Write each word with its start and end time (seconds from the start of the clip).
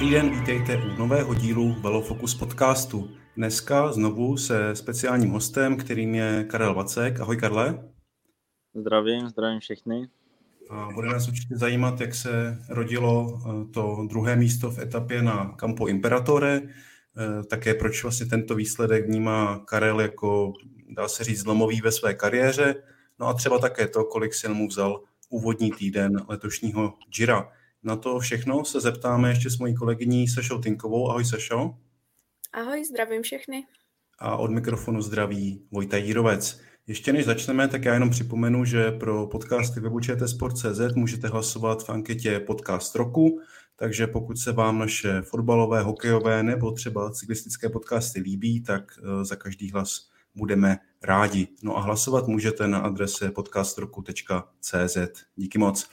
Dobrý 0.00 0.12
den, 0.12 0.30
vítejte 0.40 0.76
u 0.76 0.98
nového 0.98 1.34
dílu 1.34 1.76
Velofocus 1.80 2.34
podcastu. 2.34 3.10
Dneska 3.36 3.92
znovu 3.92 4.36
se 4.36 4.76
speciálním 4.76 5.30
hostem, 5.30 5.76
kterým 5.76 6.14
je 6.14 6.44
Karel 6.44 6.74
Vacek. 6.74 7.20
Ahoj 7.20 7.36
Karle. 7.36 7.84
Zdravím, 8.74 9.28
zdravím 9.28 9.60
všechny. 9.60 10.08
A 10.70 10.88
bude 10.94 11.08
nás 11.08 11.28
určitě 11.28 11.56
zajímat, 11.56 12.00
jak 12.00 12.14
se 12.14 12.58
rodilo 12.68 13.40
eh, 13.40 13.72
to 13.72 14.06
druhé 14.10 14.36
místo 14.36 14.70
v 14.70 14.78
etapě 14.78 15.22
na 15.22 15.54
Campo 15.60 15.86
Imperatore, 15.86 16.62
eh, 16.62 17.44
také 17.44 17.74
proč 17.74 18.02
vlastně 18.02 18.26
tento 18.26 18.54
výsledek 18.54 19.06
vnímá 19.06 19.58
Karel 19.58 20.00
jako, 20.00 20.52
dá 20.96 21.08
se 21.08 21.24
říct, 21.24 21.40
zlomový 21.40 21.80
ve 21.80 21.92
své 21.92 22.14
kariéře, 22.14 22.74
no 23.18 23.26
a 23.26 23.34
třeba 23.34 23.58
také 23.58 23.88
to, 23.88 24.04
kolik 24.04 24.34
sil 24.40 24.52
mu 24.54 24.68
vzal 24.68 25.02
úvodní 25.30 25.70
týden 25.70 26.26
letošního 26.28 26.94
Gira. 27.16 27.52
Na 27.82 27.96
to 27.96 28.18
všechno 28.18 28.64
se 28.64 28.80
zeptáme 28.80 29.28
ještě 29.28 29.50
s 29.50 29.58
mojí 29.58 29.74
kolegyní 29.74 30.28
Sašou 30.28 30.60
Tinkovou. 30.60 31.10
Ahoj 31.10 31.24
Sašo. 31.24 31.74
Ahoj, 32.52 32.84
zdravím 32.84 33.22
všechny. 33.22 33.64
A 34.18 34.36
od 34.36 34.50
mikrofonu 34.50 35.02
zdraví 35.02 35.66
Vojta 35.70 35.96
Jírovec. 35.96 36.60
Ještě 36.86 37.12
než 37.12 37.24
začneme, 37.24 37.68
tak 37.68 37.84
já 37.84 37.94
jenom 37.94 38.10
připomenu, 38.10 38.64
že 38.64 38.90
pro 38.90 39.26
podcasty 39.26 39.80
webu 39.80 40.00
Sport.cz 40.26 40.94
můžete 40.94 41.28
hlasovat 41.28 41.84
v 41.84 41.90
anketě 41.90 42.40
Podcast 42.40 42.94
roku, 42.94 43.40
takže 43.76 44.06
pokud 44.06 44.38
se 44.38 44.52
vám 44.52 44.78
naše 44.78 45.22
fotbalové, 45.22 45.82
hokejové 45.82 46.42
nebo 46.42 46.72
třeba 46.72 47.10
cyklistické 47.10 47.68
podcasty 47.68 48.20
líbí, 48.20 48.62
tak 48.62 48.92
eh, 48.98 49.24
za 49.24 49.36
každý 49.36 49.70
hlas 49.70 50.10
budeme 50.34 50.78
rádi. 51.02 51.48
No 51.62 51.76
a 51.76 51.80
hlasovat 51.80 52.26
můžete 52.26 52.68
na 52.68 52.78
adrese 52.78 53.30
podcastroku.cz. 53.30 54.96
Díky 55.36 55.58
moc. 55.58 55.90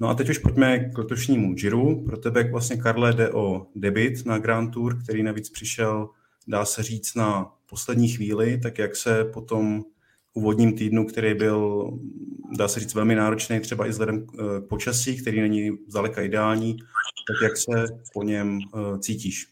No 0.00 0.08
a 0.08 0.14
teď 0.14 0.28
už 0.28 0.38
pojďme 0.38 0.78
k 0.78 0.98
letošnímu 0.98 1.54
Giro. 1.54 1.94
Pro 1.94 2.16
tebe 2.16 2.50
vlastně, 2.50 2.76
Karle, 2.76 3.12
jde 3.12 3.32
o 3.32 3.66
debit 3.74 4.26
na 4.26 4.38
Grand 4.38 4.74
Tour, 4.74 5.02
který 5.02 5.22
navíc 5.22 5.50
přišel, 5.50 6.08
dá 6.48 6.64
se 6.64 6.82
říct, 6.82 7.14
na 7.14 7.54
poslední 7.66 8.08
chvíli, 8.08 8.58
tak 8.58 8.78
jak 8.78 8.96
se 8.96 9.24
potom 9.24 9.84
úvodním 10.34 10.76
týdnu, 10.76 11.06
který 11.06 11.34
byl, 11.34 11.90
dá 12.58 12.68
se 12.68 12.80
říct, 12.80 12.94
velmi 12.94 13.14
náročný, 13.14 13.60
třeba 13.60 13.86
i 13.86 13.88
vzhledem 13.88 14.26
k 14.26 14.32
eh, 14.34 14.60
počasí, 14.60 15.22
který 15.22 15.40
není 15.40 15.70
zdaleka 15.88 16.22
ideální, 16.22 16.76
tak 17.28 17.36
jak 17.42 17.56
se 17.56 17.86
po 18.14 18.22
něm 18.22 18.58
eh, 18.60 18.98
cítíš? 18.98 19.46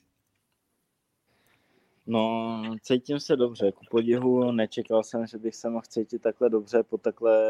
No, 2.07 2.63
cítím 2.83 3.21
se 3.21 3.37
dobře. 3.37 3.73
Ku 3.73 3.85
podivu 3.91 4.53
nečekal 4.53 5.03
jsem, 5.03 5.27
že 5.27 5.39
bych 5.39 5.55
se 5.55 5.71
mohl 5.71 5.85
cítit 5.89 6.23
takhle 6.23 6.51
dobře 6.51 6.83
po 6.83 6.99
takhle 6.99 7.43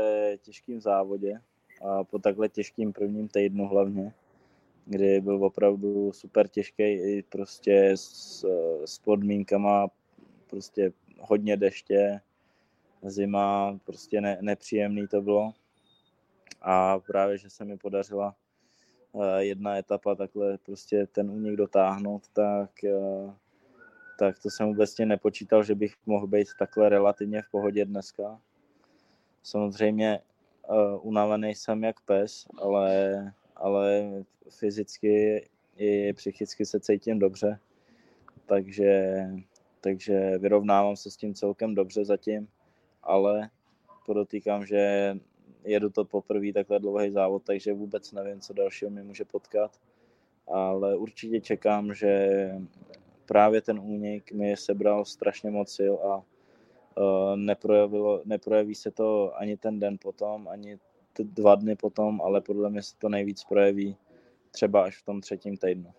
těžkým 0.42 0.80
závodě 0.80 1.40
a 1.84 2.04
po 2.04 2.18
takhle 2.18 2.48
těžkým 2.48 2.92
prvním 2.92 3.28
týdnu 3.28 3.68
hlavně, 3.68 4.14
kdy 4.84 5.20
byl 5.20 5.44
opravdu 5.44 6.12
super 6.12 6.48
těžký 6.48 6.82
i 6.82 7.24
prostě 7.28 7.90
s, 7.94 8.44
s 8.84 8.98
podmínkama 8.98 9.88
prostě 10.46 10.92
hodně 11.20 11.56
deště, 11.56 12.20
zima, 13.02 13.78
prostě 13.84 14.20
ne, 14.20 14.38
nepříjemný 14.40 15.08
to 15.08 15.22
bylo. 15.22 15.52
A 16.62 16.98
právě, 16.98 17.38
že 17.38 17.50
se 17.50 17.64
mi 17.64 17.76
podařila 17.76 18.34
eh, 19.22 19.44
jedna 19.44 19.76
etapa 19.76 20.14
takhle 20.14 20.58
prostě 20.58 21.06
ten 21.06 21.30
únik 21.30 21.56
dotáhnout, 21.56 22.28
tak, 22.28 22.84
eh, 22.84 23.32
tak 24.18 24.38
to 24.38 24.50
jsem 24.50 24.66
vůbec 24.66 24.98
nepočítal, 24.98 25.62
že 25.62 25.74
bych 25.74 25.94
mohl 26.06 26.26
být 26.26 26.48
takhle 26.58 26.88
relativně 26.88 27.42
v 27.42 27.50
pohodě 27.50 27.84
dneska. 27.84 28.40
Samozřejmě 29.42 30.20
uh, 30.68 31.06
unavený 31.06 31.54
jsem 31.54 31.84
jak 31.84 32.00
pes, 32.00 32.46
ale, 32.58 33.32
ale 33.56 34.10
fyzicky 34.50 35.44
i 35.76 36.12
psychicky 36.12 36.66
se 36.66 36.80
cítím 36.80 37.18
dobře, 37.18 37.58
takže, 38.46 39.16
takže 39.80 40.38
vyrovnávám 40.38 40.96
se 40.96 41.10
s 41.10 41.16
tím 41.16 41.34
celkem 41.34 41.74
dobře 41.74 42.04
zatím, 42.04 42.48
ale 43.02 43.50
podotýkám, 44.06 44.66
že 44.66 45.14
jedu 45.64 45.90
to 45.90 46.04
poprvé 46.04 46.52
takhle 46.52 46.78
dlouhý 46.78 47.10
závod, 47.10 47.42
takže 47.42 47.72
vůbec 47.72 48.12
nevím, 48.12 48.40
co 48.40 48.52
dalšího 48.52 48.90
mi 48.90 49.02
může 49.02 49.24
potkat, 49.24 49.80
ale 50.48 50.96
určitě 50.96 51.40
čekám, 51.40 51.94
že 51.94 52.28
právě 53.26 53.62
ten 53.62 53.78
únik 53.78 54.32
mi 54.32 54.56
sebral 54.56 55.04
strašně 55.04 55.50
moc 55.50 55.72
sil 55.78 55.94
a 56.10 56.22
neprojevilo, 57.36 58.22
neprojeví 58.24 58.74
se 58.74 58.90
to 58.90 59.36
ani 59.36 59.56
ten 59.56 59.78
den 59.78 59.98
potom, 59.98 60.48
ani 60.48 60.78
ty 61.12 61.24
dva 61.24 61.54
dny 61.54 61.76
potom, 61.76 62.20
ale 62.20 62.40
podle 62.40 62.70
mě 62.70 62.82
se 62.82 62.96
to 62.98 63.08
nejvíc 63.08 63.44
projeví 63.44 63.96
třeba 64.50 64.84
až 64.84 64.98
v 64.98 65.04
tom 65.04 65.20
třetím 65.20 65.56
týdnu. 65.56 65.92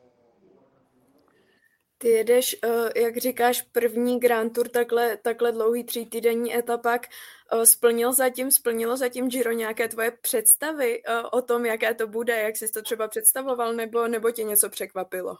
Ty 1.97 2.09
jedeš, 2.09 2.55
eh, 2.63 3.01
jak 3.01 3.17
říkáš, 3.17 3.61
první 3.61 4.19
Grand 4.19 4.53
Tour, 4.53 4.69
takhle, 4.69 5.17
takhle 5.17 5.51
dlouhý 5.51 5.83
týdenní 5.83 6.55
etapak. 6.55 7.07
Eh, 7.51 7.65
splnil 7.65 8.13
zatím, 8.13 8.51
splnilo 8.51 8.97
zatím 8.97 9.29
Giro 9.29 9.51
nějaké 9.51 9.87
tvoje 9.87 10.11
představy 10.21 11.01
o 11.31 11.41
tom, 11.41 11.65
jaké 11.65 11.93
to 11.93 12.07
bude, 12.07 12.41
jak 12.41 12.57
jsi 12.57 12.71
to 12.71 12.81
třeba 12.81 13.07
představoval, 13.07 13.73
nebo, 13.73 14.07
nebo 14.07 14.31
tě 14.31 14.43
něco 14.43 14.69
překvapilo? 14.69 15.35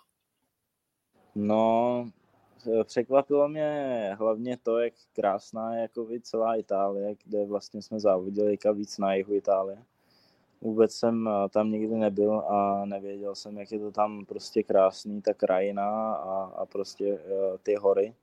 No, 1.36 2.06
Eh, 2.08 2.17
překvapilo 2.84 3.48
mě 3.48 4.16
hlavně 4.20 4.58
to, 4.58 4.80
jak 4.80 4.94
krásná 5.14 5.76
je 5.76 5.82
jako 5.82 6.08
celá 6.22 6.56
Itálie, 6.56 7.16
kde 7.26 7.46
vlastně 7.46 7.82
jsme 7.82 8.00
závodili 8.00 8.58
víc 8.74 8.98
na 8.98 9.14
jihu 9.14 9.34
Itálie. 9.34 9.84
Vůbec 10.62 10.92
jsem 10.92 11.28
eh, 11.28 11.50
tam 11.50 11.72
nikdy 11.72 11.96
nebyl 11.96 12.40
a 12.40 12.86
nevěděl 12.86 13.36
jsem, 13.36 13.58
jak 13.58 13.72
je 13.72 13.80
to 13.80 13.92
tam 13.92 14.26
prostě 14.26 14.64
krásný, 14.64 15.22
ta 15.22 15.34
krajina 15.34 16.14
a, 16.14 16.44
a 16.44 16.66
prostě 16.66 17.20
eh, 17.26 17.58
ty 17.64 17.76
hory. 17.76 18.14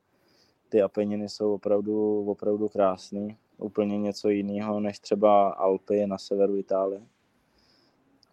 Ty 0.68 0.82
Apeniny 0.82 1.28
jsou 1.28 1.54
opravdu, 1.54 2.24
opravdu 2.30 2.68
krásný. 2.68 3.36
Úplně 3.58 3.98
něco 3.98 4.28
jiného 4.28 4.80
než 4.80 4.98
třeba 4.98 5.48
Alpy 5.48 6.06
na 6.06 6.18
severu 6.18 6.56
Itálie. 6.56 7.02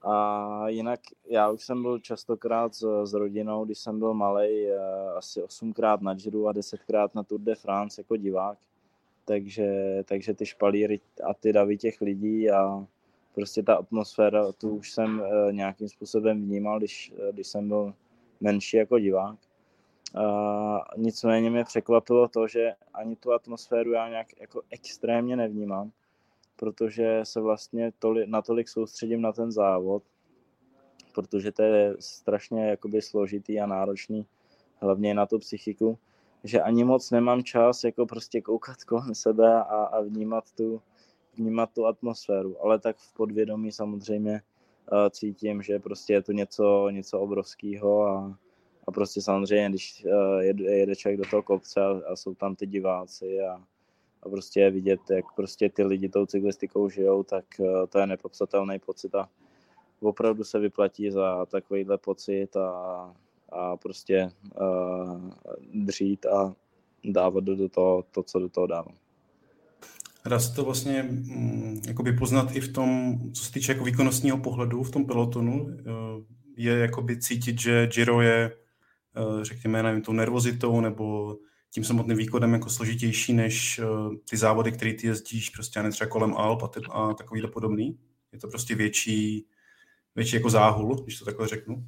A 0.03 0.67
jinak 0.67 0.99
já 1.29 1.49
už 1.49 1.63
jsem 1.63 1.81
byl 1.81 1.99
častokrát 1.99 2.75
s, 2.75 3.05
s 3.05 3.13
rodinou, 3.13 3.65
když 3.65 3.79
jsem 3.79 3.99
byl 3.99 4.13
malý, 4.13 4.67
eh, 4.67 4.77
asi 5.15 5.43
osmkrát 5.43 6.01
na 6.01 6.13
Giro 6.13 6.47
a 6.47 6.51
desetkrát 6.51 7.15
na 7.15 7.23
Tour 7.23 7.41
de 7.41 7.55
France 7.55 8.01
jako 8.01 8.15
divák. 8.15 8.57
Takže, 9.25 10.01
takže 10.05 10.33
ty 10.33 10.45
špalíry 10.45 10.99
a 11.23 11.33
ty 11.33 11.53
davy 11.53 11.77
těch 11.77 12.01
lidí 12.01 12.51
a 12.51 12.87
prostě 13.35 13.63
ta 13.63 13.75
atmosféra, 13.75 14.51
tu 14.51 14.75
už 14.75 14.91
jsem 14.91 15.23
eh, 15.23 15.53
nějakým 15.53 15.89
způsobem 15.89 16.41
vnímal, 16.41 16.79
když, 16.79 17.13
eh, 17.17 17.31
když 17.31 17.47
jsem 17.47 17.67
byl 17.67 17.93
menší 18.41 18.77
jako 18.77 18.99
divák. 18.99 19.35
A 20.15 20.95
nicméně 20.97 21.49
mě 21.49 21.63
překvapilo 21.63 22.27
to, 22.27 22.47
že 22.47 22.73
ani 22.93 23.15
tu 23.15 23.33
atmosféru 23.33 23.91
já 23.91 24.09
nějak 24.09 24.27
jako 24.41 24.61
extrémně 24.71 25.35
nevnímám 25.35 25.91
protože 26.61 27.19
se 27.23 27.41
vlastně 27.41 27.91
toli, 27.99 28.27
natolik 28.27 28.69
soustředím 28.69 29.21
na 29.21 29.31
ten 29.31 29.51
závod, 29.51 30.03
protože 31.13 31.51
to 31.51 31.61
je 31.61 31.95
strašně 31.99 32.69
jakoby 32.69 33.01
složitý 33.01 33.59
a 33.59 33.65
náročný, 33.65 34.25
hlavně 34.77 35.13
na 35.13 35.25
tu 35.25 35.39
psychiku, 35.39 35.97
že 36.43 36.61
ani 36.61 36.83
moc 36.83 37.11
nemám 37.11 37.43
čas 37.43 37.83
jako 37.83 38.05
prostě 38.05 38.41
koukat 38.41 38.83
kolem 38.87 39.15
sebe 39.15 39.55
a, 39.55 39.63
a 39.63 40.01
vnímat, 40.01 40.43
tu, 40.51 40.81
vnímat 41.35 41.69
tu 41.73 41.85
atmosféru, 41.85 42.63
ale 42.63 42.79
tak 42.79 42.97
v 42.97 43.13
podvědomí 43.13 43.71
samozřejmě 43.71 44.41
uh, 44.91 45.09
cítím, 45.09 45.61
že 45.61 45.79
prostě 45.79 46.13
je 46.13 46.21
to 46.21 46.31
něco, 46.31 46.89
něco 46.89 47.19
obrovského 47.19 48.03
a, 48.03 48.37
a 48.87 48.91
prostě 48.91 49.21
samozřejmě, 49.21 49.69
když 49.69 50.05
uh, 50.05 50.39
jede, 50.39 50.63
jede 50.63 50.95
člověk 50.95 51.19
do 51.21 51.29
toho 51.29 51.43
kopce 51.43 51.81
a, 51.81 52.01
a 52.11 52.15
jsou 52.15 52.35
tam 52.35 52.55
ty 52.55 52.67
diváci 52.67 53.41
a, 53.41 53.63
a 54.23 54.29
prostě 54.29 54.69
vidět, 54.69 54.99
jak 55.09 55.25
prostě 55.35 55.69
ty 55.69 55.83
lidi 55.83 56.09
tou 56.09 56.25
cyklistikou 56.25 56.89
žijou, 56.89 57.23
tak 57.23 57.45
eh, 57.59 57.87
to 57.87 57.99
je 57.99 58.07
nepopsatelný 58.07 58.79
pocit 58.79 59.15
a 59.15 59.29
opravdu 60.01 60.43
se 60.43 60.59
vyplatí 60.59 61.11
za 61.11 61.45
takovýhle 61.45 61.97
pocit 61.97 62.55
a, 62.55 63.13
a 63.49 63.77
prostě 63.77 64.31
uh, 64.61 65.29
dřít 65.73 66.25
a 66.25 66.55
dávat 67.03 67.43
do 67.43 67.69
toho 67.69 68.03
to, 68.11 68.23
co 68.23 68.39
do 68.39 68.49
toho 68.49 68.67
dávám. 68.67 68.95
Dá 70.29 70.39
se 70.39 70.55
to 70.55 70.63
vlastně 70.63 71.09
jakoby 71.87 72.13
poznat 72.13 72.55
i 72.55 72.59
v 72.59 72.73
tom, 72.73 73.19
co 73.33 73.43
se 73.43 73.51
týče 73.51 73.71
jako 73.71 73.83
výkonnostního 73.83 74.37
pohledu 74.37 74.83
v 74.83 74.91
tom 74.91 75.05
pelotonu. 75.05 75.69
Eh, 75.79 75.83
je 76.57 76.77
jakoby 76.77 77.17
cítit, 77.17 77.59
že 77.59 77.87
Giro 77.87 78.21
je, 78.21 78.51
řekněme, 79.41 79.83
nevím, 79.83 80.01
tou 80.01 80.13
nervozitou 80.13 80.81
nebo 80.81 81.37
tím 81.73 81.83
samotným 81.83 82.17
výkonem 82.17 82.53
jako 82.53 82.69
složitější 82.69 83.33
než 83.33 83.79
uh, 83.79 84.15
ty 84.29 84.37
závody, 84.37 84.71
které 84.71 84.93
ty 84.93 85.07
jezdíš 85.07 85.49
prostě 85.49 85.83
ne 85.83 85.91
třeba 85.91 86.09
kolem 86.09 86.33
Alp 86.33 86.63
a, 86.63 86.67
ty, 86.67 86.79
a 86.91 87.13
takovýhle 87.13 87.51
podobný? 87.51 87.99
Je 88.31 88.39
to 88.39 88.47
prostě 88.47 88.75
větší, 88.75 89.45
větší 90.15 90.35
jako 90.35 90.49
záhul, 90.49 90.95
když 90.95 91.19
to 91.19 91.25
takhle 91.25 91.47
řeknu? 91.47 91.85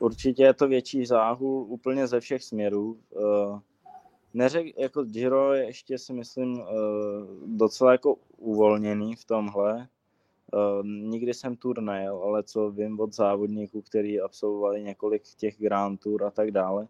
Určitě 0.00 0.42
je 0.42 0.54
to 0.54 0.68
větší 0.68 1.06
záhul 1.06 1.66
úplně 1.68 2.06
ze 2.06 2.20
všech 2.20 2.42
směrů. 2.42 3.00
Uh, 3.10 3.60
neřek, 4.34 4.78
jako 4.78 5.04
Giro 5.04 5.52
je 5.52 5.64
ještě 5.64 5.98
si 5.98 6.12
myslím 6.12 6.52
uh, 6.52 6.66
docela 7.46 7.92
jako 7.92 8.16
uvolněný 8.36 9.16
v 9.16 9.24
tomhle. 9.24 9.88
Nikdy 10.82 11.34
jsem 11.34 11.56
tur 11.56 11.82
nejel, 11.82 12.16
ale 12.16 12.42
co 12.42 12.70
vím 12.70 13.00
od 13.00 13.14
závodníků, 13.14 13.82
kteří 13.82 14.20
absolvovali 14.20 14.82
několik 14.82 15.22
těch 15.36 15.60
Grand 15.60 16.00
Tour 16.00 16.24
a 16.24 16.30
tak 16.30 16.50
dále, 16.50 16.88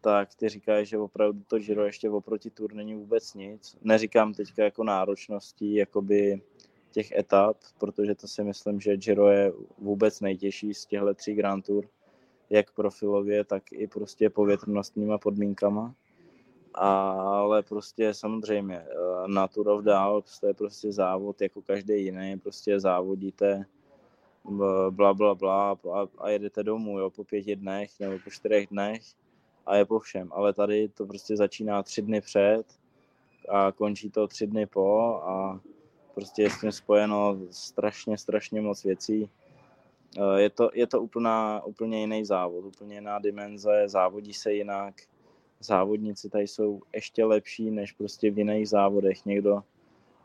tak 0.00 0.34
ty 0.34 0.48
říkají, 0.48 0.86
že 0.86 0.98
opravdu 0.98 1.42
to 1.46 1.58
Giro 1.58 1.84
ještě 1.84 2.10
oproti 2.10 2.50
tur 2.50 2.72
není 2.72 2.94
vůbec 2.94 3.34
nic. 3.34 3.76
Neříkám 3.82 4.34
teďka 4.34 4.64
jako 4.64 4.84
náročností 4.84 5.74
jakoby 5.74 6.42
těch 6.90 7.12
etap, 7.12 7.56
protože 7.78 8.14
to 8.14 8.28
si 8.28 8.44
myslím, 8.44 8.80
že 8.80 8.96
Giro 8.96 9.30
je 9.30 9.52
vůbec 9.78 10.20
nejtěžší 10.20 10.74
z 10.74 10.86
těchto 10.86 11.14
tří 11.14 11.34
Grand 11.34 11.66
Tour, 11.66 11.88
jak 12.50 12.72
profilově, 12.72 13.44
tak 13.44 13.62
i 13.72 13.86
prostě 13.86 14.30
povětrnostníma 14.30 15.18
podmínkama. 15.18 15.94
Ale 16.74 17.62
prostě 17.62 18.14
samozřejmě 18.14 18.76
eh, 18.76 18.86
na 19.26 19.48
Tour 19.48 19.68
of 19.68 19.84
the 19.84 19.90
Alps 19.90 20.40
to 20.40 20.46
je 20.46 20.54
prostě 20.54 20.92
závod 20.92 21.40
jako 21.40 21.62
každý 21.62 22.04
jiný, 22.04 22.38
prostě 22.38 22.80
závodíte 22.80 23.66
bla, 24.90 25.14
bla, 25.14 25.34
bla 25.34 25.70
a, 25.70 26.06
a 26.18 26.28
jedete 26.30 26.62
domů 26.62 26.98
jo, 26.98 27.10
po 27.10 27.24
pěti 27.24 27.56
dnech 27.56 28.00
nebo 28.00 28.18
po 28.24 28.30
čtyřech 28.30 28.66
dnech 28.66 29.02
a 29.70 29.76
je 29.76 29.84
po 29.84 29.98
všem. 29.98 30.28
Ale 30.32 30.52
tady 30.52 30.88
to 30.88 31.06
prostě 31.06 31.36
začíná 31.36 31.82
tři 31.82 32.02
dny 32.02 32.20
před 32.20 32.64
a 33.48 33.72
končí 33.72 34.10
to 34.10 34.26
tři 34.26 34.46
dny 34.46 34.66
po 34.66 35.14
a 35.22 35.60
prostě 36.14 36.42
je 36.42 36.50
s 36.50 36.60
tím 36.60 36.72
spojeno 36.72 37.38
strašně, 37.50 38.18
strašně 38.18 38.60
moc 38.60 38.84
věcí. 38.84 39.30
Eh, 40.18 40.40
je 40.40 40.50
to, 40.50 40.70
je 40.74 40.86
to 40.86 41.02
úplná, 41.02 41.64
úplně 41.64 42.00
jiný 42.00 42.24
závod, 42.24 42.64
úplně 42.64 42.94
jiná 42.94 43.18
dimenze, 43.18 43.82
závodí 43.86 44.34
se 44.34 44.52
jinak, 44.52 44.94
závodníci 45.60 46.30
tady 46.30 46.46
jsou 46.46 46.82
ještě 46.94 47.24
lepší 47.24 47.70
než 47.70 47.92
prostě 47.92 48.30
v 48.30 48.38
jiných 48.38 48.68
závodech. 48.68 49.26
Někdo, 49.26 49.62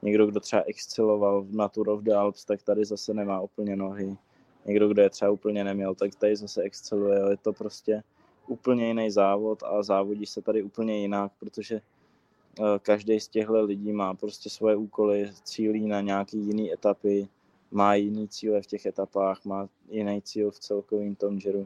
někdo 0.01 0.27
kdo 0.27 0.39
třeba 0.39 0.61
exceloval 0.65 1.45
na 1.49 1.69
Tour 1.69 1.89
of 1.89 2.01
the 2.01 2.13
Alps, 2.13 2.45
tak 2.45 2.63
tady 2.63 2.85
zase 2.85 3.13
nemá 3.13 3.41
úplně 3.41 3.75
nohy. 3.75 4.17
Někdo, 4.65 4.87
kdo 4.87 5.01
je 5.01 5.09
třeba 5.09 5.31
úplně 5.31 5.63
neměl, 5.63 5.95
tak 5.95 6.15
tady 6.15 6.35
zase 6.35 6.61
exceluje. 6.61 7.19
Je 7.29 7.37
to 7.37 7.53
prostě 7.53 8.03
úplně 8.47 8.87
jiný 8.87 9.11
závod 9.11 9.63
a 9.63 9.83
závodí 9.83 10.25
se 10.25 10.41
tady 10.41 10.63
úplně 10.63 10.99
jinak, 10.99 11.31
protože 11.39 11.75
eh, 11.75 12.63
každý 12.81 13.19
z 13.19 13.27
těchto 13.27 13.63
lidí 13.63 13.91
má 13.91 14.13
prostě 14.13 14.49
svoje 14.49 14.75
úkoly, 14.75 15.31
cílí 15.43 15.87
na 15.87 16.01
nějaký 16.01 16.37
jiný 16.37 16.73
etapy, 16.73 17.27
má 17.71 17.95
jiný 17.95 18.27
cíle 18.27 18.61
v 18.61 18.67
těch 18.67 18.85
etapách, 18.85 19.45
má 19.45 19.67
jiný 19.89 20.21
cíl 20.21 20.51
v 20.51 20.59
celkovém 20.59 21.15
tom 21.15 21.37
Giro. 21.37 21.65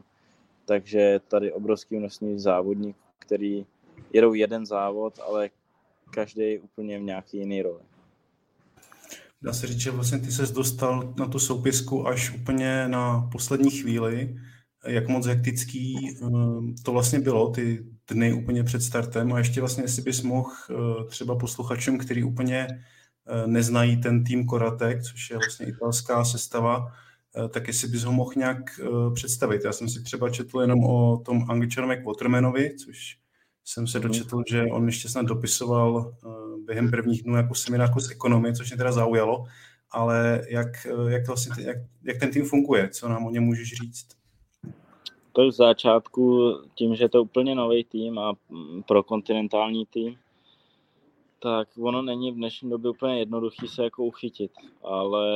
Takže 0.64 1.20
tady 1.28 1.52
obrovský 1.52 1.96
množství 1.96 2.38
závodníků, 2.38 2.98
který 3.18 3.66
jedou 4.12 4.34
jeden 4.34 4.66
závod, 4.66 5.18
ale 5.26 5.50
každý 6.10 6.58
úplně 6.58 6.98
v 6.98 7.02
nějaký 7.02 7.38
jiný 7.38 7.62
roli. 7.62 7.80
Dá 9.42 9.52
se 9.52 9.66
říct, 9.66 9.80
že 9.80 9.90
vlastně 9.90 10.18
ty 10.18 10.32
ses 10.32 10.50
dostal 10.50 11.14
na 11.18 11.26
tu 11.26 11.38
soupisku 11.38 12.08
až 12.08 12.34
úplně 12.34 12.88
na 12.88 13.28
poslední 13.32 13.70
chvíli. 13.70 14.40
Jak 14.86 15.08
moc 15.08 15.26
hektický 15.26 16.16
ehm, 16.22 16.74
to 16.82 16.92
vlastně 16.92 17.20
bylo, 17.20 17.50
ty 17.50 17.84
dny 18.08 18.32
úplně 18.32 18.64
před 18.64 18.82
startem 18.82 19.32
a 19.32 19.38
ještě 19.38 19.60
vlastně, 19.60 19.84
jestli 19.84 20.02
bys 20.02 20.22
mohl 20.22 20.50
eh, 20.70 20.74
třeba 21.08 21.36
posluchačům, 21.36 21.98
který 21.98 22.24
úplně 22.24 22.66
eh, 22.68 23.46
neznají 23.46 24.00
ten 24.00 24.24
tým 24.24 24.46
Koratek, 24.46 25.02
což 25.02 25.30
je 25.30 25.36
vlastně 25.36 25.66
italská 25.66 26.24
sestava, 26.24 26.92
eh, 27.36 27.48
tak 27.48 27.66
jestli 27.68 27.88
bys 27.88 28.04
ho 28.04 28.12
mohl 28.12 28.32
nějak 28.36 28.80
představit. 29.14 29.64
Já 29.64 29.72
jsem 29.72 29.88
si 29.88 30.02
třeba 30.02 30.30
četl 30.30 30.60
jenom 30.60 30.84
o 30.84 31.18
tom 31.18 31.50
Angličanovi 31.50 32.02
Watermanovi, 32.02 32.76
což 32.76 33.16
jsem 33.64 33.86
se 33.86 33.98
mhm. 33.98 34.08
dočetl, 34.08 34.42
že 34.48 34.64
on 34.64 34.86
ještě 34.86 35.08
snad 35.08 35.26
dopisoval 35.26 36.14
během 36.66 36.90
prvních 36.90 37.22
dnů 37.22 37.36
jako 37.36 37.54
seminářku 37.54 38.00
z 38.00 38.10
ekonomie, 38.10 38.54
což 38.54 38.70
mě 38.70 38.76
teda 38.76 38.92
zaujalo, 38.92 39.44
ale 39.90 40.42
jak, 40.48 40.86
jak, 41.08 41.26
to 41.26 41.32
vlastně, 41.32 41.64
jak, 41.64 41.76
jak 42.02 42.18
ten 42.18 42.30
tým 42.30 42.44
funguje, 42.44 42.88
co 42.88 43.08
nám 43.08 43.26
o 43.26 43.30
něm 43.30 43.42
můžeš 43.42 43.72
říct? 43.72 44.19
To 45.32 45.48
v 45.48 45.52
začátku 45.52 46.54
tím, 46.74 46.94
že 46.94 47.04
je 47.04 47.08
to 47.08 47.22
úplně 47.22 47.54
nový 47.54 47.84
tým 47.84 48.18
a 48.18 48.32
pro 48.86 49.02
kontinentální 49.02 49.86
tým, 49.86 50.18
tak 51.42 51.68
ono 51.78 52.02
není 52.02 52.32
v 52.32 52.34
dnešní 52.34 52.70
době 52.70 52.90
úplně 52.90 53.18
jednoduchý 53.18 53.68
se 53.68 53.84
jako 53.84 54.04
uchytit, 54.04 54.52
ale 54.82 55.28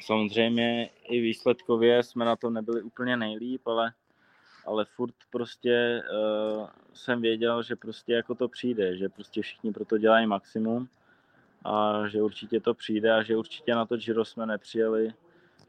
samozřejmě 0.00 0.90
i 1.04 1.20
výsledkově 1.20 2.02
jsme 2.02 2.24
na 2.24 2.36
tom 2.36 2.54
nebyli 2.54 2.82
úplně 2.82 3.16
nejlíp, 3.16 3.66
ale, 3.66 3.92
ale 4.66 4.84
furt 4.84 5.14
prostě 5.30 6.02
uh, 6.58 6.66
jsem 6.94 7.20
věděl, 7.20 7.62
že 7.62 7.76
prostě 7.76 8.12
jako 8.12 8.34
to 8.34 8.48
přijde, 8.48 8.96
že 8.96 9.08
prostě 9.08 9.42
všichni 9.42 9.72
pro 9.72 9.84
to 9.84 9.98
dělají 9.98 10.26
maximum 10.26 10.88
a 11.64 12.02
že 12.08 12.22
určitě 12.22 12.60
to 12.60 12.74
přijde 12.74 13.12
a 13.12 13.22
že 13.22 13.36
určitě 13.36 13.74
na 13.74 13.86
to 13.86 13.96
Giro 13.96 14.24
jsme 14.24 14.46
nepřijeli 14.46 15.12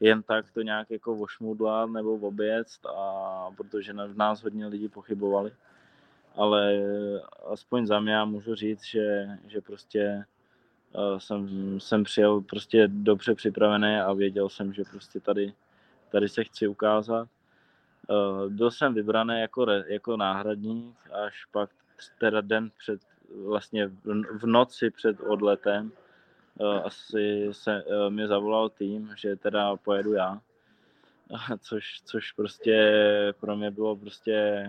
jen 0.00 0.22
tak 0.22 0.50
to 0.50 0.62
nějak 0.62 0.90
jako 0.90 1.14
vošmudlat 1.14 1.90
nebo 1.90 2.14
oběct, 2.14 2.86
a 2.86 3.50
protože 3.56 3.92
v 3.92 4.16
nás 4.16 4.42
hodně 4.42 4.66
lidí 4.66 4.88
pochybovali. 4.88 5.52
Ale 6.34 6.82
aspoň 7.52 7.86
za 7.86 8.00
mě 8.00 8.12
já 8.12 8.24
můžu 8.24 8.54
říct, 8.54 8.84
že, 8.84 9.28
že 9.46 9.60
prostě 9.60 10.24
uh, 10.94 11.18
jsem, 11.18 11.48
jsem 11.80 12.04
přijel 12.04 12.40
prostě 12.40 12.88
dobře 12.88 13.34
připravený 13.34 13.96
a 13.96 14.12
věděl 14.12 14.48
jsem, 14.48 14.72
že 14.72 14.82
prostě 14.90 15.20
tady, 15.20 15.52
tady 16.10 16.28
se 16.28 16.44
chci 16.44 16.68
ukázat. 16.68 17.28
Uh, 18.08 18.52
byl 18.52 18.70
jsem 18.70 18.94
vybraný 18.94 19.40
jako, 19.40 19.66
jako 19.70 20.16
náhradník, 20.16 20.96
až 21.26 21.44
pak 21.52 21.70
teda 22.18 22.40
den 22.40 22.70
před, 22.78 23.00
vlastně 23.46 23.86
v, 24.32 24.46
noci 24.46 24.90
před 24.90 25.20
odletem, 25.20 25.92
Eh, 25.92 26.09
asi 26.84 27.48
se 27.52 27.84
eh, 27.86 28.10
mi 28.10 28.26
zavolal 28.28 28.68
tým, 28.68 29.14
že 29.16 29.36
teda 29.36 29.76
pojedu 29.76 30.12
já, 30.12 30.40
což, 31.60 32.02
což 32.04 32.32
prostě 32.32 32.94
pro 33.40 33.56
mě 33.56 33.70
bylo 33.70 33.96
prostě 33.96 34.66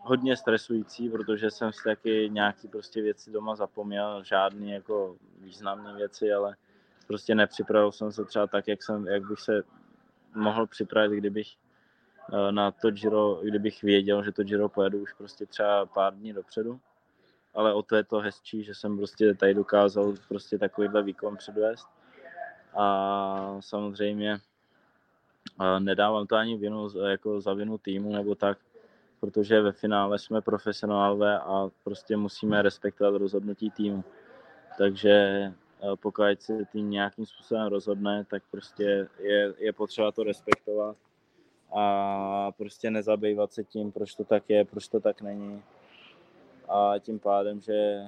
hodně 0.00 0.36
stresující, 0.36 1.08
protože 1.08 1.50
jsem 1.50 1.72
si 1.72 1.84
taky 1.84 2.30
nějaký 2.32 2.68
prostě 2.68 3.02
věci 3.02 3.30
doma 3.30 3.56
zapomněl, 3.56 4.24
žádný 4.24 4.70
jako 4.70 5.16
významné 5.40 5.94
věci, 5.94 6.32
ale 6.32 6.56
prostě 7.06 7.34
nepřipravil 7.34 7.92
jsem 7.92 8.12
se 8.12 8.24
třeba 8.24 8.46
tak, 8.46 8.68
jak, 8.68 8.82
jsem, 8.82 9.06
jak 9.06 9.26
bych 9.28 9.40
se 9.40 9.62
mohl 10.34 10.66
připravit, 10.66 11.16
kdybych 11.16 11.48
eh, 12.32 12.52
na 12.52 12.70
to 12.70 12.90
Giro, 12.90 13.40
kdybych 13.42 13.82
věděl, 13.82 14.24
že 14.24 14.32
to 14.32 14.42
Giro 14.42 14.68
pojedu 14.68 14.98
už 14.98 15.12
prostě 15.12 15.46
třeba 15.46 15.86
pár 15.86 16.14
dní 16.14 16.32
dopředu 16.32 16.80
ale 17.54 17.74
o 17.74 17.82
to 17.82 17.96
je 17.96 18.04
to 18.04 18.18
hezčí, 18.18 18.64
že 18.64 18.74
jsem 18.74 18.96
prostě 18.96 19.34
tady 19.34 19.54
dokázal 19.54 20.14
prostě 20.28 20.58
takovýhle 20.58 21.02
výkon 21.02 21.36
předvést. 21.36 21.88
A 22.76 23.56
samozřejmě 23.60 24.38
nedávám 25.78 26.26
to 26.26 26.36
ani 26.36 26.56
vinu 26.56 26.88
jako 27.06 27.40
za 27.40 27.54
vinu 27.54 27.78
týmu 27.78 28.12
nebo 28.12 28.34
tak, 28.34 28.58
protože 29.20 29.60
ve 29.60 29.72
finále 29.72 30.18
jsme 30.18 30.40
profesionálové 30.40 31.38
a 31.38 31.70
prostě 31.84 32.16
musíme 32.16 32.62
respektovat 32.62 33.14
rozhodnutí 33.14 33.70
týmu. 33.70 34.04
Takže 34.78 35.52
pokud 36.00 36.24
se 36.38 36.64
tým 36.72 36.90
nějakým 36.90 37.26
způsobem 37.26 37.66
rozhodne, 37.66 38.24
tak 38.30 38.42
prostě 38.50 39.08
je, 39.18 39.54
je 39.58 39.72
potřeba 39.72 40.12
to 40.12 40.22
respektovat 40.22 40.96
a 41.76 42.52
prostě 42.52 42.90
nezabývat 42.90 43.52
se 43.52 43.64
tím, 43.64 43.92
proč 43.92 44.14
to 44.14 44.24
tak 44.24 44.50
je, 44.50 44.64
proč 44.64 44.88
to 44.88 45.00
tak 45.00 45.22
není 45.22 45.62
a 46.68 46.94
tím 46.98 47.18
pádem, 47.18 47.60
že, 47.60 48.04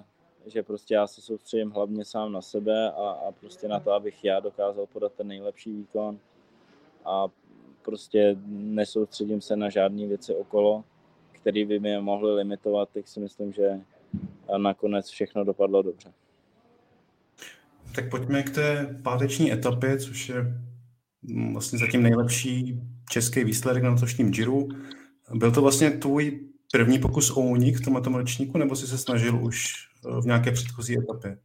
že 0.47 0.63
prostě 0.63 0.95
já 0.95 1.07
se 1.07 1.21
soustředím 1.21 1.71
hlavně 1.71 2.05
sám 2.05 2.33
na 2.33 2.43
sebe 2.43 2.91
a, 2.91 3.11
a 3.11 3.33
prostě 3.41 3.69
na 3.69 3.81
to, 3.81 3.93
abych 3.93 4.25
já 4.25 4.41
dokázal 4.41 4.87
podat 4.87 5.13
ten 5.13 5.27
nejlepší 5.27 5.73
výkon 5.73 6.19
a 7.05 7.27
prostě 7.83 8.37
nesoustředím 8.47 9.41
se 9.41 9.57
na 9.57 9.71
žádné 9.71 10.07
věci 10.07 10.35
okolo, 10.35 10.85
které 11.33 11.65
by 11.65 11.81
mě 11.81 12.01
mohly 12.01 12.35
limitovat, 12.35 12.89
tak 12.95 13.09
si 13.09 13.21
myslím, 13.21 13.53
že 13.53 13.81
nakonec 14.57 15.09
všechno 15.09 15.45
dopadlo 15.45 15.83
dobře. 15.83 16.13
Tak 17.95 18.11
pojďme 18.11 18.43
k 18.43 18.51
té 18.51 18.99
páteční 19.03 19.53
etapě, 19.53 19.99
což 19.99 20.29
je 20.29 20.37
vlastně 21.53 21.79
zatím 21.79 22.03
nejlepší 22.03 22.81
český 23.11 23.45
výsledek 23.45 23.83
na 23.83 23.91
letošním 23.91 24.31
Giro. 24.31 24.59
Byl 25.35 25.53
to 25.53 25.63
vlastně 25.63 25.91
tvůj 25.91 26.49
první 26.77 26.99
pokus 26.99 27.31
o 27.31 27.41
únik 27.41 27.77
v 27.77 27.85
tomto 27.85 28.11
ročníku, 28.11 28.59
nebo 28.59 28.77
jsi 28.77 28.87
se 28.87 28.99
snažil 28.99 29.45
už 29.45 29.89
eh, 30.07 30.21
v 30.21 30.25
nějaké 30.25 30.53
předchozí 30.53 30.99
etapě? 30.99 31.39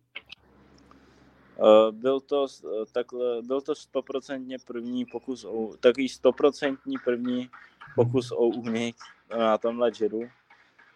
Eh, 1.59 1.91
byl 1.91 2.19
to, 2.19 2.47
eh, 2.65 2.85
takhle, 2.91 3.41
byl 3.41 3.61
to 3.61 3.75
stoprocentně 3.75 4.57
první 4.67 5.05
pokus 5.05 5.45
o, 5.45 5.77
takový 5.79 6.09
stoprocentní 6.09 6.95
první 7.05 7.49
pokus 7.95 8.31
o 8.31 8.45
únik 8.45 8.95
na 9.37 9.57
tomhle 9.57 9.91
Giro. 9.91 10.19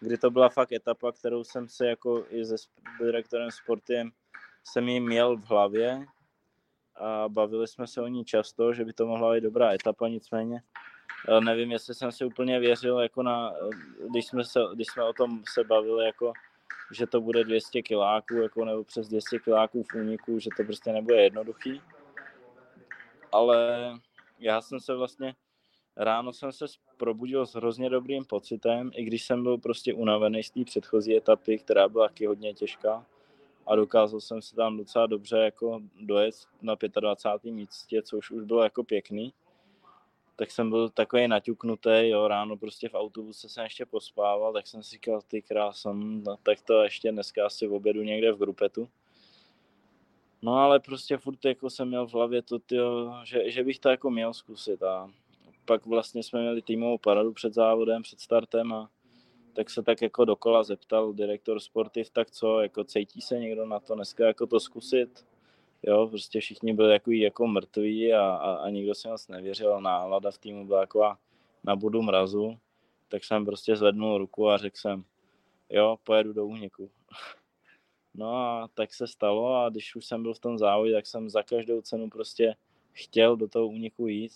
kdy 0.00 0.18
to 0.18 0.30
byla 0.30 0.48
fakt 0.48 0.72
etapa, 0.72 1.12
kterou 1.12 1.44
jsem 1.44 1.68
se 1.68 1.86
jako 1.86 2.24
i 2.30 2.44
se 2.44 2.56
direktorem 3.00 3.50
sportem 3.50 4.10
jsem 4.64 4.88
ji 4.88 5.00
měl 5.00 5.36
v 5.36 5.44
hlavě 5.44 6.06
a 6.96 7.28
bavili 7.28 7.68
jsme 7.68 7.86
se 7.86 8.00
o 8.02 8.06
ní 8.06 8.24
často, 8.24 8.72
že 8.72 8.84
by 8.84 8.92
to 8.92 9.06
mohla 9.06 9.34
být 9.34 9.40
dobrá 9.40 9.72
etapa, 9.72 10.08
nicméně 10.08 10.62
nevím, 11.40 11.72
jestli 11.72 11.94
jsem 11.94 12.12
si 12.12 12.24
úplně 12.24 12.60
věřil, 12.60 12.98
jako 12.98 13.22
na, 13.22 13.52
eh, 13.52 14.08
když, 14.10 14.26
jsme 14.26 14.44
se, 14.44 14.60
když 14.74 14.86
jsme 14.86 15.04
o 15.04 15.12
tom 15.12 15.42
se 15.52 15.64
bavili, 15.64 16.04
jako, 16.04 16.32
že 16.92 17.06
to 17.06 17.20
bude 17.20 17.44
200 17.44 17.82
kiláků, 17.82 18.34
jako, 18.34 18.64
nebo 18.64 18.84
přes 18.84 19.08
200 19.08 19.38
kiláků 19.38 19.82
v 19.82 19.94
úniku, 19.94 20.38
že 20.38 20.50
to 20.56 20.64
prostě 20.64 20.92
nebude 20.92 21.22
jednoduchý. 21.22 21.82
Ale 23.32 23.90
já 24.38 24.60
jsem 24.60 24.80
se 24.80 24.94
vlastně, 24.94 25.34
ráno 25.96 26.32
jsem 26.32 26.52
se 26.52 26.64
probudil 26.96 27.46
s 27.46 27.54
hrozně 27.54 27.90
dobrým 27.90 28.24
pocitem, 28.24 28.90
i 28.94 29.04
když 29.04 29.24
jsem 29.24 29.42
byl 29.42 29.58
prostě 29.58 29.94
unavený 29.94 30.42
z 30.42 30.50
té 30.50 30.64
předchozí 30.64 31.16
etapy, 31.16 31.58
která 31.58 31.88
byla 31.88 32.08
taky 32.08 32.26
hodně 32.26 32.54
těžká 32.54 33.06
a 33.66 33.76
dokázal 33.76 34.20
jsem 34.20 34.42
se 34.42 34.56
tam 34.56 34.76
docela 34.76 35.06
dobře 35.06 35.38
jako 35.38 35.80
dojet 36.00 36.34
na 36.62 36.74
25. 37.00 37.52
místě, 37.52 38.02
což 38.02 38.30
už 38.30 38.44
bylo 38.44 38.62
jako 38.62 38.84
pěkný. 38.84 39.32
Tak 40.36 40.50
jsem 40.50 40.70
byl 40.70 40.88
takový 40.88 41.28
naťuknutý, 41.28 42.08
jo, 42.08 42.28
ráno 42.28 42.56
prostě 42.56 42.88
v 42.88 42.94
autobuse 42.94 43.48
jsem 43.48 43.64
ještě 43.64 43.86
pospával, 43.86 44.52
tak 44.52 44.66
jsem 44.66 44.82
si 44.82 44.90
říkal, 44.90 45.20
ty 45.22 45.42
krásem, 45.42 46.24
no, 46.24 46.36
tak 46.42 46.60
to 46.60 46.82
ještě 46.82 47.12
dneska 47.12 47.46
asi 47.46 47.66
v 47.66 47.72
obědu 47.72 48.02
někde 48.02 48.32
v 48.32 48.38
grupetu. 48.38 48.88
No 50.42 50.54
ale 50.54 50.80
prostě 50.80 51.16
furt 51.16 51.44
jako 51.44 51.70
jsem 51.70 51.88
měl 51.88 52.06
v 52.06 52.12
hlavě 52.12 52.42
to, 52.42 52.58
tyjo, 52.58 53.12
že, 53.24 53.50
že 53.50 53.64
bych 53.64 53.78
to 53.78 53.88
jako 53.88 54.10
měl 54.10 54.34
zkusit 54.34 54.82
a 54.82 55.10
pak 55.64 55.86
vlastně 55.86 56.22
jsme 56.22 56.40
měli 56.40 56.62
týmovou 56.62 56.98
paradu 56.98 57.32
před 57.32 57.54
závodem, 57.54 58.02
před 58.02 58.20
startem 58.20 58.72
a 58.72 58.90
tak 59.52 59.70
se 59.70 59.82
tak 59.82 60.02
jako 60.02 60.24
dokola 60.24 60.62
zeptal 60.62 61.12
direktor 61.12 61.60
sportiv, 61.60 62.10
tak 62.10 62.30
co, 62.30 62.60
jako 62.60 62.84
cítí 62.84 63.20
se 63.20 63.38
někdo 63.38 63.66
na 63.66 63.80
to 63.80 63.94
dneska 63.94 64.26
jako 64.26 64.46
to 64.46 64.60
zkusit? 64.60 65.26
Jo, 65.86 66.06
prostě 66.06 66.40
všichni 66.40 66.72
byli 66.72 66.92
jako, 66.92 67.10
jako 67.10 67.46
mrtví 67.46 68.14
a, 68.14 68.30
a, 68.30 68.54
a 68.54 68.70
nikdo 68.70 68.94
si 68.94 69.08
moc 69.08 69.28
nevěřil, 69.28 69.80
nálada 69.80 70.30
v 70.30 70.38
týmu 70.38 70.66
byla 70.66 70.80
jako 70.80 71.16
na 71.64 71.76
budu 71.76 72.02
mrazu, 72.02 72.58
tak 73.08 73.24
jsem 73.24 73.44
prostě 73.44 73.76
zvednul 73.76 74.18
ruku 74.18 74.50
a 74.50 74.56
řekl 74.56 74.76
jsem, 74.76 75.04
jo, 75.70 75.98
pojedu 76.04 76.32
do 76.32 76.46
úniku. 76.46 76.90
No 78.18 78.36
a 78.36 78.68
tak 78.74 78.94
se 78.94 79.06
stalo 79.06 79.54
a 79.54 79.68
když 79.68 79.96
už 79.96 80.06
jsem 80.06 80.22
byl 80.22 80.34
v 80.34 80.38
tom 80.38 80.58
závodě, 80.58 80.92
tak 80.92 81.06
jsem 81.06 81.30
za 81.30 81.42
každou 81.42 81.80
cenu 81.82 82.10
prostě 82.10 82.56
chtěl 82.92 83.36
do 83.36 83.48
toho 83.48 83.66
úniku 83.66 84.06
jít, 84.06 84.32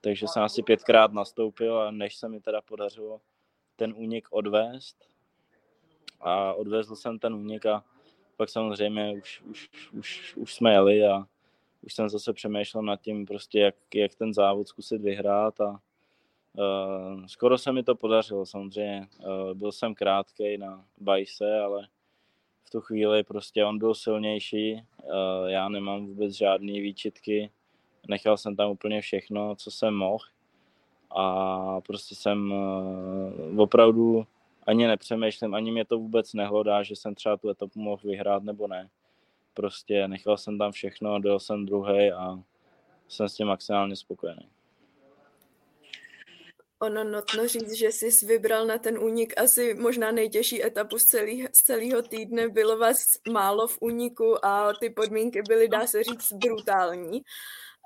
takže 0.00 0.26
jsem 0.28 0.42
asi 0.42 0.62
pětkrát 0.62 1.12
nastoupil 1.12 1.78
a 1.78 1.90
než 1.90 2.16
se 2.16 2.28
mi 2.28 2.40
teda 2.40 2.60
podařilo 2.60 3.20
ten 3.76 3.94
únik 3.96 4.28
odvést 4.30 4.96
a 6.20 6.54
odvezl 6.54 6.96
jsem 6.96 7.18
ten 7.18 7.34
únik 7.34 7.66
a 7.66 7.84
pak 8.36 8.48
samozřejmě 8.48 9.12
už, 9.12 9.42
už, 9.42 9.70
už, 9.92 10.36
už 10.36 10.54
jsme 10.54 10.72
jeli 10.72 11.06
a 11.06 11.26
už 11.82 11.94
jsem 11.94 12.08
zase 12.08 12.32
přemýšlel 12.32 12.82
nad 12.82 13.00
tím 13.00 13.26
prostě, 13.26 13.60
jak, 13.60 13.74
jak 13.94 14.14
ten 14.14 14.34
závod 14.34 14.68
zkusit 14.68 15.02
vyhrát 15.02 15.60
a 15.60 15.80
uh, 16.52 17.26
skoro 17.26 17.58
se 17.58 17.72
mi 17.72 17.82
to 17.82 17.94
podařilo 17.94 18.46
samozřejmě. 18.46 19.08
Uh, 19.18 19.54
byl 19.54 19.72
jsem 19.72 19.94
krátkej 19.94 20.58
na 20.58 20.84
bajse, 20.98 21.60
ale 21.60 21.88
v 22.64 22.70
tu 22.70 22.80
chvíli 22.80 23.24
prostě 23.24 23.64
on 23.64 23.78
byl 23.78 23.94
silnější, 23.94 24.74
uh, 24.74 25.46
já 25.46 25.68
nemám 25.68 26.06
vůbec 26.06 26.32
žádné 26.32 26.72
výčitky, 26.72 27.50
nechal 28.08 28.36
jsem 28.36 28.56
tam 28.56 28.70
úplně 28.70 29.00
všechno, 29.00 29.56
co 29.56 29.70
jsem 29.70 29.94
mohl. 29.94 30.24
A 31.10 31.80
prostě 31.80 32.14
jsem 32.14 32.52
uh, 32.52 33.60
opravdu 33.60 34.26
ani 34.66 34.86
nepřemýšlím, 34.86 35.54
ani 35.54 35.72
mě 35.72 35.84
to 35.84 35.98
vůbec 35.98 36.32
nehlodá, 36.32 36.82
že 36.82 36.96
jsem 36.96 37.14
třeba 37.14 37.36
tu 37.36 37.50
etapu 37.50 37.80
mohl 37.80 38.02
vyhrát 38.04 38.42
nebo 38.42 38.66
ne. 38.66 38.88
Prostě 39.54 40.08
nechal 40.08 40.36
jsem 40.36 40.58
tam 40.58 40.72
všechno, 40.72 41.18
dojel 41.18 41.40
jsem 41.40 41.66
druhý 41.66 42.12
a 42.12 42.38
jsem 43.08 43.28
s 43.28 43.34
tím 43.34 43.46
maximálně 43.46 43.96
spokojený. 43.96 44.48
Ono 46.78 47.04
nutno 47.04 47.48
říct, 47.48 47.72
že 47.72 47.86
jsi 47.86 48.26
vybral 48.26 48.66
na 48.66 48.78
ten 48.78 48.98
únik 48.98 49.40
asi 49.40 49.74
možná 49.74 50.10
nejtěžší 50.10 50.64
etapu 50.64 50.98
z, 50.98 51.04
celý, 51.04 51.46
z 51.52 51.62
celého 51.62 52.02
týdne. 52.02 52.48
Bylo 52.48 52.78
vás 52.78 52.98
málo 53.32 53.66
v 53.66 53.78
úniku 53.80 54.46
a 54.46 54.72
ty 54.80 54.90
podmínky 54.90 55.42
byly, 55.42 55.68
dá 55.68 55.86
se 55.86 56.02
říct, 56.02 56.32
brutální. 56.32 57.22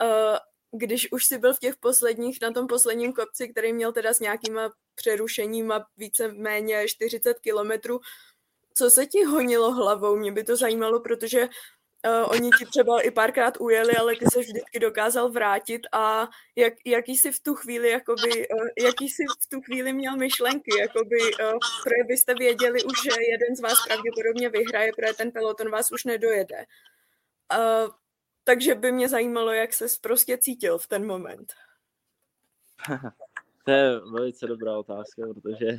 Uh, 0.03 0.37
když 0.73 1.13
už 1.13 1.25
si 1.25 1.39
byl 1.39 1.55
v 1.55 1.59
těch 1.59 1.77
posledních, 1.77 2.39
na 2.43 2.51
tom 2.51 2.67
posledním 2.67 3.13
kopci, 3.13 3.49
který 3.49 3.73
měl 3.73 3.93
teda 3.93 4.15
s 4.15 4.21
nějakýma 4.21 4.73
přerušeníma 4.95 5.87
více 5.97 6.33
méně 6.33 6.89
40 6.89 7.39
kilometrů, 7.41 8.01
co 8.75 8.91
se 8.91 9.07
ti 9.07 9.25
honilo 9.25 9.73
hlavou? 9.73 10.17
Mě 10.17 10.33
by 10.33 10.45
to 10.45 10.57
zajímalo, 10.57 11.01
protože 11.01 11.43
uh, 11.43 12.31
oni 12.31 12.51
ti 12.59 12.67
třeba 12.67 13.01
i 13.01 13.11
párkrát 13.11 13.61
ujeli, 13.61 13.97
ale 13.97 14.17
ty 14.17 14.25
se 14.33 14.41
vždycky 14.41 14.79
dokázal 14.79 15.31
vrátit 15.31 15.81
a 15.93 16.29
jak, 16.57 16.75
jaký 16.87 17.17
jsi 17.17 17.33
v 17.33 17.41
tu 17.41 17.55
chvíli, 17.55 17.91
jakoby, 17.91 18.49
uh, 18.49 18.69
jaký 18.79 19.09
jsi 19.09 19.23
v 19.43 19.47
tu 19.49 19.61
chvíli 19.61 19.93
měl 19.93 20.17
myšlenky, 20.17 20.79
jakoby, 20.81 21.21
uh, 21.21 21.59
protože 21.83 22.05
byste 22.09 22.35
věděli 22.35 22.85
už, 22.85 23.03
že 23.03 23.11
jeden 23.31 23.57
z 23.57 23.61
vás 23.61 23.87
pravděpodobně 23.87 24.49
vyhraje, 24.49 24.93
protože 24.97 25.13
ten 25.13 25.31
peloton 25.31 25.71
vás 25.71 25.93
už 25.93 26.05
nedojede. 26.05 26.65
Uh, 27.59 27.91
takže 28.45 28.75
by 28.75 28.93
mě 28.93 29.09
zajímalo, 29.09 29.53
jak 29.53 29.73
se 29.73 29.87
prostě 30.01 30.39
cítil 30.39 30.79
v 30.79 30.87
ten 30.87 31.07
moment. 31.07 31.53
to 33.65 33.71
je 33.71 34.01
velice 34.01 34.47
dobrá 34.47 34.79
otázka, 34.79 35.23
protože 35.35 35.79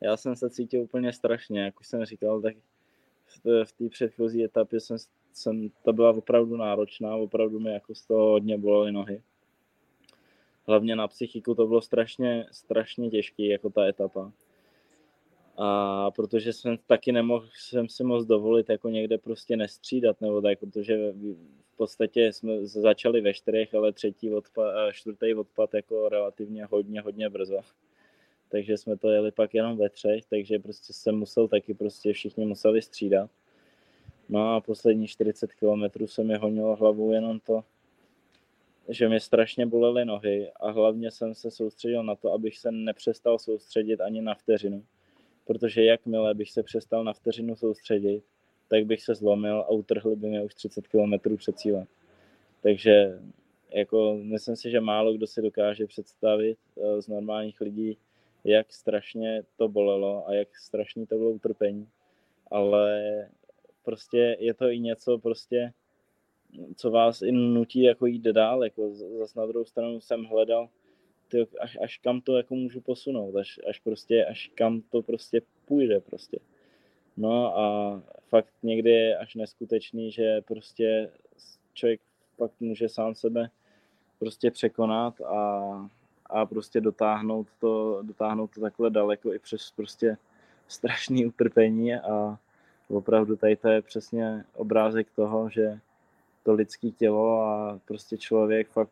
já 0.00 0.16
jsem 0.16 0.36
se 0.36 0.50
cítil 0.50 0.80
úplně 0.80 1.12
strašně, 1.12 1.60
jak 1.60 1.80
už 1.80 1.86
jsem 1.86 2.04
říkal, 2.04 2.40
tak 2.42 2.56
v 3.64 3.72
té 3.72 3.88
předchozí 3.88 4.44
etapě 4.44 4.80
jsem, 4.80 4.96
jsem, 5.32 5.70
to 5.82 5.92
byla 5.92 6.10
opravdu 6.10 6.56
náročná, 6.56 7.16
opravdu 7.16 7.60
mi 7.60 7.72
jako 7.72 7.94
z 7.94 8.06
toho 8.06 8.30
hodně 8.30 8.58
bolely 8.58 8.92
nohy. 8.92 9.22
Hlavně 10.66 10.96
na 10.96 11.08
psychiku 11.08 11.54
to 11.54 11.66
bylo 11.66 11.80
strašně, 11.80 12.46
strašně 12.52 13.10
těžký, 13.10 13.46
jako 13.46 13.70
ta 13.70 13.84
etapa. 13.84 14.32
A 15.56 16.10
protože 16.10 16.52
jsem 16.52 16.78
taky 16.86 17.12
nemohl 17.12 17.48
jsem 17.58 17.88
si 17.88 18.04
moc 18.04 18.26
dovolit 18.26 18.68
jako 18.68 18.88
někde 18.88 19.18
prostě 19.18 19.56
nestřídat, 19.56 20.20
nebo 20.20 20.42
tak, 20.42 20.58
protože 20.58 21.14
v 21.74 21.76
podstatě 21.76 22.32
jsme 22.32 22.66
začali 22.66 23.20
ve 23.20 23.34
čtyřech, 23.34 23.74
ale 23.74 23.92
třetí 23.92 24.30
odpad, 24.30 24.74
čtvrtý 24.92 25.34
odpad 25.34 25.74
jako 25.74 26.08
relativně 26.08 26.64
hodně, 26.64 27.00
hodně 27.00 27.30
brzo. 27.30 27.60
Takže 28.48 28.78
jsme 28.78 28.96
to 28.96 29.10
jeli 29.10 29.32
pak 29.32 29.54
jenom 29.54 29.76
ve 29.76 29.88
třech, 29.88 30.24
takže 30.24 30.58
prostě 30.58 30.92
jsem 30.92 31.18
musel 31.18 31.48
taky 31.48 31.74
prostě 31.74 32.12
všichni 32.12 32.46
museli 32.46 32.82
střídat. 32.82 33.30
No 34.28 34.54
a 34.54 34.60
poslední 34.60 35.06
40 35.06 35.54
kilometrů 35.54 36.06
se 36.06 36.24
mi 36.24 36.36
honilo 36.36 36.76
hlavou 36.76 37.12
jenom 37.12 37.40
to, 37.40 37.64
že 38.88 39.08
mě 39.08 39.20
strašně 39.20 39.66
bolely 39.66 40.04
nohy 40.04 40.50
a 40.56 40.70
hlavně 40.70 41.10
jsem 41.10 41.34
se 41.34 41.50
soustředil 41.50 42.02
na 42.02 42.14
to, 42.14 42.32
abych 42.32 42.58
se 42.58 42.72
nepřestal 42.72 43.38
soustředit 43.38 44.00
ani 44.00 44.22
na 44.22 44.34
vteřinu. 44.34 44.84
Protože 45.44 45.84
jakmile 45.84 46.34
bych 46.34 46.50
se 46.50 46.62
přestal 46.62 47.04
na 47.04 47.12
vteřinu 47.12 47.56
soustředit, 47.56 48.24
tak 48.68 48.86
bych 48.86 49.02
se 49.02 49.14
zlomil 49.14 49.60
a 49.60 49.70
utrhli 49.70 50.16
by 50.16 50.26
mě 50.26 50.42
už 50.42 50.54
30 50.54 50.88
km 50.88 51.36
před 51.36 51.58
cílem. 51.58 51.86
Takže 52.60 53.20
jako 53.74 54.18
myslím 54.22 54.56
si, 54.56 54.70
že 54.70 54.80
málo 54.80 55.12
kdo 55.12 55.26
si 55.26 55.42
dokáže 55.42 55.86
představit 55.86 56.58
uh, 56.74 57.00
z 57.00 57.08
normálních 57.08 57.60
lidí, 57.60 57.98
jak 58.44 58.72
strašně 58.72 59.42
to 59.56 59.68
bolelo 59.68 60.28
a 60.28 60.34
jak 60.34 60.56
strašný 60.56 61.06
to 61.06 61.16
bylo 61.16 61.30
utrpení. 61.30 61.88
Ale 62.50 63.28
prostě 63.82 64.36
je 64.40 64.54
to 64.54 64.68
i 64.68 64.78
něco 64.78 65.18
prostě, 65.18 65.72
co 66.76 66.90
vás 66.90 67.22
i 67.22 67.32
nutí 67.32 67.82
jako 67.82 68.06
jít 68.06 68.22
dál. 68.22 68.64
Jako 68.64 68.94
zase 68.94 69.40
na 69.40 69.46
druhou 69.46 69.64
stranu 69.64 70.00
jsem 70.00 70.24
hledal, 70.24 70.68
ty, 71.28 71.46
až, 71.60 71.78
až, 71.82 71.98
kam 71.98 72.20
to 72.20 72.36
jako 72.36 72.54
můžu 72.54 72.80
posunout, 72.80 73.36
až, 73.36 73.60
až 73.70 73.80
prostě, 73.80 74.24
až 74.24 74.50
kam 74.54 74.80
to 74.80 75.02
prostě 75.02 75.42
půjde 75.64 76.00
prostě. 76.00 76.38
No 77.16 77.58
a 77.58 78.00
fakt 78.28 78.54
někdy 78.62 78.90
je 78.90 79.18
až 79.18 79.34
neskutečný, 79.34 80.12
že 80.12 80.40
prostě 80.40 81.10
člověk 81.74 82.00
pak 82.36 82.50
může 82.60 82.88
sám 82.88 83.14
sebe 83.14 83.50
prostě 84.18 84.50
překonat 84.50 85.20
a, 85.20 85.88
a 86.26 86.46
prostě 86.46 86.80
dotáhnout 86.80 87.46
to, 87.60 88.02
dotáhnout 88.02 88.50
to 88.54 88.60
takhle 88.60 88.90
daleko 88.90 89.34
i 89.34 89.38
přes 89.38 89.70
prostě 89.76 90.16
strašný 90.68 91.26
utrpení 91.26 91.94
a 91.94 92.38
opravdu 92.88 93.36
tady 93.36 93.56
to 93.56 93.68
je 93.68 93.82
přesně 93.82 94.44
obrázek 94.54 95.10
toho, 95.16 95.50
že 95.50 95.80
to 96.42 96.52
lidské 96.52 96.90
tělo 96.90 97.42
a 97.42 97.80
prostě 97.84 98.16
člověk 98.16 98.68
fakt 98.68 98.90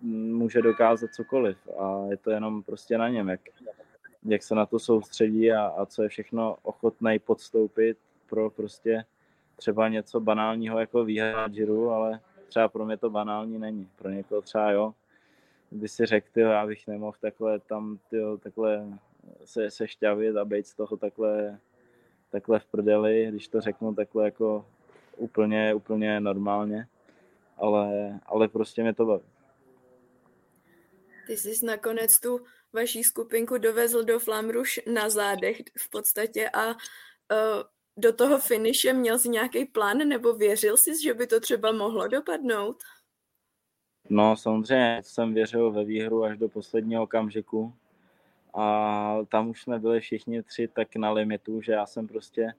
může 0.00 0.62
dokázat 0.62 1.14
cokoliv 1.14 1.68
a 1.78 2.06
je 2.10 2.16
to 2.16 2.30
jenom 2.30 2.62
prostě 2.62 2.98
na 2.98 3.08
něm, 3.08 3.28
jak, 3.28 3.40
jak 4.22 4.42
se 4.42 4.54
na 4.54 4.66
to 4.66 4.78
soustředí 4.78 5.52
a, 5.52 5.66
a 5.66 5.86
co 5.86 6.02
je 6.02 6.08
všechno 6.08 6.56
ochotný 6.62 7.18
podstoupit 7.18 7.98
pro 8.26 8.50
prostě 8.50 9.04
třeba 9.56 9.88
něco 9.88 10.20
banálního 10.20 10.80
jako 10.80 11.04
výhra 11.04 11.48
Giro, 11.48 11.90
ale 11.90 12.20
třeba 12.48 12.68
pro 12.68 12.84
mě 12.84 12.96
to 12.96 13.10
banální 13.10 13.58
není. 13.58 13.90
Pro 13.96 14.08
někoho 14.08 14.42
třeba 14.42 14.70
jo, 14.70 14.94
by 15.70 15.88
si 15.88 16.06
řekl, 16.06 16.28
tyjo, 16.32 16.50
já 16.50 16.66
bych 16.66 16.86
nemohl 16.86 17.16
takhle 17.20 17.60
tam 17.60 17.98
tyjo, 18.10 18.38
takhle 18.38 18.86
se, 19.44 19.70
se 19.70 19.88
šťavit 19.88 20.36
a 20.36 20.44
být 20.44 20.66
z 20.66 20.74
toho 20.74 20.96
takhle, 20.96 21.58
takhle 22.30 22.58
v 22.58 22.66
prdeli, 22.66 23.26
když 23.30 23.48
to 23.48 23.60
řeknu 23.60 23.94
takhle 23.94 24.24
jako 24.24 24.66
úplně, 25.16 25.74
úplně 25.74 26.20
normálně, 26.20 26.86
ale, 27.56 28.18
ale 28.26 28.48
prostě 28.48 28.82
mě 28.82 28.94
to 28.94 29.06
baví. 29.06 29.24
Ty 31.26 31.36
jsi 31.36 31.66
nakonec 31.66 32.10
tu 32.22 32.40
vaší 32.76 33.04
skupinku 33.04 33.58
dovezl 33.58 34.04
do 34.04 34.18
Flamruš 34.18 34.80
na 34.92 35.08
zádech 35.08 35.56
v 35.78 35.90
podstatě 35.90 36.50
a 36.50 36.66
uh, 36.66 36.74
do 37.96 38.12
toho 38.12 38.38
finiše 38.38 38.92
měl 38.92 39.18
jsi 39.18 39.28
nějaký 39.28 39.64
plán 39.64 39.98
nebo 39.98 40.32
věřil 40.32 40.76
jsi, 40.76 41.02
že 41.02 41.14
by 41.14 41.26
to 41.26 41.40
třeba 41.40 41.72
mohlo 41.72 42.08
dopadnout? 42.08 42.76
No 44.10 44.36
samozřejmě 44.36 45.02
jsem 45.04 45.34
věřil 45.34 45.72
ve 45.72 45.84
výhru 45.84 46.24
až 46.24 46.38
do 46.38 46.48
posledního 46.48 47.02
okamžiku 47.02 47.74
a 48.54 49.18
tam 49.28 49.48
už 49.48 49.62
jsme 49.62 49.78
byli 49.78 50.00
všichni 50.00 50.42
tři 50.42 50.68
tak 50.68 50.96
na 50.96 51.10
limitu, 51.10 51.60
že 51.60 51.72
já 51.72 51.86
jsem 51.86 52.08
prostě, 52.08 52.52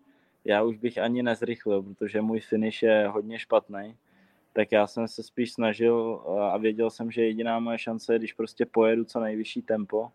já 0.46 0.64
už 0.64 0.78
bych 0.78 0.98
ani 0.98 1.24
nezrychlil, 1.24 1.84
protože 1.84 2.22
můj 2.22 2.40
finish 2.40 2.84
je 2.84 3.08
hodně 3.08 3.40
špatný, 3.40 3.98
tak 4.58 4.72
já 4.72 4.88
jsem 4.88 5.08
se 5.08 5.24
spíš 5.24 5.54
snažil 5.54 6.22
a 6.52 6.58
věděl 6.58 6.90
jsem, 6.90 7.12
že 7.12 7.26
jediná 7.26 7.60
moje 7.60 7.78
šance 7.78 8.14
je, 8.14 8.20
když 8.20 8.34
prostě 8.34 8.66
pojedu 8.66 9.04
co 9.04 9.20
nejvyšší 9.20 9.62
tempo, 9.62 10.12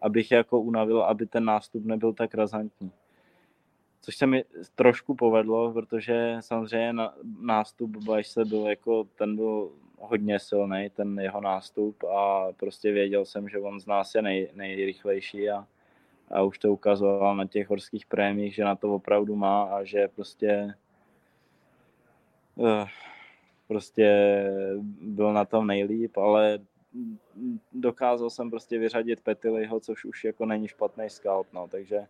abych 0.00 0.30
jako 0.30 0.60
unavil, 0.60 1.02
aby 1.02 1.26
ten 1.26 1.44
nástup 1.44 1.84
nebyl 1.84 2.12
tak 2.12 2.34
razantní. 2.34 2.92
Což 4.00 4.16
se 4.16 4.26
mi 4.26 4.44
trošku 4.74 5.14
povedlo, 5.14 5.72
protože 5.72 6.36
samozřejmě 6.40 7.02
nástup 7.40 7.96
Bajse 7.96 8.44
byl 8.44 8.66
jako, 8.66 9.04
ten 9.16 9.36
byl 9.36 9.70
hodně 9.98 10.38
silný, 10.38 10.90
ten 10.94 11.20
jeho 11.20 11.40
nástup 11.40 12.04
a 12.04 12.46
prostě 12.56 12.92
věděl 12.92 13.24
jsem, 13.24 13.48
že 13.48 13.58
on 13.58 13.80
z 13.80 13.86
nás 13.86 14.14
je 14.14 14.22
nej, 14.22 14.50
nejrychlejší 14.54 15.50
a, 15.50 15.66
a 16.30 16.42
už 16.42 16.58
to 16.58 16.72
ukazoval 16.72 17.36
na 17.36 17.46
těch 17.46 17.68
horských 17.68 18.06
prémích, 18.06 18.54
že 18.54 18.64
na 18.64 18.76
to 18.76 18.94
opravdu 18.94 19.36
má 19.36 19.62
a 19.62 19.84
že 19.84 20.08
prostě 20.08 20.74
uh, 22.56 22.88
prostě 23.72 24.06
byl 25.00 25.32
na 25.32 25.44
tom 25.44 25.66
nejlíp, 25.66 26.16
ale 26.16 26.58
dokázal 27.72 28.30
jsem 28.30 28.50
prostě 28.50 28.78
vyřadit 28.78 29.20
Petilyho, 29.20 29.80
což 29.80 30.04
už 30.04 30.24
jako 30.24 30.46
není 30.46 30.68
špatný 30.68 31.10
scout, 31.10 31.46
no, 31.52 31.68
takže, 31.68 32.06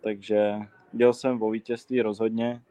takže 0.00 0.58
Dělal 0.96 1.12
jsem 1.12 1.42
o 1.42 1.50
vítězství 1.50 2.02
rozhodně, 2.02 2.62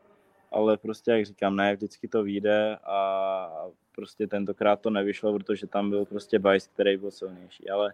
ale 0.51 0.77
prostě, 0.77 1.12
jak 1.12 1.25
říkám, 1.25 1.55
ne, 1.55 1.75
vždycky 1.75 2.07
to 2.07 2.24
vyjde 2.24 2.77
a 2.83 3.67
prostě 3.95 4.27
tentokrát 4.27 4.81
to 4.81 4.89
nevyšlo, 4.89 5.33
protože 5.33 5.67
tam 5.67 5.89
byl 5.89 6.05
prostě 6.05 6.39
Bajs, 6.39 6.67
který 6.67 6.97
byl 6.97 7.12
silnější, 7.12 7.69
ale 7.69 7.93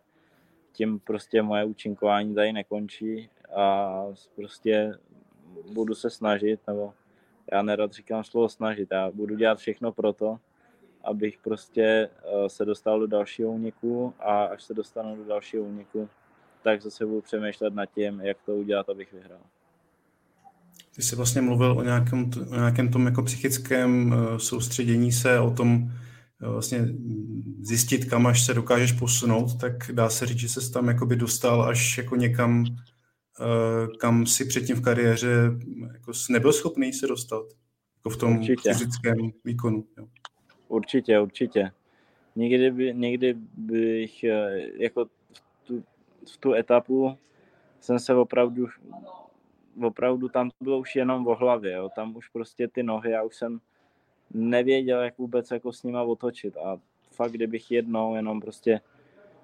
tím 0.72 1.00
prostě 1.00 1.42
moje 1.42 1.66
účinkování 1.66 2.36
tady 2.36 2.54
nekončí 2.54 3.30
a 3.56 4.04
prostě 4.36 4.94
budu 5.74 5.96
se 5.96 6.10
snažit, 6.10 6.60
nebo 6.68 6.94
já 7.52 7.62
nerad 7.62 7.92
říkám 7.92 8.24
slovo 8.24 8.50
snažit, 8.50 8.88
já 8.92 9.12
budu 9.12 9.36
dělat 9.36 9.60
všechno 9.60 9.92
pro 9.92 10.14
to, 10.14 10.38
abych 11.04 11.38
prostě 11.44 11.84
eh, 11.84 12.50
se 12.50 12.66
dostal 12.66 13.00
do 13.00 13.08
dalšího 13.08 13.52
úniku 13.52 14.14
a 14.20 14.44
až 14.44 14.64
se 14.64 14.74
dostanu 14.74 15.16
do 15.16 15.26
dalšího 15.26 15.64
úniku, 15.64 16.10
tak 16.64 16.82
zase 16.82 17.06
budu 17.06 17.22
přemýšlet 17.22 17.74
nad 17.74 17.86
tím, 17.86 18.22
jak 18.24 18.38
to 18.46 18.56
udělat, 18.56 18.90
abych 18.90 19.14
vyhrál. 19.14 19.42
Ty 20.96 21.02
jsi 21.02 21.16
vlastně 21.16 21.42
mluvil 21.42 21.72
o 21.72 21.84
nějakém, 21.84 22.32
o 22.52 22.56
nějakém 22.56 22.92
tom 22.92 23.06
jako 23.06 23.24
psychickém 23.24 24.12
uh, 24.12 24.38
soustředění 24.38 25.12
se, 25.12 25.40
o 25.40 25.52
tom 25.52 25.84
uh, 25.84 26.50
vlastně 26.50 26.88
zjistit, 27.62 28.06
kam 28.06 28.28
až 28.28 28.46
se 28.46 28.54
dokážeš 28.54 28.92
posunout, 28.92 29.60
tak 29.60 29.74
dá 29.92 30.10
se 30.10 30.26
říct, 30.26 30.40
že 30.40 30.50
se 30.50 30.72
tam 30.72 30.88
jakoby 30.88 31.16
dostal 31.16 31.64
až 31.64 31.98
jako 31.98 32.16
někam, 32.16 32.66
kam 34.00 34.26
si 34.26 34.46
předtím 34.46 34.76
v 34.76 34.82
kariéře 34.82 35.52
jako 35.94 36.12
nebyl 36.30 36.54
schopný 36.54 36.94
se 36.94 37.08
dostat, 37.08 37.46
jako 37.98 38.10
v 38.10 38.18
tom 38.18 38.38
určitě. 38.38 38.74
fyzickém 38.74 39.32
výkonu. 39.46 39.86
Jo. 39.98 40.08
Určitě, 40.68 41.20
určitě. 41.20 41.72
Někdy, 42.36 42.72
by, 42.72 42.94
někdy 42.94 43.36
bych 43.58 44.24
jako 44.78 45.06
v 45.34 45.68
tu, 45.68 45.84
v 46.34 46.38
tu 46.38 46.54
etapu 46.54 47.18
jsem 47.80 48.00
se 48.00 48.16
opravdu 48.16 48.68
opravdu 49.84 50.30
tam 50.30 50.50
to 50.50 50.64
bylo 50.64 50.80
už 50.80 50.96
jenom 50.96 51.28
o 51.28 51.36
hlavě, 51.36 51.72
jo. 51.74 51.90
tam 51.96 52.16
už 52.16 52.28
prostě 52.28 52.68
ty 52.68 52.84
nohy, 52.84 53.12
já 53.12 53.24
už 53.24 53.36
jsem 53.36 53.60
nevěděl, 54.34 55.02
jak 55.02 55.18
vůbec 55.18 55.52
jako 55.52 55.74
s 55.74 55.84
nima 55.84 56.04
otočit 56.04 56.58
a 56.58 56.78
fakt, 57.12 57.32
kdybych 57.32 57.72
jednou 57.72 58.16
jenom 58.16 58.42
prostě 58.42 58.80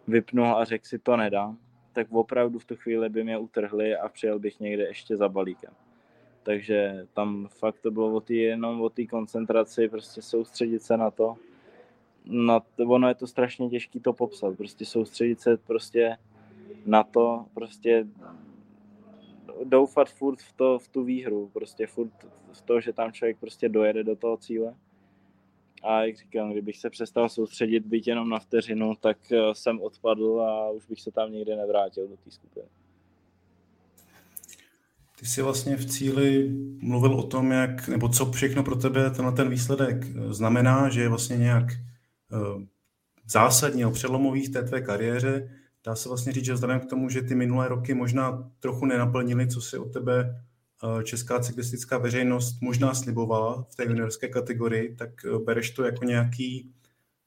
vypnul 0.08 0.56
a 0.56 0.66
řekl 0.66 0.86
si 0.86 1.00
to 1.00 1.18
nedám, 1.18 1.58
tak 1.98 2.08
opravdu 2.12 2.60
v 2.60 2.66
tu 2.66 2.76
chvíli 2.76 3.10
by 3.10 3.24
mě 3.24 3.38
utrhli 3.38 3.96
a 3.96 4.10
přijel 4.10 4.40
bych 4.40 4.60
někde 4.60 4.84
ještě 4.84 5.18
za 5.18 5.30
balíkem. 5.30 5.74
Takže 6.44 7.08
tam 7.14 7.48
fakt 7.48 7.80
to 7.82 7.92
bylo 7.92 8.14
o 8.14 8.22
tý, 8.22 8.38
jenom 8.38 8.82
o 8.82 8.90
té 8.90 9.06
koncentraci, 9.06 9.90
prostě 9.90 10.22
soustředit 10.22 10.84
se 10.84 10.98
na 10.98 11.12
to. 11.12 11.36
Na 12.26 12.60
to, 12.60 12.84
ono 12.84 13.08
je 13.08 13.16
to 13.16 13.28
strašně 13.28 13.70
těžké 13.70 14.00
to 14.00 14.14
popsat, 14.14 14.58
prostě 14.58 14.86
soustředit 14.86 15.42
se 15.42 15.58
prostě 15.58 16.18
na 16.86 17.04
to, 17.04 17.46
prostě 17.54 18.08
doufat 19.64 20.10
furt 20.10 20.42
v, 20.42 20.54
to, 20.54 20.80
v 20.80 20.88
tu 20.88 21.04
výhru, 21.04 21.50
prostě 21.54 21.88
furt 21.88 22.12
v 22.52 22.62
to, 22.62 22.82
že 22.82 22.94
tam 22.94 23.12
člověk 23.12 23.38
prostě 23.38 23.70
dojede 23.70 24.04
do 24.04 24.16
toho 24.16 24.38
cíle. 24.38 24.76
A 25.84 26.04
jak 26.04 26.18
říkám, 26.18 26.52
kdybych 26.52 26.78
se 26.78 26.90
přestal 26.90 27.30
soustředit 27.30 27.86
být 27.86 28.08
jenom 28.08 28.30
na 28.30 28.40
vteřinu, 28.40 28.96
tak 29.00 29.32
eh, 29.32 29.56
jsem 29.56 29.82
odpadl 29.82 30.42
a 30.42 30.72
už 30.72 30.86
bych 30.86 31.02
se 31.02 31.12
tam 31.12 31.32
nikdy 31.32 31.56
nevrátil 31.56 32.08
do 32.08 32.16
té 32.18 32.32
skupiny. 32.32 32.66
Ty 35.20 35.26
jsi 35.26 35.42
vlastně 35.42 35.76
v 35.76 35.86
cíli 35.86 36.50
mluvil 36.82 37.14
o 37.14 37.24
tom, 37.24 37.52
jak, 37.52 37.88
nebo 37.88 38.10
co 38.10 38.32
všechno 38.32 38.64
pro 38.64 38.76
tebe 38.76 39.12
tenhle 39.12 39.32
ten 39.32 39.50
výsledek 39.50 40.06
znamená, 40.30 40.90
že 40.90 41.02
je 41.02 41.10
vlastně 41.10 41.38
nějak 41.38 41.66
uh, 42.32 42.64
zásadně 43.26 43.88
o 43.88 43.92
přelomových 43.92 44.50
té 44.50 44.64
tvé 44.64 44.82
kariéře 44.82 45.50
dá 45.88 45.96
se 45.96 46.10
vlastně 46.10 46.34
říct, 46.34 46.46
že 46.46 46.54
vzhledem 46.54 46.80
k 46.80 46.90
tomu, 46.90 47.10
že 47.10 47.22
ty 47.22 47.36
minulé 47.36 47.68
roky 47.68 47.94
možná 47.94 48.52
trochu 48.60 48.86
nenaplnili, 48.86 49.48
co 49.48 49.62
si 49.62 49.78
od 49.78 49.94
tebe 49.94 50.26
eh, 50.30 50.42
česká 51.04 51.40
cyklistická 51.40 51.98
veřejnost 51.98 52.62
možná 52.62 52.94
slibovala 52.94 53.66
v 53.70 53.76
té 53.76 53.84
juniorské 53.84 54.28
kategorii, 54.28 54.96
tak 54.96 55.10
eh, 55.26 55.40
bereš 55.40 55.72
to 55.72 55.84
jako 55.84 56.06
nějaký, 56.06 56.74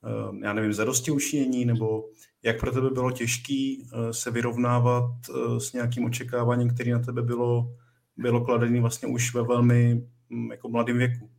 eh, 0.05 0.47
já 0.47 0.53
nevím, 0.53 0.73
zadosti 0.73 1.11
učinění, 1.11 1.65
nebo 1.65 2.09
jak 2.43 2.61
pro 2.61 2.73
tebe 2.73 2.91
bylo 2.91 3.11
těžký 3.11 3.89
se 4.11 4.31
vyrovnávat 4.31 5.11
s 5.59 5.73
nějakým 5.73 6.05
očekáváním, 6.05 6.75
který 6.75 6.91
na 6.91 6.99
tebe 6.99 7.23
bylo, 7.23 7.75
bylo 8.17 8.45
kladený 8.45 8.81
vlastně 8.81 9.09
už 9.09 9.35
ve 9.35 9.43
velmi 9.43 10.07
hm, 10.31 10.51
jako 10.51 10.69
mladém 10.69 10.99
věku? 10.99 11.31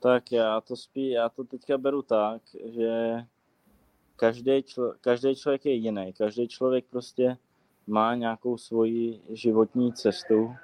Tak 0.00 0.32
já 0.32 0.60
to 0.60 0.76
spí, 0.76 1.10
já 1.10 1.28
to 1.28 1.44
teďka 1.44 1.78
beru 1.78 2.02
tak, 2.02 2.42
že 2.74 3.16
každý, 4.16 4.62
člo, 4.62 4.94
každý 5.00 5.36
člověk 5.36 5.66
je 5.66 5.72
jiný. 5.72 6.12
Každý 6.12 6.48
člověk 6.48 6.84
prostě 6.90 7.36
má 7.88 8.14
nějakou 8.14 8.56
svoji 8.56 9.20
životní 9.30 9.92
cestu 9.92 10.54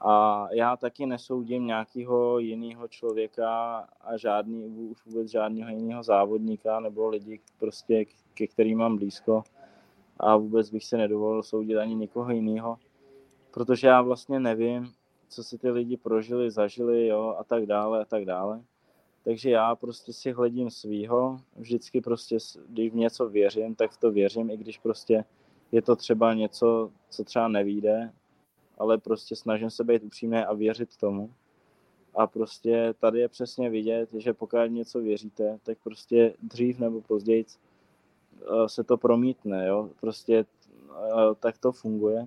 a 0.00 0.46
já 0.52 0.76
taky 0.76 1.06
nesoudím 1.06 1.66
nějakého 1.66 2.38
jiného 2.38 2.88
člověka 2.88 3.76
a 4.00 4.16
žádný, 4.16 4.64
už 4.66 5.06
vůbec 5.06 5.30
žádného 5.30 5.70
jiného 5.70 6.02
závodníka 6.02 6.80
nebo 6.80 7.08
lidi, 7.08 7.40
prostě, 7.58 8.04
ke 8.34 8.46
kterým 8.46 8.78
mám 8.78 8.96
blízko 8.96 9.42
a 10.16 10.36
vůbec 10.36 10.70
bych 10.70 10.84
se 10.84 10.96
nedovolil 10.96 11.42
soudit 11.42 11.76
ani 11.76 11.94
nikoho 11.94 12.30
jiného, 12.30 12.78
protože 13.50 13.86
já 13.86 14.02
vlastně 14.02 14.40
nevím, 14.40 14.92
co 15.28 15.44
si 15.44 15.58
ty 15.58 15.70
lidi 15.70 15.96
prožili, 15.96 16.50
zažili 16.50 17.06
jo, 17.06 17.36
a 17.38 17.44
tak 17.44 17.66
dále 17.66 18.00
a 18.00 18.04
tak 18.04 18.24
dále. 18.24 18.62
Takže 19.24 19.50
já 19.50 19.76
prostě 19.76 20.12
si 20.12 20.32
hledím 20.32 20.70
svýho, 20.70 21.36
vždycky 21.56 22.00
prostě, 22.00 22.38
když 22.68 22.92
v 22.92 22.96
něco 22.96 23.28
věřím, 23.28 23.74
tak 23.74 23.90
v 23.90 23.96
to 23.96 24.10
věřím, 24.10 24.50
i 24.50 24.56
když 24.56 24.78
prostě 24.78 25.24
je 25.72 25.82
to 25.82 25.96
třeba 25.96 26.34
něco, 26.34 26.90
co 27.10 27.24
třeba 27.24 27.48
nevíde, 27.48 28.12
ale 28.78 28.98
prostě 28.98 29.36
snažím 29.36 29.70
se 29.70 29.84
být 29.84 30.04
upřímný 30.04 30.38
a 30.38 30.52
věřit 30.52 30.96
tomu. 30.96 31.30
A 32.14 32.26
prostě 32.26 32.94
tady 33.00 33.20
je 33.20 33.28
přesně 33.28 33.70
vidět, 33.70 34.08
že 34.12 34.32
pokud 34.32 34.58
něco 34.66 35.00
věříte, 35.00 35.58
tak 35.62 35.78
prostě 35.84 36.34
dřív 36.42 36.78
nebo 36.78 37.00
později 37.00 37.44
eh, 38.42 38.68
se 38.68 38.84
to 38.84 38.96
promítne, 38.96 39.66
jo. 39.66 39.90
Prostě 40.00 40.44
eh, 40.90 41.34
tak 41.40 41.58
to 41.58 41.72
funguje. 41.72 42.26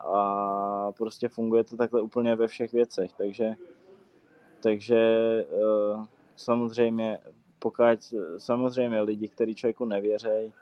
A 0.00 0.92
prostě 0.92 1.28
funguje 1.28 1.64
to 1.64 1.76
takhle 1.76 2.02
úplně 2.02 2.36
ve 2.36 2.48
všech 2.48 2.72
věcech, 2.72 3.12
takže 3.12 3.56
takže 4.60 5.00
uh, 5.50 6.04
samozřejmě, 6.36 7.18
pokud 7.58 7.84
samozřejmě 8.38 9.00
lidi, 9.00 9.28
kteří 9.28 9.54
člověku 9.54 9.84
nevěřejí, 9.84 10.52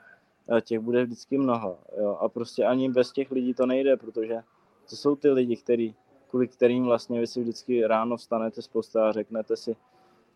těch 0.60 0.80
bude 0.80 1.04
vždycky 1.04 1.38
mnoho. 1.38 1.78
Jo? 1.98 2.18
A 2.20 2.28
prostě 2.28 2.64
ani 2.64 2.90
bez 2.90 3.12
těch 3.12 3.30
lidí 3.30 3.54
to 3.54 3.66
nejde, 3.66 3.96
protože 3.96 4.42
to 4.90 4.96
jsou 4.96 5.16
ty 5.16 5.30
lidi, 5.30 5.56
který, 5.56 5.94
kvůli 6.30 6.48
kterým 6.48 6.84
vlastně 6.84 7.20
vy 7.20 7.26
si 7.26 7.40
vždycky 7.40 7.86
ráno 7.86 8.16
vstanete 8.16 8.62
z 8.62 8.68
postele 8.68 9.08
a 9.08 9.12
řeknete 9.12 9.56
si, 9.56 9.76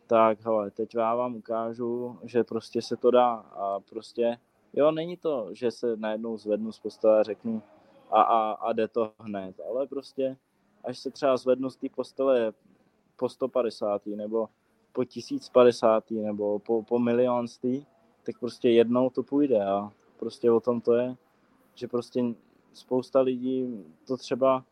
tak 0.07 0.45
hele, 0.45 0.71
teď 0.71 0.95
já 0.95 1.15
vám 1.15 1.37
ukážu, 1.37 2.19
že 2.25 2.45
prostě 2.45 2.83
se 2.83 2.97
to 2.97 3.11
dá 3.11 3.33
a 3.35 3.81
prostě 3.81 4.39
Jo, 4.75 4.91
není 4.91 5.17
to, 5.17 5.49
že 5.53 5.71
se 5.71 5.97
najednou 5.97 6.39
zvednu 6.39 6.73
z 6.73 6.79
postele 6.79 7.21
a 7.21 7.23
řeknu 7.23 7.63
a, 8.11 8.23
a, 8.23 8.51
a 8.53 8.73
jde 8.73 8.89
to 8.89 9.13
hned, 9.19 9.61
ale 9.71 9.87
prostě 9.87 10.37
až 10.85 10.99
se 10.99 11.11
třeba 11.11 11.37
zvednu 11.37 11.71
z 11.71 11.77
té 11.77 11.89
postele 11.89 12.53
po 13.17 13.29
150. 13.29 14.07
nebo 14.07 14.49
po 14.93 15.05
1050. 15.05 16.11
nebo 16.11 16.59
po, 16.59 16.83
po 16.83 16.99
milionstý, 16.99 17.87
tak 18.23 18.39
prostě 18.39 18.71
jednou 18.71 19.11
to 19.11 19.23
půjde 19.23 19.65
a 19.65 19.93
prostě 20.21 20.51
o 20.51 20.61
tom 20.61 20.81
to 20.81 20.95
je, 20.95 21.17
že 21.75 21.89
prostě 21.89 22.21
spousta 22.73 23.21
lidí 23.21 23.85
to 24.07 24.17
třeba 24.17 24.65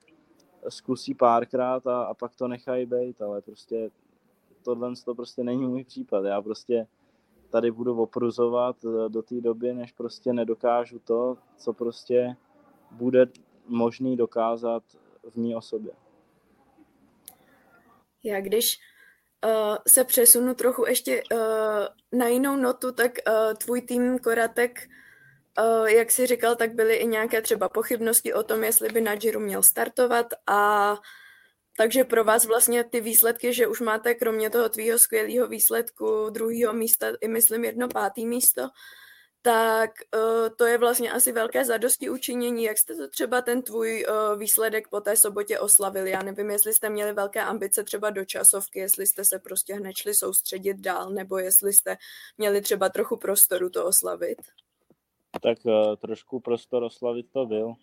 zkusí 0.69 1.15
párkrát 1.15 1.87
a, 1.87 2.03
a 2.03 2.15
pak 2.15 2.37
to 2.37 2.49
nechají 2.49 2.87
být, 2.87 3.23
ale 3.23 3.43
prostě 3.43 3.91
tohle 4.65 4.93
to 5.05 5.15
prostě 5.15 5.45
není 5.45 5.67
můj 5.67 5.85
případ. 5.85 6.25
Já 6.25 6.43
prostě 6.43 6.87
tady 7.51 7.71
budu 7.71 8.03
opruzovat 8.03 8.77
do 9.09 9.23
té 9.23 9.41
doby, 9.41 9.75
než 9.75 9.93
prostě 9.93 10.33
nedokážu 10.33 10.99
to, 10.99 11.39
co 11.57 11.73
prostě 11.73 12.37
bude 12.91 13.27
možný 13.67 14.17
dokázat 14.17 14.83
v 15.31 15.37
mý 15.37 15.57
osobě. 15.57 15.93
Já 18.25 18.41
když 18.41 18.79
uh, 19.45 19.77
se 19.89 20.05
přesunu 20.05 20.55
trochu 20.55 20.87
ještě 20.87 21.23
uh, 21.33 21.39
na 22.13 22.27
jinou 22.27 22.57
notu, 22.57 22.93
tak 22.93 23.13
uh, 23.29 23.55
tvůj 23.55 23.83
tým 23.83 24.19
Koratek, 24.19 24.89
jak 25.87 26.11
jsi 26.11 26.27
říkal, 26.27 26.57
tak 26.57 26.75
byly 26.75 26.95
i 26.95 27.07
nějaké 27.07 27.43
třeba 27.43 27.69
pochybnosti 27.69 28.35
o 28.35 28.43
tom, 28.43 28.65
jestli 28.65 28.89
by 28.89 29.01
na 29.01 29.15
Giro 29.15 29.41
měl 29.41 29.63
startovat 29.63 30.27
a 30.47 30.95
takže 31.77 32.05
pro 32.05 32.25
vás 32.25 32.45
vlastně 32.45 32.85
ty 32.85 33.01
výsledky, 33.01 33.55
že 33.55 33.67
už 33.67 33.81
máte 33.81 34.15
kromě 34.15 34.51
toho 34.51 34.69
tvýho 34.69 34.99
skvělého 34.99 35.49
výsledku 35.49 36.31
druhého 36.31 36.73
místa 36.73 37.07
i 37.21 37.29
myslím 37.29 37.65
jedno 37.65 37.89
pátý 37.89 38.27
místo, 38.27 38.69
tak 39.43 39.91
uh, 40.15 40.49
to 40.57 40.67
je 40.67 40.79
vlastně 40.79 41.13
asi 41.13 41.33
velké 41.33 41.65
zadosti 41.65 42.11
učinění. 42.11 42.65
Jak 42.65 42.79
jste 42.79 42.95
to 42.95 43.09
třeba 43.09 43.43
ten 43.43 43.63
tvůj 43.63 44.07
uh, 44.09 44.39
výsledek 44.39 44.89
po 44.89 45.01
té 45.01 45.17
sobotě 45.17 45.59
oslavili? 45.59 46.11
Já 46.11 46.23
nevím, 46.23 46.51
jestli 46.51 46.75
jste 46.75 46.91
měli 46.91 47.13
velké 47.13 47.41
ambice 47.41 47.85
třeba 47.85 48.11
do 48.11 48.25
časovky, 48.25 48.79
jestli 48.79 49.07
jste 49.07 49.25
se 49.25 49.39
prostě 49.39 49.75
hned 49.75 49.97
šli 49.97 50.15
soustředit 50.15 50.77
dál, 50.77 51.11
nebo 51.11 51.39
jestli 51.39 51.73
jste 51.73 51.97
měli 52.39 52.61
třeba 52.61 52.89
trochu 52.89 53.17
prostoru 53.17 53.71
to 53.71 53.87
oslavit. 53.87 54.39
Tak 55.41 55.59
uh, 55.65 55.97
trošku 55.97 56.41
prostor 56.41 56.83
oslavit 56.83 57.27
to 57.33 57.47
byl. 57.47 57.75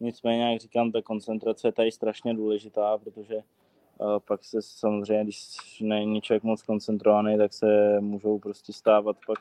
Nicméně, 0.00 0.52
jak 0.52 0.60
říkám, 0.60 0.92
ta 0.92 1.02
koncentrace 1.02 1.68
je 1.68 1.72
tady 1.72 1.92
strašně 1.92 2.34
důležitá, 2.34 2.98
protože 2.98 3.36
uh, 3.36 4.18
pak 4.18 4.44
se 4.44 4.62
samozřejmě, 4.62 5.24
když 5.24 5.56
není 5.80 6.20
člověk 6.20 6.42
moc 6.42 6.62
koncentrovaný, 6.62 7.38
tak 7.38 7.52
se 7.52 8.00
můžou 8.00 8.38
prostě 8.38 8.72
stávat 8.72 9.16
pak 9.26 9.38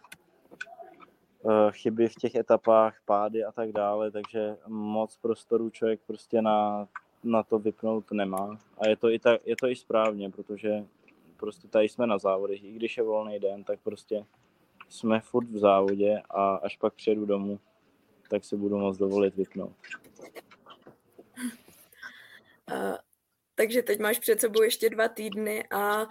Eh, 1.49 1.71
chyby 1.71 2.07
v 2.07 2.15
těch 2.15 2.35
etapách, 2.35 3.01
pády 3.05 3.43
a 3.43 3.51
tak 3.51 3.71
dále, 3.71 4.11
takže 4.11 4.57
moc 4.67 5.17
prostoru 5.17 5.69
člověk 5.69 5.99
prostě 6.07 6.41
na, 6.41 6.87
na 7.23 7.43
to 7.43 7.59
vypnout 7.59 8.11
nemá. 8.11 8.59
A 8.77 8.87
je 8.87 8.95
to, 8.95 9.09
i 9.09 9.19
ta, 9.19 9.37
je 9.45 9.55
to 9.55 9.67
i 9.67 9.75
správně, 9.75 10.29
protože 10.29 10.85
prostě 11.37 11.67
tady 11.67 11.89
jsme 11.89 12.07
na 12.07 12.17
závodech, 12.17 12.63
i 12.63 12.71
když 12.71 12.97
je 12.97 13.03
volný 13.03 13.39
den, 13.39 13.63
tak 13.63 13.79
prostě 13.83 14.25
jsme 14.91 15.19
furt 15.19 15.49
v 15.49 15.57
závodě 15.57 16.21
a 16.29 16.55
až 16.55 16.77
pak 16.77 16.93
přijedu 16.93 17.25
domů, 17.25 17.59
tak 18.29 18.45
si 18.45 18.57
budu 18.57 18.77
moc 18.77 18.97
dovolit 18.97 19.35
vypnout. 19.35 19.73
Uh, 22.71 22.95
takže 23.55 23.81
teď 23.81 23.99
máš 23.99 24.19
před 24.19 24.41
sebou 24.41 24.61
ještě 24.61 24.89
dva 24.89 25.07
týdny 25.07 25.67
a 25.71 26.07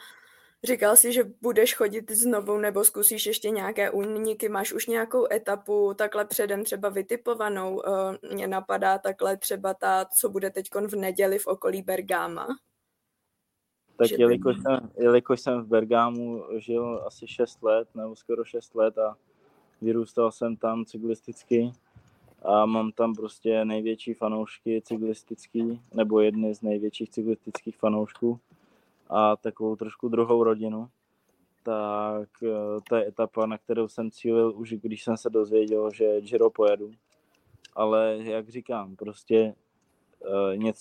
Říkal 0.65 0.97
jsi, 0.97 1.13
že 1.13 1.25
budeš 1.41 1.75
chodit 1.75 2.11
znovu 2.11 2.59
nebo 2.59 2.85
zkusíš 2.85 3.27
ještě 3.27 3.51
nějaké 3.51 3.91
úniky, 3.91 4.49
máš 4.49 4.73
už 4.73 4.87
nějakou 4.87 5.33
etapu 5.33 5.95
takhle 5.95 6.25
předem 6.25 6.65
třeba 6.65 6.89
vytipovanou. 6.89 7.83
Eh, 7.87 8.35
Mně 8.35 8.47
napadá 8.47 8.99
takhle 8.99 9.37
třeba 9.37 9.75
ta, 9.75 10.05
co 10.05 10.29
bude 10.29 10.51
teď 10.51 10.67
v 10.87 10.97
neděli 10.97 11.39
v 11.39 11.47
okolí 11.47 11.83
Bergáma. 11.83 12.47
Tak 14.01 14.19
jelikož 14.19 14.57
jsem, 14.57 14.91
jelikož 14.97 15.41
jsem 15.41 15.61
v 15.61 15.67
Bergámu 15.67 16.45
žil 16.59 17.03
asi 17.07 17.27
6 17.27 17.63
let, 17.63 17.89
nebo 17.95 18.17
skoro 18.17 18.45
6 18.45 18.75
let 18.75 18.99
a 18.99 19.17
vyrůstal 19.83 20.33
jsem 20.33 20.57
tam 20.57 20.85
cyklisticky 20.85 21.73
a 22.43 22.67
mám 22.67 22.93
tam 22.93 23.15
prostě 23.15 23.65
největší 23.65 24.15
fanoušky 24.15 24.83
cyklistický, 24.85 25.81
nebo 25.95 26.21
jedny 26.21 26.55
z 26.55 26.63
největších 26.63 27.11
cyklistických 27.11 27.77
fanoušků, 27.77 28.41
a 29.11 29.37
takovou 29.37 29.77
trošku 29.77 30.09
druhou 30.09 30.45
rodinu, 30.45 30.89
tak 31.63 32.29
eh, 32.43 32.81
to 32.89 32.97
je 32.97 33.09
etapa, 33.09 33.47
na 33.47 33.59
kterou 33.59 33.89
jsem 33.89 34.11
cílil 34.11 34.53
už 34.57 34.71
když 34.71 35.05
jsem 35.05 35.17
se 35.17 35.31
dozvěděl, 35.31 35.91
že 35.91 36.21
Giro 36.21 36.51
pojedu. 36.51 36.93
Ale 37.75 38.19
jak 38.23 38.49
říkám, 38.49 38.97
prostě 38.97 39.55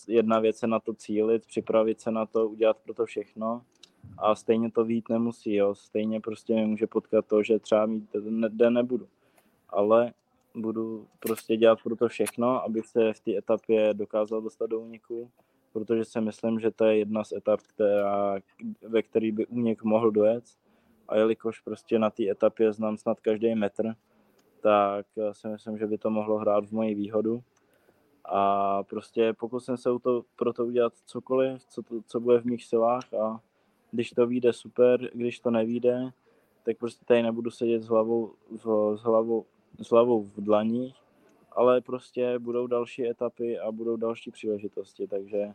jedna 0.07 0.39
věc 0.39 0.61
je 0.61 0.67
na 0.67 0.79
to 0.79 0.93
cílit, 0.93 1.45
připravit 1.45 2.01
se 2.01 2.11
na 2.11 2.25
to, 2.25 2.49
udělat 2.49 2.77
pro 2.77 2.93
to 2.93 3.05
všechno 3.05 3.61
a 4.17 4.35
stejně 4.35 4.71
to 4.71 4.85
vít 4.85 5.09
nemusí, 5.09 5.55
jo. 5.55 5.75
Stejně 5.75 6.21
prostě 6.21 6.55
mi 6.55 6.65
může 6.65 6.87
potkat 6.87 7.25
to, 7.25 7.43
že 7.43 7.59
třeba 7.59 7.85
mít 7.85 8.09
den 8.49 8.73
nebudu. 8.73 9.07
Ale 9.69 10.13
budu 10.55 11.07
prostě 11.19 11.57
dělat 11.57 11.79
pro 11.83 11.95
to 11.95 12.07
všechno, 12.07 12.63
abych 12.63 12.87
se 12.87 13.13
v 13.13 13.19
té 13.19 13.37
etapě 13.37 13.93
dokázal 13.93 14.41
dostat 14.41 14.69
do 14.69 14.79
úniku 14.79 15.31
protože 15.73 16.05
si 16.05 16.21
myslím, 16.21 16.59
že 16.59 16.71
to 16.71 16.85
je 16.85 16.97
jedna 16.97 17.23
z 17.23 17.31
etap, 17.31 17.59
která, 17.61 18.35
ve 18.87 19.01
který 19.01 19.31
by 19.31 19.47
únik 19.47 19.83
mohl 19.83 20.11
dojet. 20.11 20.43
A 21.07 21.15
jelikož 21.15 21.59
prostě 21.59 21.99
na 21.99 22.09
té 22.09 22.29
etapě 22.29 22.73
znám 22.73 22.97
snad 22.97 23.19
každý 23.19 23.55
metr, 23.55 23.95
tak 24.61 25.05
si 25.31 25.47
myslím, 25.47 25.77
že 25.77 25.87
by 25.87 25.97
to 25.97 26.09
mohlo 26.09 26.37
hrát 26.37 26.65
v 26.65 26.71
moji 26.71 26.95
výhodu. 26.95 27.43
A 28.31 28.83
prostě 28.83 29.33
pokusím 29.33 29.77
se 29.77 29.89
to, 30.03 30.23
pro 30.35 30.53
to 30.53 30.65
udělat 30.65 30.93
cokoliv, 31.05 31.65
co, 31.65 31.81
to, 31.83 32.01
co 32.07 32.19
bude 32.19 32.39
v 32.39 32.45
mých 32.45 32.65
silách 32.65 33.13
a 33.13 33.39
když 33.91 34.11
to 34.11 34.27
vyjde 34.27 34.53
super, 34.53 35.09
když 35.13 35.39
to 35.39 35.51
nevíde, 35.51 36.11
tak 36.63 36.77
prostě 36.77 37.05
tady 37.05 37.23
nebudu 37.23 37.51
sedět 37.51 37.81
s 37.81 37.87
hlavou, 37.87 38.33
v, 38.51 38.97
s 38.97 39.01
hlavou, 39.01 39.45
s 39.79 39.89
hlavou 39.89 40.23
v 40.23 40.35
dlaních, 40.37 40.95
ale 41.51 41.81
prostě 41.81 42.39
budou 42.39 42.67
další 42.67 43.09
etapy 43.09 43.59
a 43.59 43.71
budou 43.71 43.95
další 43.95 44.31
příležitosti, 44.31 45.07
takže, 45.07 45.53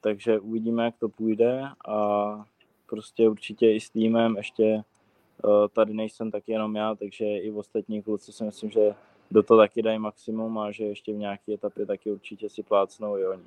takže 0.00 0.40
uvidíme, 0.40 0.84
jak 0.84 0.98
to 0.98 1.08
půjde 1.08 1.62
a 1.88 2.44
prostě 2.86 3.28
určitě 3.28 3.72
i 3.72 3.80
s 3.80 3.90
týmem 3.90 4.36
ještě 4.36 4.64
eh, 4.64 5.68
tady 5.72 5.94
nejsem 5.94 6.30
taky 6.30 6.52
jenom 6.52 6.76
já, 6.76 6.94
takže 6.94 7.38
i 7.38 7.50
v 7.50 7.58
ostatní 7.58 8.02
kluci 8.02 8.32
si 8.32 8.44
myslím, 8.44 8.70
že 8.70 8.94
do 9.30 9.42
toho 9.42 9.60
taky 9.60 9.82
dají 9.82 9.98
maximum 9.98 10.58
a 10.58 10.72
že 10.72 10.84
ještě 10.84 11.12
v 11.12 11.16
nějaké 11.16 11.52
etapě 11.52 11.86
taky 11.86 12.10
určitě 12.10 12.48
si 12.48 12.62
plácnou 12.62 13.18
i 13.18 13.26
oni. 13.26 13.44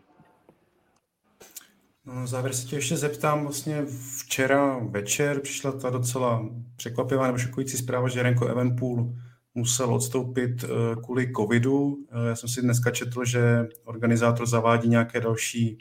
No, 2.06 2.28
závěr 2.28 2.54
se 2.54 2.68
tě 2.68 2.76
ještě 2.76 2.98
zeptám, 2.98 3.44
vlastně 3.44 3.86
včera 4.20 4.78
večer 4.78 5.40
přišla 5.40 5.72
ta 5.72 5.90
docela 5.90 6.50
překvapivá 6.76 7.28
nebo 7.28 7.38
šokující 7.38 7.78
zpráva, 7.78 8.08
že 8.08 8.24
Renko 8.24 8.48
Evenpool 8.48 9.14
musel 9.56 9.94
odstoupit 9.94 10.64
eh, 10.64 10.68
kvůli 11.04 11.32
covidu. 11.34 11.98
Eh, 12.12 12.30
já 12.30 12.36
jsem 12.36 12.50
si 12.50 12.62
dneska 12.62 12.92
četl, 12.92 13.26
že 13.26 13.68
organizátor 13.84 14.48
zavádí 14.48 14.90
nějaké 14.90 15.20
další 15.20 15.78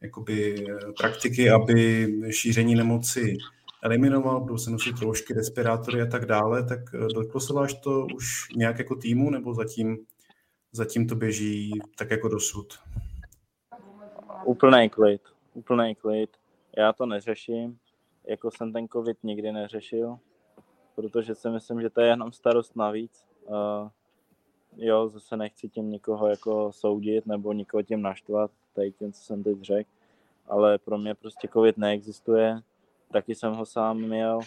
jakoby, 0.00 0.66
eh, 0.68 0.92
praktiky, 0.98 1.50
aby 1.50 2.08
šíření 2.30 2.74
nemoci 2.74 3.36
eliminoval, 3.82 4.40
budou 4.40 4.58
se 4.58 4.70
nosit 4.70 4.98
roušky, 4.98 5.34
respirátory 5.34 6.02
a 6.02 6.06
tak 6.06 6.26
dále, 6.26 6.64
tak 6.66 6.80
dotklo 7.14 7.40
se 7.40 7.52
to 7.82 8.06
už 8.14 8.48
nějak 8.56 8.78
jako 8.78 8.96
týmu, 8.96 9.30
nebo 9.30 9.54
zatím, 9.54 10.06
zatím 10.72 11.08
to 11.08 11.14
běží 11.14 11.70
tak 11.98 12.10
jako 12.10 12.28
dosud? 12.28 12.78
Úplný 14.44 14.90
klid, 14.90 15.22
úplný 15.54 15.94
klid. 15.94 16.30
Já 16.78 16.92
to 16.92 17.06
neřeším, 17.06 17.78
jako 18.28 18.50
jsem 18.50 18.72
ten 18.72 18.88
covid 18.88 19.16
nikdy 19.22 19.52
neřešil 19.52 20.18
protože 20.94 21.34
si 21.34 21.50
myslím, 21.50 21.80
že 21.80 21.90
to 21.90 22.00
je 22.00 22.06
jenom 22.06 22.32
starost 22.32 22.76
navíc. 22.76 23.26
Uh, 23.46 23.88
jo, 24.76 25.08
zase 25.08 25.36
nechci 25.36 25.68
tím 25.68 25.90
někoho 25.90 26.28
jako 26.28 26.72
soudit 26.72 27.26
nebo 27.26 27.52
nikoho 27.52 27.82
tím 27.82 28.02
naštvat, 28.02 28.50
tady 28.74 28.92
tím, 28.92 29.12
co 29.12 29.20
jsem 29.20 29.42
teď 29.42 29.60
řekl, 29.60 29.90
ale 30.46 30.78
pro 30.78 30.98
mě 30.98 31.14
prostě 31.14 31.48
covid 31.48 31.78
neexistuje, 31.78 32.60
taky 33.12 33.34
jsem 33.34 33.54
ho 33.54 33.66
sám 33.66 33.98
měl 33.98 34.40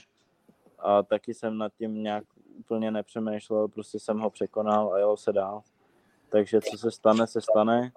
a 0.80 1.04
taky 1.04 1.34
jsem 1.34 1.58
nad 1.58 1.74
tím 1.74 2.04
nějak 2.04 2.24
úplně 2.60 2.92
nepřemýšlel, 2.92 3.68
prostě 3.68 4.00
jsem 4.00 4.20
ho 4.20 4.30
překonal 4.30 4.94
a 4.94 5.00
jelo 5.00 5.18
se 5.18 5.34
dál. 5.34 5.62
Takže 6.30 6.62
co 6.62 6.78
se 6.78 6.92
stane, 6.92 7.28
se 7.28 7.42
stane 7.42 7.92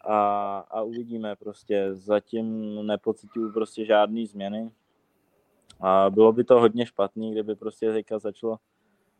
a, 0.00 0.58
a 0.58 0.82
uvidíme 0.82 1.36
prostě. 1.36 1.94
Zatím 1.94 2.76
nepocituju 2.86 3.52
prostě 3.52 3.84
žádný 3.84 4.26
změny, 4.26 4.70
a 5.80 6.10
bylo 6.10 6.32
by 6.32 6.44
to 6.44 6.60
hodně 6.60 6.86
špatný, 6.86 7.32
kdyby 7.32 7.54
prostě 7.54 7.92
teďka 7.92 8.18
začalo 8.18 8.58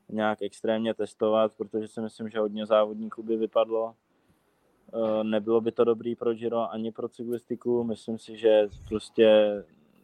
nějak 0.08 0.42
extrémně 0.42 0.94
testovat, 0.94 1.52
protože 1.56 1.88
si 1.88 2.00
myslím, 2.00 2.28
že 2.28 2.38
hodně 2.38 2.66
závodníků 2.66 3.22
by 3.22 3.36
vypadlo. 3.36 3.94
E, 4.94 5.24
nebylo 5.24 5.60
by 5.60 5.72
to 5.72 5.84
dobrý 5.84 6.16
pro 6.16 6.34
Giro 6.34 6.70
ani 6.70 6.92
pro 6.92 7.08
cyklistiku. 7.08 7.84
Myslím 7.84 8.18
si, 8.18 8.36
že 8.36 8.68
prostě 8.88 9.44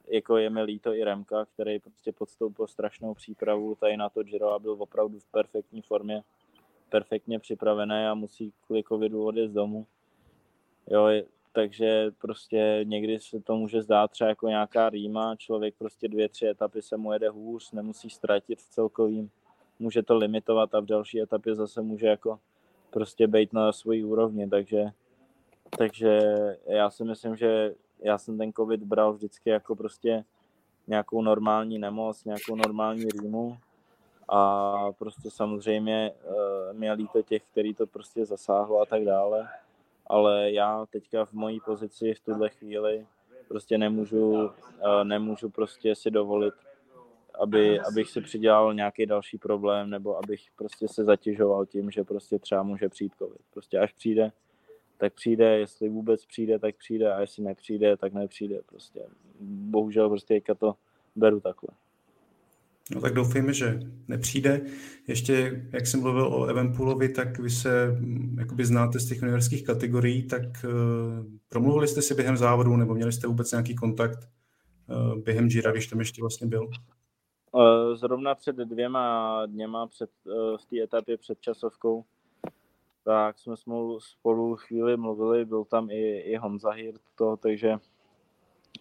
jako 0.08 0.36
je 0.36 0.50
mi 0.50 0.62
líto 0.62 0.94
i 0.94 1.04
Remka, 1.04 1.44
který 1.44 1.78
prostě 1.78 2.12
podstoupil 2.12 2.66
strašnou 2.66 3.14
přípravu 3.14 3.74
tady 3.74 3.96
na 3.96 4.08
to 4.08 4.22
Giro 4.22 4.52
a 4.52 4.58
byl 4.58 4.76
opravdu 4.78 5.18
v 5.18 5.26
perfektní 5.26 5.82
formě. 5.82 6.22
perfektně 6.88 7.38
připravený 7.38 7.94
a 7.94 8.14
musí 8.14 8.52
kvůli 8.66 8.82
covidu 8.82 9.24
odjet 9.24 9.48
z 9.48 9.52
domu. 9.52 9.86
Jo, 10.90 11.08
takže 11.52 12.10
prostě 12.18 12.80
někdy 12.84 13.20
se 13.20 13.40
to 13.40 13.56
může 13.56 13.82
zdát 13.82 14.10
třeba 14.10 14.28
jako 14.28 14.48
nějaká 14.48 14.90
rýma, 14.90 15.36
člověk 15.36 15.74
prostě 15.78 16.08
dvě, 16.08 16.28
tři 16.28 16.46
etapy 16.46 16.82
se 16.82 16.96
mu 16.96 17.12
jede 17.12 17.28
hůř, 17.28 17.72
nemusí 17.72 18.10
ztratit 18.10 18.58
v 18.58 18.70
celkovým, 18.70 19.30
může 19.78 20.02
to 20.02 20.16
limitovat 20.16 20.74
a 20.74 20.80
v 20.80 20.84
další 20.84 21.20
etapě 21.20 21.54
zase 21.54 21.82
může 21.82 22.06
jako 22.06 22.40
prostě 22.90 23.26
být 23.26 23.52
na 23.52 23.72
svojí 23.72 24.04
úrovni, 24.04 24.48
takže, 24.48 24.84
takže 25.78 26.20
já 26.66 26.90
si 26.90 27.04
myslím, 27.04 27.36
že 27.36 27.74
já 28.04 28.18
jsem 28.18 28.38
ten 28.38 28.52
covid 28.52 28.82
bral 28.82 29.12
vždycky 29.12 29.50
jako 29.50 29.76
prostě 29.76 30.24
nějakou 30.86 31.22
normální 31.22 31.78
nemoc, 31.78 32.24
nějakou 32.24 32.56
normální 32.56 33.04
rýmu 33.04 33.56
a 34.28 34.92
prostě 34.92 35.30
samozřejmě 35.30 36.12
uh, 36.24 36.78
mě 36.78 36.92
líto 36.92 37.22
těch, 37.22 37.42
který 37.52 37.74
to 37.74 37.86
prostě 37.86 38.26
zasáhlo 38.26 38.80
a 38.80 38.86
tak 38.86 39.04
dále, 39.04 39.48
ale 40.06 40.52
já 40.52 40.86
teďka 40.90 41.24
v 41.24 41.32
mojí 41.32 41.60
pozici 41.60 42.14
v 42.14 42.20
tuhle 42.20 42.48
chvíli 42.48 43.06
prostě 43.48 43.78
nemůžu, 43.78 44.32
uh, 44.32 44.50
nemůžu 45.02 45.50
prostě 45.50 45.94
si 45.94 46.10
dovolit, 46.10 46.54
aby, 47.40 47.80
abych 47.80 48.10
si 48.10 48.20
přidělal 48.20 48.74
nějaký 48.74 49.06
další 49.06 49.38
problém 49.38 49.90
nebo 49.90 50.18
abych 50.18 50.48
prostě 50.56 50.88
se 50.88 51.04
zatěžoval 51.04 51.66
tím, 51.66 51.90
že 51.90 52.04
prostě 52.04 52.38
třeba 52.38 52.62
může 52.62 52.88
přijít 52.88 53.12
covid. 53.18 53.40
Prostě 53.52 53.78
až 53.78 53.92
přijde, 53.92 54.32
tak 55.04 55.14
přijde, 55.14 55.58
jestli 55.58 55.88
vůbec 55.88 56.26
přijde, 56.26 56.58
tak 56.58 56.76
přijde 56.76 57.12
a 57.12 57.20
jestli 57.20 57.42
nepřijde, 57.42 57.96
tak 57.96 58.12
nepřijde. 58.12 58.60
Prostě 58.66 59.00
bohužel 59.40 60.08
prostě 60.08 60.40
to 60.58 60.74
beru 61.16 61.40
takhle. 61.40 61.68
No 62.94 63.00
tak 63.00 63.14
doufejme, 63.14 63.52
že 63.52 63.80
nepřijde. 64.08 64.60
Ještě, 65.08 65.64
jak 65.72 65.86
jsem 65.86 66.00
mluvil 66.00 66.26
o 66.26 66.44
Evenpoolovi, 66.44 67.08
tak 67.08 67.38
vy 67.38 67.50
se 67.50 67.86
mm, 67.86 68.36
jakoby 68.38 68.64
znáte 68.64 68.98
z 69.00 69.08
těch 69.08 69.22
univerzských 69.22 69.64
kategorií, 69.64 70.26
tak 70.26 70.42
uh, 70.42 70.70
promluvili 71.48 71.88
jste 71.88 72.02
si 72.02 72.14
během 72.14 72.36
závodu 72.36 72.76
nebo 72.76 72.94
měli 72.94 73.12
jste 73.12 73.26
vůbec 73.26 73.50
nějaký 73.50 73.74
kontakt 73.74 74.28
uh, 74.88 75.18
během 75.18 75.48
Gira, 75.48 75.72
když 75.72 75.86
tam 75.86 75.98
ještě 75.98 76.22
vlastně 76.22 76.46
byl? 76.46 76.70
Uh, 77.52 77.94
zrovna 77.94 78.34
před 78.34 78.56
dvěma 78.56 79.46
dněma 79.46 79.86
před, 79.86 80.10
v 80.56 80.66
té 80.70 80.82
etapě 80.82 81.16
před 81.18 81.40
časovkou, 81.40 82.04
tak 83.04 83.38
jsme 83.38 83.56
spolu, 83.56 84.00
spolu 84.00 84.56
chvíli 84.56 84.96
mluvili, 84.96 85.44
byl 85.44 85.64
tam 85.64 85.90
i, 85.90 86.18
i 86.18 86.36
Honza 86.36 86.70
Hirt, 86.70 87.00
to, 87.14 87.36
takže 87.36 87.76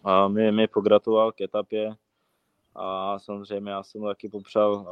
uh, 0.04 0.32
mi, 0.32 0.52
mi 0.52 0.68
pogratuloval 0.68 1.32
k 1.32 1.40
etapě, 1.40 1.96
a 2.74 3.18
samozřejmě 3.18 3.70
já 3.70 3.82
jsem 3.82 4.00
mu 4.00 4.06
taky 4.06 4.28
popřál, 4.28 4.88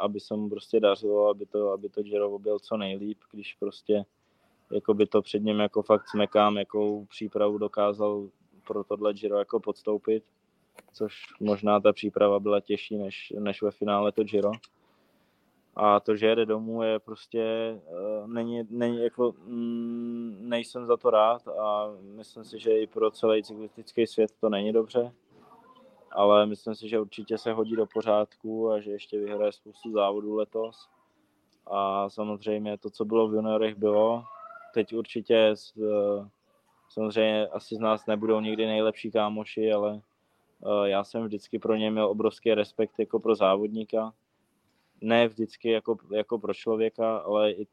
aby 0.00 0.20
se 0.20 0.36
mu 0.36 0.50
prostě 0.50 0.80
dařilo, 0.80 1.28
aby 1.28 1.46
to, 1.46 1.70
aby 1.70 1.88
to 1.88 2.02
Giro 2.02 2.38
byl 2.38 2.58
co 2.58 2.76
nejlíp, 2.76 3.18
když 3.30 3.54
prostě 3.54 4.04
jako 4.72 4.94
by 4.94 5.06
to 5.06 5.22
před 5.22 5.42
ním 5.42 5.60
jako 5.60 5.82
fakt 5.82 6.08
smekám, 6.08 6.56
jakou 6.56 7.04
přípravu 7.04 7.58
dokázal 7.58 8.28
pro 8.66 8.84
tohle 8.84 9.14
Giro 9.14 9.38
jako 9.38 9.60
podstoupit, 9.60 10.24
což 10.92 11.14
možná 11.40 11.80
ta 11.80 11.92
příprava 11.92 12.40
byla 12.40 12.60
těžší 12.60 12.96
než, 12.96 13.32
než 13.38 13.62
ve 13.62 13.70
finále 13.70 14.12
to 14.12 14.24
Giro. 14.24 14.52
A 15.76 16.00
to, 16.00 16.16
že 16.16 16.26
jede 16.26 16.46
domů, 16.46 16.82
je 16.82 16.98
prostě, 16.98 17.44
uh, 17.90 18.26
není, 18.26 18.62
není 18.70 19.02
jako, 19.02 19.34
mm, 19.44 20.36
nejsem 20.40 20.86
za 20.86 20.96
to 20.96 21.10
rád 21.10 21.48
a 21.48 21.88
myslím 22.00 22.44
si, 22.44 22.58
že 22.58 22.78
i 22.78 22.86
pro 22.86 23.10
celý 23.10 23.42
cyklistický 23.42 24.06
svět 24.06 24.32
to 24.40 24.48
není 24.48 24.72
dobře 24.72 25.12
ale 26.14 26.46
myslím 26.46 26.74
si, 26.74 26.88
že 26.88 27.00
určitě 27.00 27.38
se 27.38 27.52
hodí 27.52 27.76
do 27.76 27.86
pořádku 27.86 28.70
a 28.70 28.80
že 28.80 28.90
ještě 28.90 29.18
vyhraje 29.18 29.52
spoustu 29.52 29.92
závodů 29.92 30.34
letos. 30.34 30.88
A 31.66 32.10
samozřejmě 32.10 32.78
to, 32.78 32.90
co 32.90 33.04
bylo 33.04 33.28
v 33.28 33.34
juniorech, 33.34 33.74
bylo. 33.74 34.24
Teď 34.74 34.94
určitě 34.94 35.54
samozřejmě 36.88 37.46
asi 37.46 37.76
z 37.76 37.78
nás 37.78 38.06
nebudou 38.06 38.40
nikdy 38.40 38.66
nejlepší 38.66 39.10
kámoši, 39.10 39.72
ale 39.72 40.00
eh, 40.64 40.88
já 40.88 41.04
jsem 41.04 41.24
vždycky 41.24 41.58
pro 41.58 41.76
ně 41.76 41.90
měl 41.90 42.06
obrovský 42.06 42.54
respekt 42.54 42.98
jako 42.98 43.20
pro 43.20 43.34
závodníka. 43.34 44.12
Ne 45.02 45.28
vždycky 45.28 45.70
jako, 45.70 45.96
jako 46.10 46.38
pro 46.38 46.54
člověka, 46.54 47.16
ale 47.16 47.52
i 47.52 47.66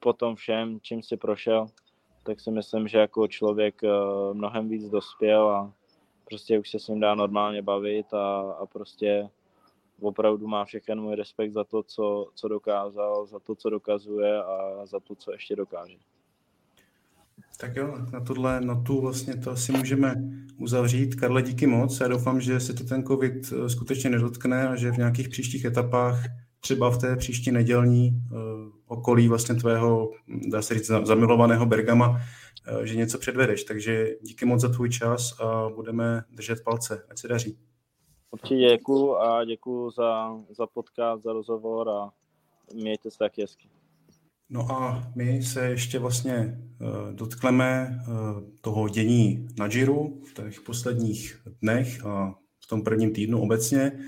po 0.00 0.12
tom 0.12 0.36
všem, 0.36 0.78
čím 0.80 1.02
si 1.02 1.16
prošel, 1.16 1.66
tak 2.22 2.40
si 2.40 2.50
myslím, 2.50 2.88
že 2.88 2.98
jako 2.98 3.28
člověk 3.28 3.84
eh, 3.84 3.88
mnohem 4.32 4.68
víc 4.68 4.90
dospěl 4.90 5.48
a 5.48 5.72
prostě 6.24 6.58
už 6.58 6.70
se 6.70 6.78
s 6.78 6.88
ním 6.88 7.00
dá 7.00 7.14
normálně 7.14 7.62
bavit 7.62 8.14
a, 8.14 8.40
a 8.40 8.66
prostě 8.66 9.28
opravdu 10.00 10.46
má 10.46 10.64
všechen 10.64 11.00
můj 11.00 11.14
respekt 11.14 11.52
za 11.52 11.64
to, 11.64 11.82
co, 11.82 12.26
co 12.34 12.48
dokázal, 12.48 13.26
za 13.26 13.38
to, 13.38 13.54
co 13.54 13.70
dokazuje 13.70 14.42
a 14.42 14.86
za 14.86 15.00
to, 15.00 15.14
co 15.14 15.32
ještě 15.32 15.56
dokáže. 15.56 15.96
Tak 17.56 17.76
jo, 17.76 17.98
na, 18.12 18.20
tohle, 18.20 18.60
na 18.60 18.82
tu 18.82 19.00
vlastně 19.00 19.36
to 19.36 19.50
asi 19.50 19.72
můžeme 19.72 20.14
uzavřít. 20.58 21.14
Karle, 21.14 21.42
díky 21.42 21.66
moc. 21.66 22.00
Já 22.00 22.08
doufám, 22.08 22.40
že 22.40 22.60
se 22.60 22.74
to 22.74 22.84
ten 22.84 23.04
covid 23.04 23.52
eh, 23.52 23.68
skutečně 23.68 24.10
nedotkne 24.10 24.68
a 24.68 24.76
že 24.76 24.90
v 24.90 24.98
nějakých 24.98 25.28
příštích 25.28 25.64
etapách, 25.64 26.18
třeba 26.62 26.90
v 26.90 26.98
té 26.98 27.16
příští 27.16 27.50
nedělní 27.50 28.10
uh, 28.10 28.38
okolí 28.86 29.28
vlastně 29.28 29.54
tvého, 29.54 30.10
dá 30.50 30.62
se 30.62 30.74
říct, 30.74 30.86
zamilovaného 30.86 31.66
Bergama, 31.66 32.20
Eh, 32.66 32.86
že 32.86 32.96
něco 32.96 33.18
předvedeš. 33.18 33.64
Takže 33.64 34.16
díky 34.20 34.44
moc 34.44 34.60
za 34.60 34.68
tvůj 34.68 34.90
čas 34.90 35.40
a 35.40 35.68
budeme 35.74 36.24
držet 36.30 36.64
palce. 36.64 37.04
Ať 37.10 37.18
se 37.18 37.28
daří. 37.28 37.58
Určitě 38.30 38.56
děkuji 38.56 39.14
a 39.16 39.44
děkuji 39.44 39.90
za, 39.90 40.38
za 40.50 40.66
podcast, 40.66 41.22
za 41.22 41.32
rozhovor 41.32 41.88
a 41.88 42.10
mějte 42.74 43.10
se 43.10 43.18
tak 43.18 43.38
hezky. 43.38 43.68
No 44.48 44.72
a 44.72 45.02
my 45.16 45.42
se 45.42 45.66
ještě 45.66 45.98
vlastně 45.98 46.58
uh, 46.80 47.12
dotkneme 47.12 47.98
toho 48.60 48.88
dění 48.88 49.48
na 49.58 49.68
Giro 49.68 50.04
v 50.04 50.34
těch 50.34 50.60
posledních 50.60 51.42
dnech 51.62 52.06
a 52.06 52.34
v 52.64 52.66
tom 52.66 52.82
prvním 52.82 53.12
týdnu 53.12 53.42
obecně. 53.42 53.98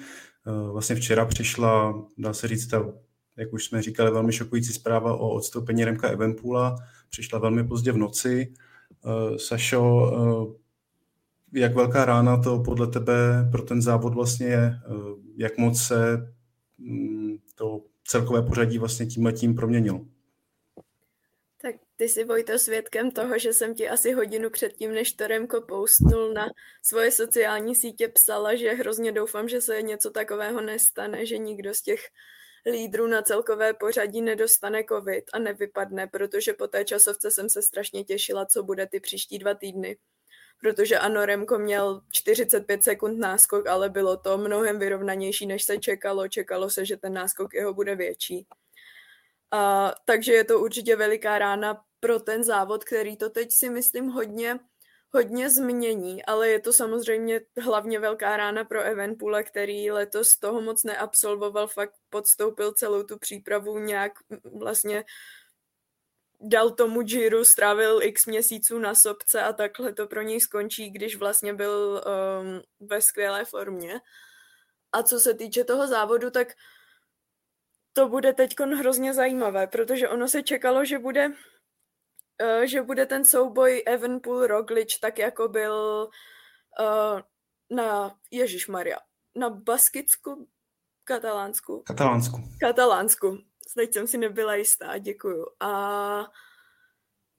Uh, 0.47 0.73
vlastně 0.73 0.97
včera 0.97 1.25
přišla, 1.25 2.03
dá 2.19 2.33
se 2.33 2.49
říct, 2.49 2.67
ta, 2.67 2.93
jak 3.37 3.53
už 3.53 3.65
jsme 3.65 3.83
říkali, 3.83 4.11
velmi 4.11 4.33
šokující 4.33 4.73
zpráva 4.73 5.15
o 5.15 5.29
odstoupení 5.29 5.85
Remka 5.85 6.09
Evenpoola 6.09 6.77
přišla 7.11 7.39
velmi 7.39 7.65
pozdě 7.65 7.93
v 7.93 7.97
noci. 7.97 8.55
Uh, 9.05 9.37
Sašo, 9.37 9.83
uh, 9.83 10.55
jak 11.53 11.75
velká 11.75 12.05
rána 12.05 12.37
to 12.37 12.59
podle 12.59 12.87
tebe 12.87 13.49
pro 13.51 13.63
ten 13.63 13.83
závod 13.83 14.15
vlastně 14.15 14.47
je? 14.47 14.81
Jak 15.37 15.59
moc 15.59 15.83
se 15.83 16.33
um, 16.79 17.39
to 17.55 17.81
celkové 18.05 18.43
pořadí 18.43 18.79
vlastně 18.79 19.07
tím 19.07 19.33
tím 19.33 19.55
proměnilo? 19.55 20.01
Ty 21.97 22.09
jsi 22.09 22.25
Vojto 22.25 22.59
svědkem 22.59 23.11
toho, 23.11 23.39
že 23.39 23.53
jsem 23.53 23.75
ti 23.75 23.89
asi 23.89 24.13
hodinu 24.13 24.51
předtím, 24.51 24.95
než 24.95 25.13
to 25.13 25.27
Remko 25.27 25.61
postnul 25.61 26.33
na 26.33 26.47
svoje 26.83 27.11
sociální 27.11 27.75
sítě 27.75 28.09
psala, 28.09 28.55
že 28.55 28.71
hrozně 28.71 29.13
doufám, 29.13 29.49
že 29.49 29.61
se 29.61 29.83
něco 29.83 30.11
takového 30.11 30.61
nestane, 30.61 31.27
že 31.27 31.39
nikdo 31.39 31.75
z 31.75 31.83
těch 31.83 32.01
lídrů 32.71 33.07
na 33.07 33.23
celkové 33.23 33.75
pořadí 33.75 34.23
nedostane 34.23 34.85
covid 34.85 35.25
a 35.33 35.39
nevypadne, 35.39 36.07
protože 36.07 36.53
po 36.53 36.67
té 36.67 36.85
časovce 36.85 37.31
jsem 37.31 37.49
se 37.49 37.63
strašně 37.63 38.05
těšila, 38.05 38.47
co 38.47 38.63
bude 38.63 38.87
ty 38.87 39.01
příští 39.01 39.39
dva 39.39 39.55
týdny. 39.55 39.97
Protože 40.61 40.99
ano, 40.99 41.27
Remko 41.27 41.59
měl 41.59 42.01
45 42.13 42.85
sekund 42.85 43.19
náskok, 43.19 43.67
ale 43.67 43.91
bylo 43.91 44.17
to 44.17 44.39
mnohem 44.39 44.79
vyrovnanější, 44.79 45.47
než 45.47 45.65
se 45.65 45.79
čekalo. 45.79 46.29
Čekalo 46.29 46.71
se, 46.71 46.85
že 46.85 46.97
ten 46.97 47.13
náskok 47.13 47.55
jeho 47.55 47.75
bude 47.75 47.95
větší. 47.97 48.47
A, 49.55 49.95
takže 50.05 50.33
je 50.33 50.45
to 50.45 50.61
určitě 50.61 50.97
veliká 50.97 51.39
rána 51.39 51.85
pro 52.01 52.21
ten 52.21 52.45
závod, 52.45 52.85
který 52.85 53.17
to 53.17 53.31
teď 53.31 53.49
si 53.53 53.71
myslím 53.71 54.09
hodně 54.09 54.59
hodně 55.15 55.51
změní, 55.51 56.25
ale 56.25 56.49
je 56.49 56.61
to 56.61 56.73
samozřejmě 56.73 57.41
hlavně 57.63 57.99
velká 57.99 58.37
rána 58.37 58.65
pro 58.65 58.83
Evenpoola, 58.83 59.43
který 59.43 59.91
letos 59.91 60.39
toho 60.39 60.61
moc 60.61 60.85
neabsolvoval, 60.85 61.67
fakt 61.67 61.95
podstoupil 62.11 62.73
celou 62.73 63.03
tu 63.03 63.19
přípravu 63.19 63.79
nějak 63.79 64.13
vlastně 64.59 65.05
dal 66.41 66.71
tomu 66.71 67.03
Giro, 67.03 67.45
strávil 67.45 68.03
x 68.03 68.27
měsíců 68.27 68.79
na 68.79 68.95
sobce 68.95 69.43
a 69.43 69.53
takhle 69.53 69.93
to 69.93 70.07
pro 70.07 70.23
něj 70.23 70.41
skončí, 70.41 70.91
když 70.91 71.17
vlastně 71.17 71.55
byl 71.55 72.03
um, 72.07 72.89
ve 72.89 73.03
skvělé 73.03 73.45
formě. 73.45 74.01
A 74.93 75.03
co 75.03 75.21
se 75.21 75.35
týče 75.35 75.65
toho 75.65 75.87
závodu, 75.87 76.31
tak 76.31 76.49
to 77.97 78.09
bude 78.09 78.33
teď 78.33 78.55
hrozně 78.61 79.15
zajímavé, 79.15 79.67
protože 79.67 80.09
ono 80.09 80.29
se 80.29 80.43
čekalo, 80.43 80.85
že 80.85 80.99
bude 80.99 81.29
uh, 81.29 82.63
že 82.65 82.83
bude 82.83 83.07
ten 83.07 83.25
souboj 83.25 83.83
Evenpool 83.87 84.47
Roglič 84.47 84.99
tak 84.99 85.19
jako 85.19 85.49
byl 85.49 86.09
uh, 86.81 87.21
na 87.71 88.19
Ježíš 88.31 88.69
Maria, 88.69 88.99
na 89.37 89.51
Baskicku, 89.51 90.49
Katalánsku. 91.05 91.83
Katalánsku. 91.87 92.37
Katalánsku. 92.61 93.39
Teď 93.77 93.93
jsem 93.93 94.07
si 94.07 94.19
nebyla 94.19 94.55
jistá, 94.55 94.99
děkuju. 94.99 95.47
A 95.61 96.25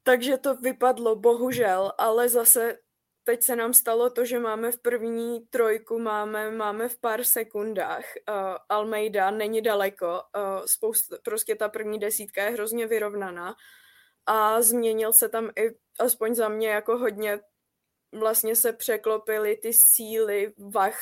takže 0.03 0.37
to 0.37 0.55
vypadlo, 0.55 1.15
bohužel, 1.15 1.91
ale 1.97 2.29
zase 2.29 2.77
teď 3.25 3.43
se 3.43 3.55
nám 3.55 3.73
stalo 3.73 4.09
to, 4.09 4.25
že 4.25 4.39
máme 4.39 4.71
v 4.71 4.79
první 4.79 5.47
trojku, 5.49 5.99
máme, 5.99 6.51
máme 6.51 6.89
v 6.89 6.99
pár 6.99 7.23
sekundách. 7.23 8.05
Uh, 8.29 8.35
Almeida 8.69 9.31
není 9.31 9.61
daleko, 9.61 10.07
uh, 10.07 10.65
spoust, 10.65 11.13
prostě 11.23 11.55
ta 11.55 11.69
první 11.69 11.99
desítka 11.99 12.43
je 12.43 12.49
hrozně 12.49 12.87
vyrovnaná 12.87 13.55
a 14.25 14.61
změnil 14.61 15.13
se 15.13 15.29
tam 15.29 15.49
i, 15.55 15.69
aspoň 15.99 16.35
za 16.35 16.49
mě, 16.49 16.69
jako 16.69 16.97
hodně 16.97 17.39
vlastně 18.11 18.55
se 18.55 18.73
překlopily 18.73 19.57
ty 19.57 19.73
síly 19.73 20.53
vach 20.57 20.99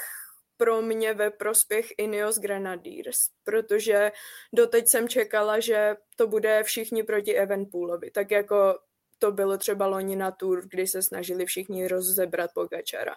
pro 0.58 0.82
mě 0.82 1.14
ve 1.14 1.32
prospěch 1.32 1.88
Ineos 1.98 2.38
Grenadiers, 2.38 3.20
protože 3.44 4.12
doteď 4.54 4.88
jsem 4.88 5.08
čekala, 5.08 5.60
že 5.60 5.96
to 6.16 6.28
bude 6.28 6.64
všichni 6.64 7.04
proti 7.04 7.36
Evenpoolovi, 7.36 8.12
tak 8.12 8.32
jako 8.32 8.80
to 9.24 9.32
bylo 9.32 9.58
třeba 9.58 9.88
loni 9.88 10.16
na 10.16 10.32
Tour, 10.32 10.62
kdy 10.70 10.88
se 10.88 11.02
snažili 11.02 11.46
všichni 11.46 11.88
rozebrat 11.88 12.50
Pogačara. 12.54 13.14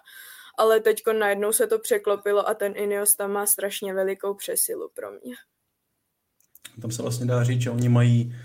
Ale 0.57 0.79
teď 0.79 1.03
najednou 1.19 1.51
se 1.51 1.67
to 1.67 1.79
překlopilo 1.79 2.49
a 2.49 2.53
ten 2.53 2.73
Ineos 2.75 3.15
tam 3.15 3.31
má 3.31 3.45
strašně 3.45 3.93
velikou 3.93 4.33
přesilu 4.33 4.89
pro 4.93 5.11
mě. 5.11 5.35
Tam 6.81 6.91
se 6.91 7.01
vlastně 7.01 7.25
dá 7.25 7.43
říct, 7.43 7.61
že 7.61 7.69
oni 7.69 7.89
mají 7.89 8.35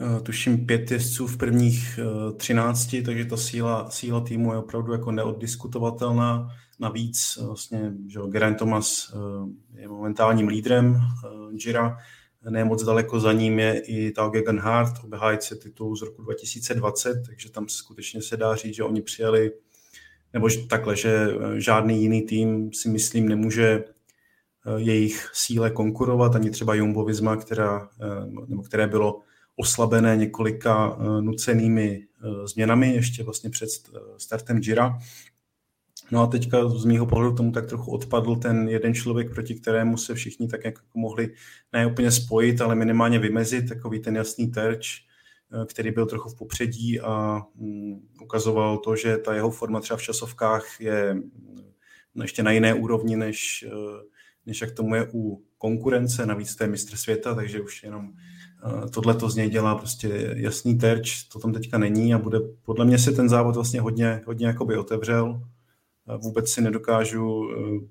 uh, 0.00 0.22
tuším 0.22 0.66
pět 0.66 0.90
jezdců 0.90 1.26
v 1.26 1.38
prvních 1.38 1.98
uh, 1.98 2.36
třinácti, 2.36 3.02
takže 3.02 3.24
ta 3.24 3.36
síla, 3.36 3.90
síla 3.90 4.20
týmu 4.20 4.52
je 4.52 4.58
opravdu 4.58 4.92
jako 4.92 5.12
neoddiskutovatelná. 5.12 6.48
Navíc 6.80 7.36
uh, 7.36 7.46
vlastně, 7.46 7.92
že 8.08 8.20
Geraint 8.28 8.58
Thomas 8.58 9.14
je 9.74 9.88
momentálním 9.88 10.48
lídrem 10.48 11.00
Gira, 11.52 11.98
ne 12.50 12.64
moc 12.64 12.84
daleko 12.84 13.20
za 13.20 13.32
ním 13.32 13.58
je 13.58 13.78
i 13.78 14.10
Tao 14.12 14.30
Gegenhardt, 14.30 15.04
obhájce 15.04 15.56
titulu 15.56 15.96
z 15.96 16.02
roku 16.02 16.22
2020, 16.22 17.22
takže 17.26 17.50
tam 17.50 17.68
skutečně 17.68 18.22
se 18.22 18.36
dá 18.36 18.56
říct, 18.56 18.74
že 18.74 18.82
oni 18.82 19.02
přijeli, 19.02 19.52
nebo 20.32 20.48
takhle, 20.68 20.96
že 20.96 21.28
eh, 21.30 21.60
žádný 21.60 22.02
jiný 22.02 22.22
tým 22.22 22.72
si 22.72 22.88
myslím 22.88 23.28
nemůže 23.28 23.84
eh, 23.84 24.80
jejich 24.80 25.30
síle 25.32 25.70
konkurovat, 25.70 26.36
ani 26.36 26.50
třeba 26.50 26.74
Jumbo 26.74 27.04
Visma, 27.04 27.36
která, 27.36 27.88
eh, 28.02 28.46
nebo 28.46 28.62
které 28.62 28.86
bylo 28.86 29.20
oslabené 29.56 30.16
několika 30.16 30.98
nucenými 31.20 32.06
změnami 32.44 32.94
ještě 32.94 33.22
vlastně 33.22 33.50
před 33.50 33.68
startem 34.18 34.60
Gira. 34.60 34.98
No 36.10 36.22
a 36.22 36.26
teďka 36.26 36.68
z 36.68 36.84
mýho 36.84 37.06
pohledu 37.06 37.36
tomu 37.36 37.52
tak 37.52 37.66
trochu 37.66 37.90
odpadl 37.90 38.36
ten 38.36 38.68
jeden 38.68 38.94
člověk, 38.94 39.34
proti 39.34 39.54
kterému 39.54 39.96
se 39.96 40.14
všichni 40.14 40.48
tak 40.48 40.64
jako 40.64 40.80
mohli 40.94 41.34
ne 41.72 41.86
úplně 41.86 42.10
spojit, 42.10 42.60
ale 42.60 42.74
minimálně 42.74 43.18
vymezit, 43.18 43.68
takový 43.68 44.00
ten 44.00 44.16
jasný 44.16 44.50
terč, 44.50 45.02
eh, 45.52 45.66
který 45.66 45.90
byl 45.90 46.06
trochu 46.06 46.28
v 46.28 46.38
popředí 46.38 47.00
a 47.00 47.42
mm, 47.54 48.08
ukazoval 48.22 48.78
to, 48.78 48.96
že 48.96 49.18
ta 49.18 49.34
jeho 49.34 49.50
forma 49.50 49.80
třeba 49.80 49.96
v 49.96 50.02
časovkách 50.02 50.80
je 50.80 51.14
mm, 51.14 52.22
ještě 52.22 52.42
na 52.42 52.50
jiné 52.50 52.74
úrovni, 52.74 53.16
než, 53.16 53.64
eh, 53.68 54.02
než 54.46 54.60
jak 54.60 54.72
tomu 54.72 54.94
je 54.94 55.08
u 55.14 55.42
konkurence, 55.58 56.26
navíc 56.26 56.56
to 56.56 56.64
je 56.64 56.70
mistr 56.70 56.96
světa, 56.96 57.34
takže 57.34 57.60
už 57.60 57.82
jenom 57.82 58.12
eh, 58.66 58.88
tohle 58.90 59.14
to 59.14 59.30
z 59.30 59.36
něj 59.36 59.50
dělá 59.50 59.74
prostě 59.74 60.34
jasný 60.36 60.78
terč, 60.78 61.24
to 61.24 61.38
tam 61.38 61.52
teďka 61.52 61.78
není 61.78 62.14
a 62.14 62.18
bude, 62.18 62.38
podle 62.62 62.84
mě 62.84 62.98
se 62.98 63.12
ten 63.12 63.28
závod 63.28 63.54
vlastně 63.54 63.80
hodně, 63.80 64.22
hodně 64.26 64.46
jakoby 64.46 64.76
otevřel, 64.76 65.42
vůbec 66.06 66.50
si 66.50 66.60
nedokážu 66.60 67.50
eh, 67.50 67.86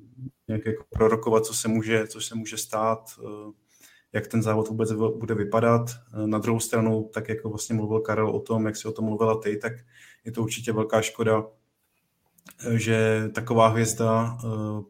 nějak 0.47 0.65
jako 0.65 0.83
prorokovat, 0.89 1.45
co 1.45 1.53
se 1.53 1.67
může, 1.67 2.07
co 2.07 2.21
se 2.21 2.35
může 2.35 2.57
stát, 2.57 3.09
eh, 3.19 3.51
jak 4.13 4.27
ten 4.27 4.43
závod 4.43 4.69
vůbec 4.69 4.91
bude 4.91 5.35
vypadat. 5.35 5.89
Eh, 5.89 6.27
na 6.27 6.37
druhou 6.37 6.59
stranu, 6.59 7.09
tak 7.13 7.29
jako 7.29 7.49
vlastně 7.49 7.75
mluvil 7.75 7.99
Karel 7.99 8.29
o 8.29 8.39
tom, 8.39 8.65
jak 8.65 8.75
si 8.75 8.87
o 8.87 8.91
tom 8.91 9.05
mluvila 9.05 9.39
ty, 9.39 9.57
tak 9.57 9.73
je 10.25 10.31
to 10.31 10.43
určitě 10.43 10.71
velká 10.71 11.01
škoda, 11.01 11.45
že 12.75 13.29
taková 13.33 13.67
hvězda, 13.67 14.37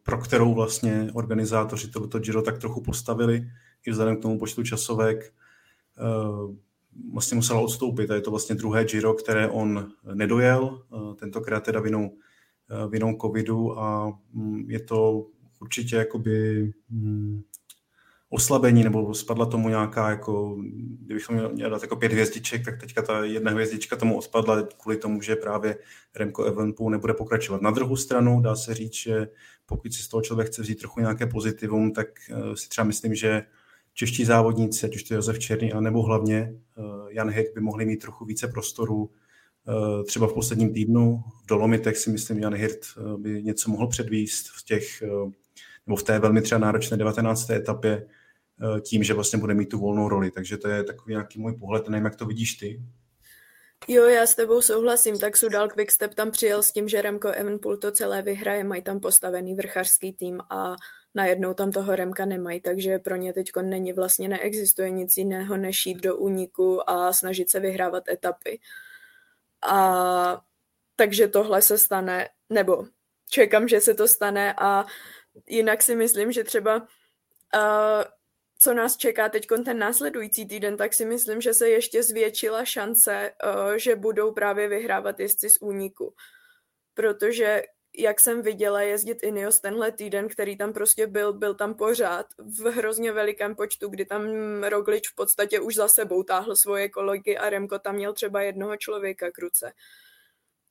pro 0.04 0.18
kterou 0.18 0.54
vlastně 0.54 1.10
organizátoři 1.14 1.92
tohoto 1.92 2.20
Giro 2.20 2.42
tak 2.42 2.58
trochu 2.58 2.82
postavili, 2.82 3.52
i 3.86 3.92
vzhledem 3.92 4.18
k 4.18 4.22
tomu 4.22 4.40
počtu 4.40 4.64
časovek, 4.64 5.34
vlastně 7.14 7.36
musela 7.36 7.60
odstoupit. 7.60 8.12
A 8.12 8.16
je 8.16 8.22
to 8.22 8.32
vlastně 8.32 8.56
druhé 8.56 8.86
Giro, 8.86 9.14
které 9.14 9.50
on 9.50 9.92
nedojel, 10.14 10.82
tentokrát 11.20 11.64
teda 11.64 11.80
vinou 11.80 12.18
vinou 12.90 13.18
covidu 13.22 13.80
a 13.80 14.18
mm, 14.34 14.72
je 14.72 14.80
to 14.80 15.28
určitě 15.60 15.96
jakoby 15.96 16.72
mm, 16.90 17.42
oslabení, 18.30 18.84
nebo 18.84 19.14
spadla 19.14 19.46
tomu 19.46 19.70
nějaká, 19.70 20.10
jako, 20.10 20.58
kdybychom 21.06 21.50
měli 21.52 21.72
dát 21.72 21.82
jako 21.82 21.96
pět 21.96 22.12
hvězdiček, 22.12 22.66
tak 22.66 22.80
teďka 22.80 23.02
ta 23.02 23.24
jedna 23.24 23.52
hvězdička 23.52 23.96
tomu 23.96 24.18
odpadla 24.18 24.64
kvůli 24.82 24.98
tomu, 24.98 25.22
že 25.22 25.36
právě 25.36 25.78
Remco 26.16 26.44
Evenpool 26.44 26.92
nebude 26.92 27.14
pokračovat. 27.14 27.62
Na 27.62 27.72
druhou 27.72 27.96
stranu 27.96 28.42
dá 28.42 28.56
se 28.56 28.74
říct, 28.74 28.94
že 28.94 29.28
pokud 29.66 29.94
si 29.94 30.04
z 30.04 30.08
toho 30.08 30.22
člověk 30.22 30.48
chce 30.48 30.62
vzít 30.62 30.80
trochu 30.80 31.00
nějaké 31.00 31.28
pozitivum, 31.28 31.92
tak 31.92 32.08
eh, 32.30 32.56
si 32.56 32.70
třeba 32.70 32.86
myslím, 32.86 33.16
že 33.16 33.44
čeští 33.94 34.26
závodníci, 34.26 34.86
ať 34.86 34.96
už 34.96 35.04
to 35.04 35.14
je 35.14 35.16
Josef 35.16 35.40
Černý, 35.40 35.74
a 35.74 35.80
nebo 35.80 36.02
hlavně 36.02 36.54
eh, 36.78 36.82
Jan 37.10 37.30
Hek 37.30 37.54
by 37.56 37.62
mohli 37.62 37.86
mít 37.86 37.98
trochu 37.98 38.26
více 38.26 38.48
prostoru 38.48 39.10
třeba 40.08 40.28
v 40.28 40.34
posledním 40.34 40.74
týdnu 40.74 41.24
v 41.44 41.48
Dolomitech 41.48 41.98
si 41.98 42.10
myslím, 42.10 42.40
Jan 42.40 42.56
Hirt 42.56 42.80
eh, 42.98 43.18
by 43.18 43.44
něco 43.44 43.70
mohl 43.70 43.88
předvíst 43.88 44.48
v 44.48 44.66
těch, 44.66 45.02
eh, 45.02 45.32
nebo 45.88 45.96
v 45.96 46.04
té 46.04 46.20
velmi 46.20 46.42
třeba 46.42 46.60
náročné 46.60 46.98
19. 46.98 47.50
etapě 47.50 48.08
tím, 48.82 49.04
že 49.04 49.14
vlastně 49.14 49.40
bude 49.40 49.54
mít 49.54 49.70
tu 49.70 49.80
volnou 49.80 50.10
roli. 50.10 50.32
Takže 50.32 50.58
to 50.58 50.68
je 50.68 50.84
takový 50.84 51.12
nějaký 51.12 51.40
můj 51.40 51.54
pohled, 51.54 51.90
nevím, 51.90 52.06
jak 52.06 52.16
to 52.16 52.26
vidíš 52.26 52.54
ty. 52.54 52.82
Jo, 53.88 54.04
já 54.06 54.28
s 54.28 54.36
tebou 54.36 54.62
souhlasím, 54.62 55.20
tak 55.20 55.38
Sudal 55.38 55.68
Quickstep 55.70 56.14
tam 56.14 56.32
přijel 56.32 56.64
s 56.64 56.72
tím, 56.72 56.88
že 56.88 57.02
Remko 57.02 57.28
Evenpool 57.28 57.78
to 57.78 57.92
celé 57.92 58.22
vyhraje, 58.22 58.64
mají 58.64 58.82
tam 58.82 59.00
postavený 59.00 59.56
vrchařský 59.56 60.14
tým 60.14 60.42
a 60.50 60.76
najednou 61.16 61.54
tam 61.54 61.72
toho 61.72 61.96
Remka 61.96 62.26
nemají, 62.26 62.62
takže 62.62 63.00
pro 63.00 63.16
ně 63.16 63.34
teď 63.34 63.52
není 63.62 63.94
vlastně 63.94 64.28
neexistuje 64.28 64.90
nic 64.90 65.18
jiného, 65.18 65.58
než 65.58 65.86
jít 65.86 66.02
do 66.02 66.18
úniku 66.18 66.90
a 66.90 67.14
snažit 67.14 67.50
se 67.50 67.60
vyhrávat 67.60 68.10
etapy. 68.10 68.60
A 69.68 70.42
takže 70.96 71.28
tohle 71.28 71.62
se 71.62 71.78
stane, 71.78 72.30
nebo 72.50 72.86
čekám, 73.30 73.68
že 73.68 73.82
se 73.82 73.94
to 73.94 74.08
stane 74.08 74.54
a 74.58 74.86
jinak 75.48 75.84
si 75.84 75.96
myslím, 75.96 76.32
že 76.32 76.44
třeba 76.44 76.76
uh, 76.76 78.04
co 78.60 78.74
nás 78.74 78.98
čeká 78.98 79.30
teď 79.30 79.48
ten 79.66 79.80
následující 79.80 80.48
týden, 80.48 80.78
tak 80.78 80.94
si 80.94 81.06
myslím, 81.06 81.42
že 81.42 81.54
se 81.54 81.70
ještě 81.70 82.04
zvětšila 82.04 82.66
šance, 82.66 83.32
uh, 83.44 83.74
že 83.76 83.96
budou 83.96 84.32
právě 84.32 84.68
vyhrávat 84.68 85.20
jezdci 85.20 85.50
z 85.50 85.58
úniku. 85.62 86.16
Protože 86.94 87.64
jak 87.98 88.20
jsem 88.20 88.42
viděla 88.42 88.82
jezdit 88.82 89.24
Ineos 89.24 89.62
tenhle 89.62 89.92
týden, 89.92 90.28
který 90.28 90.58
tam 90.58 90.74
prostě 90.74 91.08
byl, 91.08 91.34
byl 91.34 91.56
tam 91.56 91.74
pořád 91.74 92.26
v 92.38 92.72
hrozně 92.72 93.12
velikém 93.12 93.56
počtu, 93.56 93.90
kdy 93.90 94.06
tam 94.06 94.24
Roglič 94.64 95.10
v 95.10 95.16
podstatě 95.16 95.60
už 95.60 95.76
za 95.76 95.88
sebou 95.88 96.24
táhl 96.24 96.56
svoje 96.56 96.90
kolegy 96.90 97.38
a 97.38 97.50
Remko 97.50 97.80
tam 97.80 97.96
měl 97.96 98.14
třeba 98.14 98.42
jednoho 98.42 98.78
člověka 98.78 99.32
k 99.32 99.38
ruce. 99.38 99.74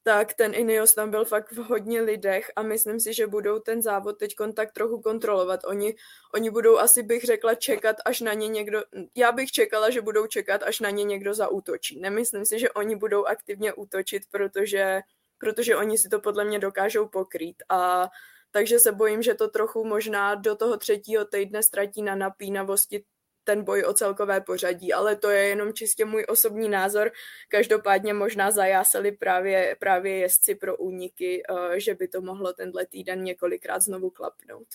Tak 0.07 0.35
ten 0.35 0.55
Ineos 0.55 0.95
tam 0.95 1.11
byl 1.11 1.25
fakt 1.25 1.53
v 1.53 1.57
hodně 1.57 2.01
lidech 2.01 2.51
a 2.57 2.63
myslím 2.63 3.01
si, 3.01 3.15
že 3.15 3.27
budou 3.27 3.59
ten 3.59 3.83
závod 3.83 4.19
teď 4.19 4.35
tak 4.57 4.73
trochu 4.73 5.01
kontrolovat. 5.01 5.61
Oni, 5.65 5.95
oni 6.35 6.51
budou 6.51 6.79
asi 6.79 7.03
bych 7.03 7.25
řekla 7.25 7.55
čekat, 7.55 7.97
až 8.05 8.21
na 8.21 8.35
ně 8.35 8.49
někdo, 8.49 8.83
já 9.17 9.33
bych 9.33 9.51
čekala, 9.51 9.91
že 9.91 10.01
budou 10.01 10.27
čekat, 10.27 10.63
až 10.63 10.81
na 10.81 10.91
ně 10.91 11.05
někdo 11.05 11.35
zaútočí. 11.35 12.01
Nemyslím 12.01 12.45
si, 12.47 12.59
že 12.59 12.71
oni 12.71 12.97
budou 12.97 13.25
aktivně 13.25 13.73
útočit, 13.73 14.23
protože 14.31 15.01
protože 15.39 15.77
oni 15.77 15.99
si 15.99 16.09
to 16.09 16.21
podle 16.21 16.45
mě 16.45 16.59
dokážou 16.59 17.09
pokrýt 17.09 17.63
a 17.69 18.09
takže 18.51 18.79
se 18.79 18.93
bojím, 18.93 19.23
že 19.23 19.35
to 19.35 19.49
trochu 19.49 19.85
možná 19.85 20.35
do 20.35 20.57
toho 20.57 20.77
třetího 20.77 21.25
týdne 21.25 21.63
ztratí 21.63 22.03
na 22.03 22.15
napínavosti 22.15 23.05
ten 23.45 23.65
boj 23.65 23.85
o 23.85 23.93
celkové 23.93 24.41
pořadí, 24.41 24.93
ale 24.93 25.17
to 25.17 25.31
je 25.31 25.43
jenom 25.43 25.73
čistě 25.73 26.05
můj 26.05 26.25
osobní 26.29 26.69
názor. 26.69 27.11
Každopádně 27.49 28.15
možná 28.15 28.51
zajásali 28.51 29.13
právě, 29.13 29.77
právě 29.81 30.19
jezdci 30.19 30.55
pro 30.55 30.77
úniky, 30.77 31.43
eh, 31.43 31.81
že 31.81 31.95
by 31.95 32.09
to 32.09 32.21
mohlo 32.21 32.53
tenhle 32.53 32.87
týden 32.87 33.25
několikrát 33.25 33.83
znovu 33.83 34.11
klapnout. 34.11 34.67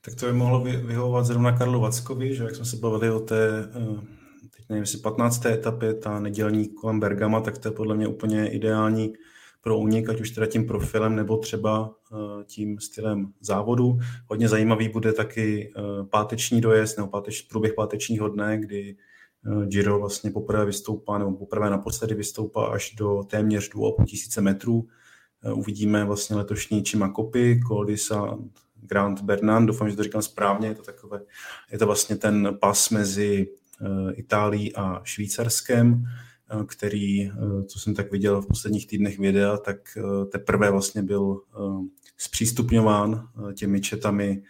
Tak 0.00 0.14
to 0.14 0.26
by 0.26 0.32
mohlo 0.32 0.60
vyhovovat 0.60 1.26
zrovna 1.26 1.58
Karlu 1.58 1.80
Vackovi, 1.80 2.34
že 2.34 2.44
jak 2.44 2.54
jsme 2.54 2.64
se 2.64 2.76
bavili 2.76 3.10
o 3.10 3.20
té 3.20 3.70
eh, 3.76 4.20
teď 4.56 4.68
nevím, 4.68 4.82
jestli 4.82 4.98
15. 4.98 5.46
etapě, 5.46 5.94
ta 5.94 6.20
nedělní 6.20 6.68
kolem 6.68 7.00
Bergama, 7.00 7.40
tak 7.40 7.58
to 7.58 7.68
je 7.68 7.72
podle 7.72 7.96
mě 7.96 8.08
úplně 8.08 8.50
ideální 8.50 9.12
pro 9.60 9.78
únik, 9.78 10.08
ať 10.08 10.20
už 10.20 10.30
teda 10.30 10.46
tím 10.46 10.66
profilem 10.66 11.16
nebo 11.16 11.36
třeba 11.36 11.94
eh, 12.12 12.44
tím 12.44 12.80
stylem 12.80 13.32
závodu. 13.40 13.98
Hodně 14.26 14.48
zajímavý 14.48 14.88
bude 14.88 15.12
taky 15.12 15.72
eh, 15.76 16.04
páteční 16.04 16.60
dojezd 16.60 16.96
nebo 16.96 17.08
páteč, 17.08 17.42
průběh 17.42 17.74
pátečního 17.74 18.28
dne, 18.28 18.58
kdy 18.58 18.96
eh, 19.46 19.66
Giro 19.66 19.98
vlastně 19.98 20.30
poprvé 20.30 20.64
vystoupá, 20.64 21.18
nebo 21.18 21.32
poprvé 21.32 21.70
naposledy 21.70 22.14
vystoupá 22.14 22.66
až 22.66 22.94
do 22.94 23.22
téměř 23.30 23.70
2,5 23.70 24.04
tisíce 24.04 24.40
metrů. 24.40 24.86
Uvidíme 25.54 26.04
vlastně 26.04 26.36
letošní 26.36 26.84
Chimakopy, 26.84 27.60
Coldisa, 27.68 28.38
Grand 28.74 29.22
Bernard, 29.22 29.66
doufám, 29.66 29.90
že 29.90 29.96
to 29.96 30.02
říkám 30.02 30.22
správně, 30.22 30.68
je 30.68 30.74
to 30.74 30.82
takové, 30.82 31.20
je 31.72 31.78
to 31.78 31.86
vlastně 31.86 32.16
ten 32.16 32.56
pas 32.60 32.90
mezi 32.90 33.48
Itálií 34.14 34.76
a 34.76 35.00
Švýcarskem. 35.04 36.04
Který, 36.66 37.30
co 37.66 37.78
jsem 37.78 37.94
tak 37.94 38.12
viděl 38.12 38.42
v 38.42 38.46
posledních 38.46 38.86
týdnech 38.86 39.18
videa, 39.18 39.56
tak 39.56 39.98
teprve 40.32 40.70
vlastně 40.70 41.02
byl 41.02 41.40
zpřístupňován 42.18 43.28
těmi 43.54 43.80
četami 43.80 44.42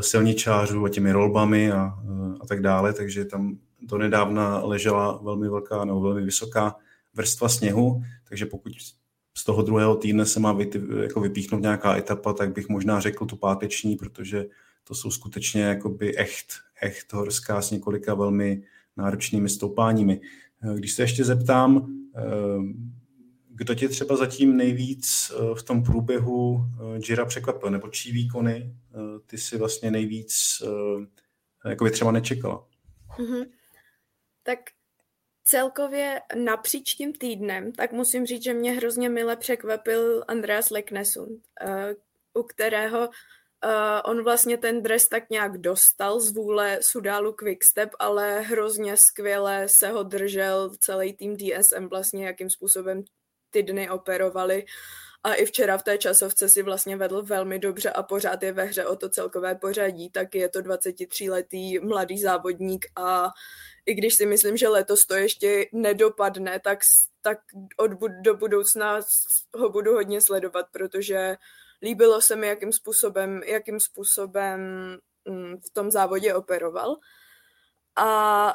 silničářů 0.00 0.84
a 0.84 0.88
těmi 0.88 1.12
rolbami 1.12 1.72
a, 1.72 1.98
a 2.40 2.46
tak 2.46 2.62
dále, 2.62 2.92
takže 2.92 3.24
tam 3.24 3.58
do 3.80 3.98
nedávna 3.98 4.58
ležela 4.64 5.20
velmi 5.22 5.48
velká 5.48 5.84
nebo 5.84 6.00
velmi 6.00 6.24
vysoká 6.24 6.76
vrstva 7.14 7.48
sněhu, 7.48 8.02
takže 8.28 8.46
pokud 8.46 8.72
z 9.36 9.44
toho 9.44 9.62
druhého 9.62 9.96
týdne 9.96 10.26
se 10.26 10.40
má 10.40 10.52
vy, 10.52 10.70
jako 11.02 11.20
vypíchnout 11.20 11.62
nějaká 11.62 11.96
etapa, 11.96 12.32
tak 12.32 12.52
bych 12.52 12.68
možná 12.68 13.00
řekl 13.00 13.26
tu 13.26 13.36
páteční, 13.36 13.96
protože 13.96 14.46
to 14.84 14.94
jsou 14.94 15.10
skutečně 15.10 15.62
jakoby 15.62 16.16
echt, 16.18 16.46
echt 16.80 17.12
horská 17.12 17.62
s 17.62 17.70
několika 17.70 18.14
velmi 18.14 18.62
náročnými 18.96 19.48
stoupáními. 19.48 20.20
Když 20.74 20.92
se 20.92 21.02
ještě 21.02 21.24
zeptám, 21.24 21.96
eh, 22.16 22.22
kdo 23.48 23.74
tě 23.74 23.88
třeba 23.88 24.16
zatím 24.16 24.56
nejvíc 24.56 25.32
eh, 25.34 25.54
v 25.54 25.62
tom 25.62 25.82
průběhu 25.82 26.64
Jira 27.08 27.22
eh, 27.22 27.26
překvapil, 27.26 27.70
nebo 27.70 27.88
čí 27.88 28.12
výkony 28.12 28.76
ty 29.26 29.38
si 29.38 29.58
vlastně 29.58 29.90
nejvíc 29.90 30.62
jako 31.64 31.84
by 31.84 31.90
třeba 31.90 32.12
nečekala? 32.12 32.68
Mm-hmm. 33.18 33.46
Tak 34.42 34.58
celkově 35.44 36.20
napříč 36.44 36.94
tím 36.94 37.12
týdnem, 37.12 37.72
tak 37.72 37.92
musím 37.92 38.26
říct, 38.26 38.42
že 38.42 38.54
mě 38.54 38.72
hrozně 38.72 39.08
mile 39.08 39.36
překvapil 39.36 40.24
Andreas 40.28 40.70
Leknesund, 40.70 41.42
eh, 41.60 41.94
u 42.34 42.42
kterého 42.42 43.08
Uh, 43.64 44.00
on 44.04 44.24
vlastně 44.24 44.58
ten 44.58 44.82
dres 44.82 45.08
tak 45.08 45.30
nějak 45.30 45.58
dostal 45.58 46.20
z 46.20 46.32
vůle 46.32 46.78
Sudálu 46.82 47.32
Quickstep, 47.32 47.90
ale 47.98 48.40
hrozně 48.40 48.96
skvěle 48.96 49.66
se 49.78 49.88
ho 49.88 50.02
držel 50.02 50.70
celý 50.80 51.12
tým 51.12 51.36
DSM 51.36 51.86
vlastně, 51.86 52.26
jakým 52.26 52.50
způsobem 52.50 53.02
ty 53.50 53.62
dny 53.62 53.90
operovali. 53.90 54.64
A 55.24 55.34
i 55.34 55.46
včera 55.46 55.78
v 55.78 55.82
té 55.82 55.98
časovce 55.98 56.48
si 56.48 56.62
vlastně 56.62 56.96
vedl 56.96 57.22
velmi 57.22 57.58
dobře 57.58 57.90
a 57.90 58.02
pořád 58.02 58.42
je 58.42 58.52
ve 58.52 58.64
hře 58.64 58.86
o 58.86 58.96
to 58.96 59.08
celkové 59.08 59.54
pořadí, 59.54 60.10
tak 60.10 60.34
je 60.34 60.48
to 60.48 60.58
23-letý 60.60 61.78
mladý 61.78 62.18
závodník 62.18 62.86
a 62.96 63.30
i 63.86 63.94
když 63.94 64.14
si 64.14 64.26
myslím, 64.26 64.56
že 64.56 64.68
letos 64.68 65.06
to 65.06 65.14
ještě 65.14 65.66
nedopadne, 65.72 66.60
tak, 66.60 66.78
tak 67.20 67.38
od 67.76 67.90
do 68.22 68.34
budoucna 68.34 69.00
ho 69.54 69.68
budu 69.70 69.92
hodně 69.92 70.20
sledovat, 70.20 70.66
protože 70.72 71.36
líbilo 71.82 72.20
se 72.20 72.36
mi, 72.36 72.46
jakým 72.46 72.72
způsobem, 72.72 73.42
jakým 73.46 73.80
způsobem 73.80 74.60
mm, 75.28 75.56
v 75.60 75.70
tom 75.72 75.90
závodě 75.90 76.34
operoval. 76.34 76.96
A 77.96 78.52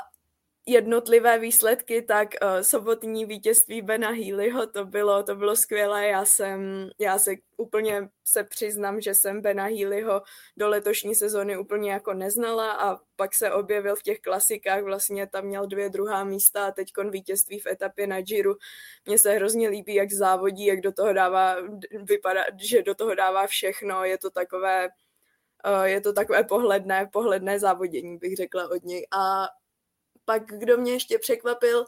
jednotlivé 0.67 1.39
výsledky, 1.39 2.01
tak 2.01 2.27
uh, 2.41 2.61
sobotní 2.61 3.25
vítězství 3.25 3.81
Bena 3.81 4.09
Healyho, 4.09 4.67
to 4.67 4.85
bylo, 4.85 5.23
to 5.23 5.35
bylo 5.35 5.55
skvělé. 5.55 6.07
Já 6.07 6.25
jsem, 6.25 6.89
já 6.99 7.19
se 7.19 7.31
úplně 7.57 8.09
se 8.27 8.43
přiznám, 8.43 9.01
že 9.01 9.13
jsem 9.13 9.41
Bena 9.41 9.63
Healyho 9.63 10.21
do 10.57 10.69
letošní 10.69 11.15
sezóny 11.15 11.57
úplně 11.57 11.91
jako 11.91 12.13
neznala 12.13 12.71
a 12.71 12.99
pak 13.15 13.35
se 13.35 13.51
objevil 13.51 13.95
v 13.95 14.03
těch 14.03 14.19
klasikách, 14.19 14.83
vlastně 14.83 15.27
tam 15.27 15.45
měl 15.45 15.67
dvě 15.67 15.89
druhá 15.89 16.23
místa 16.23 16.65
a 16.65 16.71
teď 16.71 16.91
vítězství 17.09 17.59
v 17.59 17.67
etapě 17.67 18.07
na 18.07 18.21
Giro. 18.21 18.55
Mně 19.05 19.17
se 19.17 19.31
hrozně 19.31 19.69
líbí, 19.69 19.95
jak 19.95 20.11
závodí, 20.11 20.65
jak 20.65 20.81
do 20.81 20.91
toho 20.91 21.13
dává, 21.13 21.55
vypadá, 22.03 22.43
že 22.57 22.83
do 22.83 22.95
toho 22.95 23.15
dává 23.15 23.47
všechno, 23.47 24.03
je 24.03 24.17
to 24.17 24.29
takové, 24.29 24.89
uh, 25.67 25.83
je 25.83 26.01
to 26.01 26.13
takové 26.13 26.43
pohledné, 26.43 27.09
pohledné 27.13 27.59
závodění, 27.59 28.17
bych 28.17 28.35
řekla 28.35 28.71
od 28.71 28.83
něj. 28.83 29.07
A 29.11 29.47
pak, 30.27 30.43
kdo 30.45 30.77
mě 30.77 30.91
ještě 30.91 31.19
překvapil, 31.19 31.85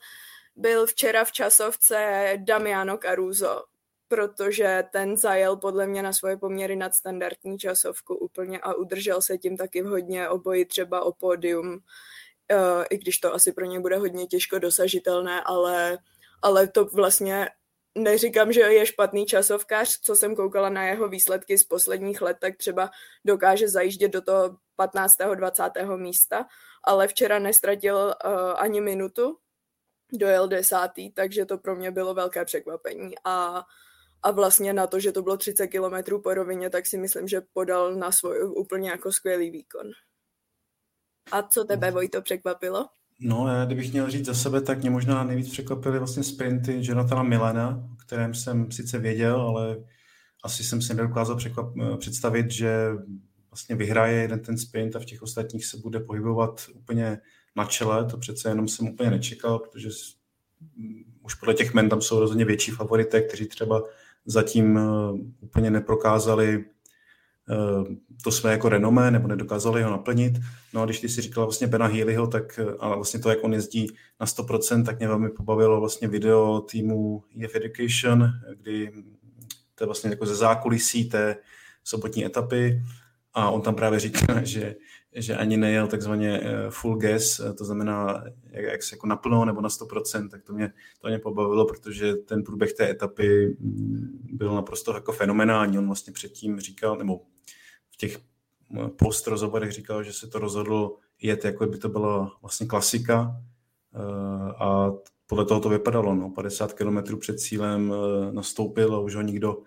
byl 0.56 0.86
včera 0.86 1.26
v 1.26 1.32
časovce 1.32 2.34
Damiano 2.38 2.98
Caruso, 2.98 3.64
protože 4.08 4.84
ten 4.92 5.18
zajel 5.18 5.58
podle 5.58 5.88
mě 5.88 6.04
na 6.04 6.14
svoje 6.14 6.38
poměry 6.38 6.76
nadstandardní 6.76 7.58
časovku 7.58 8.16
úplně 8.16 8.60
a 8.60 8.74
udržel 8.74 9.22
se 9.22 9.38
tím 9.38 9.58
taky 9.58 9.82
v 9.82 9.86
hodně 9.86 10.30
oboji 10.30 10.66
třeba 10.66 11.02
o 11.02 11.12
pódium, 11.12 11.80
eh, 12.52 12.86
i 12.90 12.98
když 12.98 13.18
to 13.18 13.34
asi 13.34 13.52
pro 13.52 13.66
ně 13.66 13.80
bude 13.80 13.98
hodně 13.98 14.28
těžko 14.28 14.60
dosažitelné, 14.60 15.42
ale, 15.42 15.98
ale 16.42 16.68
to 16.68 16.86
vlastně 16.86 17.50
neříkám, 17.98 18.52
že 18.52 18.62
je 18.62 18.86
špatný 18.86 19.26
časovkář, 19.26 20.00
co 20.02 20.16
jsem 20.16 20.36
koukala 20.36 20.70
na 20.70 20.84
jeho 20.84 21.08
výsledky 21.08 21.58
z 21.58 21.64
posledních 21.64 22.22
let, 22.22 22.38
tak 22.42 22.58
třeba 22.58 22.90
dokáže 23.26 23.70
zajíždět 23.70 24.12
do 24.12 24.22
toho 24.22 24.58
15. 24.76 25.16
20. 25.36 25.64
místa, 25.96 26.46
ale 26.84 27.08
včera 27.08 27.40
nestratil 27.40 27.96
uh, 27.96 28.32
ani 28.58 28.82
minutu, 28.82 29.38
dojel 30.14 30.48
desátý, 30.48 31.12
takže 31.12 31.46
to 31.46 31.58
pro 31.58 31.76
mě 31.76 31.92
bylo 31.92 32.14
velké 32.14 32.46
překvapení 32.46 33.16
a, 33.26 33.64
a 34.24 34.32
vlastně 34.32 34.74
na 34.74 34.88
to, 34.88 35.00
že 35.00 35.12
to 35.12 35.22
bylo 35.22 35.38
30 35.38 35.68
km 35.68 36.22
po 36.24 36.34
rovině, 36.34 36.70
tak 36.70 36.86
si 36.86 36.98
myslím, 36.98 37.28
že 37.28 37.42
podal 37.54 37.96
na 37.96 38.12
svůj 38.12 38.44
úplně 38.56 38.90
jako 38.90 39.12
skvělý 39.12 39.52
výkon. 39.52 39.92
A 41.32 41.44
co 41.44 41.64
tebe, 41.64 41.92
Vojto, 41.92 42.22
překvapilo? 42.22 42.90
No, 43.20 43.48
já 43.48 43.66
kdybych 43.66 43.92
měl 43.92 44.10
říct 44.10 44.26
za 44.26 44.34
sebe, 44.34 44.62
tak 44.62 44.82
mě 44.82 44.90
možná 44.90 45.24
nejvíc 45.24 45.50
překvapily 45.52 45.98
vlastně 45.98 46.24
sprinty 46.24 46.78
Jonathana 46.82 47.24
Milena, 47.24 47.90
o 47.94 47.96
kterém 47.96 48.34
jsem 48.34 48.72
sice 48.72 49.00
věděl, 49.00 49.42
ale 49.42 49.78
asi 50.44 50.64
jsem 50.64 50.82
si 50.82 50.94
nedokázal 50.94 51.36
překvap, 51.36 51.74
představit, 51.98 52.52
že 52.52 52.90
vlastně 53.52 53.76
vyhraje 53.76 54.22
jeden 54.22 54.40
ten 54.40 54.58
sprint 54.58 54.96
a 54.96 55.00
v 55.00 55.06
těch 55.06 55.22
ostatních 55.22 55.66
se 55.66 55.78
bude 55.78 56.00
pohybovat 56.00 56.66
úplně 56.76 57.20
na 57.56 57.66
čele. 57.66 58.06
To 58.06 58.18
přece 58.18 58.50
jenom 58.50 58.68
jsem 58.68 58.88
úplně 58.88 59.10
nečekal, 59.10 59.60
protože 59.60 59.90
už 61.24 61.34
podle 61.34 61.54
těch 61.54 61.74
men 61.74 61.90
tam 61.90 62.02
jsou 62.02 62.20
rozhodně 62.20 62.46
větší 62.46 62.72
favorité, 62.72 63.22
kteří 63.22 63.48
třeba 63.48 63.84
zatím 64.26 64.78
eh, 64.78 64.82
úplně 65.40 65.72
neprokázali 65.72 66.66
to 68.24 68.32
své 68.32 68.52
jako 68.52 68.70
renomé 68.70 69.12
nebo 69.12 69.28
nedokázali 69.28 69.84
ho 69.84 69.92
naplnit. 69.92 70.34
No 70.74 70.82
a 70.82 70.86
když 70.86 71.00
ty 71.00 71.10
si 71.10 71.22
říkala 71.22 71.46
vlastně 71.46 71.68
Bena 71.68 71.86
Healyho, 71.86 72.28
tak 72.28 72.60
eh, 72.60 72.74
ale 72.80 72.96
vlastně 72.96 73.20
to, 73.20 73.30
jak 73.30 73.44
on 73.44 73.54
jezdí 73.54 73.88
na 74.20 74.26
100%, 74.26 74.86
tak 74.86 75.00
mě 75.00 75.08
velmi 75.08 75.30
pobavilo 75.30 75.80
vlastně 75.80 76.08
video 76.08 76.62
týmu 76.62 77.24
EF 77.44 77.56
Education, 77.56 78.30
kdy 78.56 78.92
to 79.76 79.84
je 79.84 79.86
vlastně 79.86 80.10
jako 80.10 80.26
ze 80.26 80.36
zákulisí 80.36 81.10
té 81.10 81.36
sobotní 81.84 82.26
etapy 82.26 82.84
a 83.34 83.50
on 83.50 83.62
tam 83.62 83.76
právě 83.76 84.00
říká, 84.00 84.26
že, 84.44 84.76
že 85.16 85.36
ani 85.36 85.58
nejel 85.58 85.88
takzvaně 85.88 86.40
eh, 86.44 86.70
full 86.70 86.96
gas, 86.96 87.42
to 87.58 87.66
znamená, 87.66 88.24
jak, 88.52 88.64
jak 88.66 88.84
se 88.84 88.96
jako 88.96 89.08
naplno 89.08 89.46
nebo 89.46 89.62
na 89.62 89.70
100%, 89.70 90.30
tak 90.30 90.44
to 90.44 90.54
mě, 90.54 90.74
to 91.02 91.08
mě 91.08 91.20
pobavilo, 91.20 91.66
protože 91.66 92.14
ten 92.14 92.44
průběh 92.44 92.74
té 92.74 92.90
etapy 92.90 93.58
mm, 93.60 94.20
byl 94.32 94.56
naprosto 94.56 94.94
jako 94.94 95.12
fenomenální. 95.12 95.78
On 95.78 95.88
vlastně 95.88 96.14
předtím 96.14 96.60
říkal, 96.60 96.98
nebo 96.98 97.22
těch 98.00 98.18
eh, 98.18 98.88
post 98.88 99.28
rozhovorech 99.28 99.72
říkal, 99.72 100.04
že 100.04 100.14
se 100.14 100.28
to 100.28 100.40
rozhodl 100.40 100.96
jet, 101.22 101.46
jako 101.46 101.68
by 101.68 101.78
to 101.78 101.90
byla 101.90 102.38
vlastně 102.42 102.68
klasika 102.68 103.42
eh, 103.96 104.54
a 104.60 104.92
podle 105.28 105.46
toho 105.46 105.60
to 105.60 105.70
vypadalo. 105.70 106.16
No. 106.16 106.30
50 106.30 106.74
km 106.74 107.18
před 107.20 107.40
cílem 107.40 107.94
nastoupil 108.32 108.96
a 108.96 109.00
už 109.00 109.16
ho 109.16 109.22
nikdo 109.22 109.64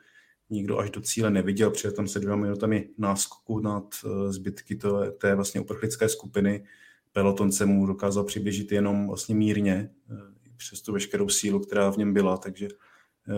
nikdo 0.53 0.79
až 0.79 0.91
do 0.91 1.01
cíle 1.01 1.31
neviděl, 1.31 1.71
přijel 1.71 1.95
tam 1.95 2.09
se 2.09 2.21
dvěma 2.21 2.37
minutami 2.37 2.89
náskoku 2.99 3.61
nad 3.61 3.85
eh, 4.05 4.33
zbytky 4.33 4.77
to, 4.77 5.11
té 5.11 5.35
vlastně 5.35 5.61
uprchlické 5.61 6.09
skupiny. 6.09 6.65
Peloton 7.13 7.53
se 7.53 7.67
mu 7.67 7.87
dokázal 7.87 8.25
přiblížit 8.25 8.73
jenom 8.73 9.07
vlastně 9.07 9.35
mírně, 9.35 9.91
eh, 10.11 10.15
přes 10.57 10.83
tu 10.83 10.93
veškerou 10.93 11.29
sílu, 11.29 11.61
která 11.61 11.91
v 11.91 11.97
něm 11.97 12.13
byla, 12.13 12.37
takže 12.37 12.69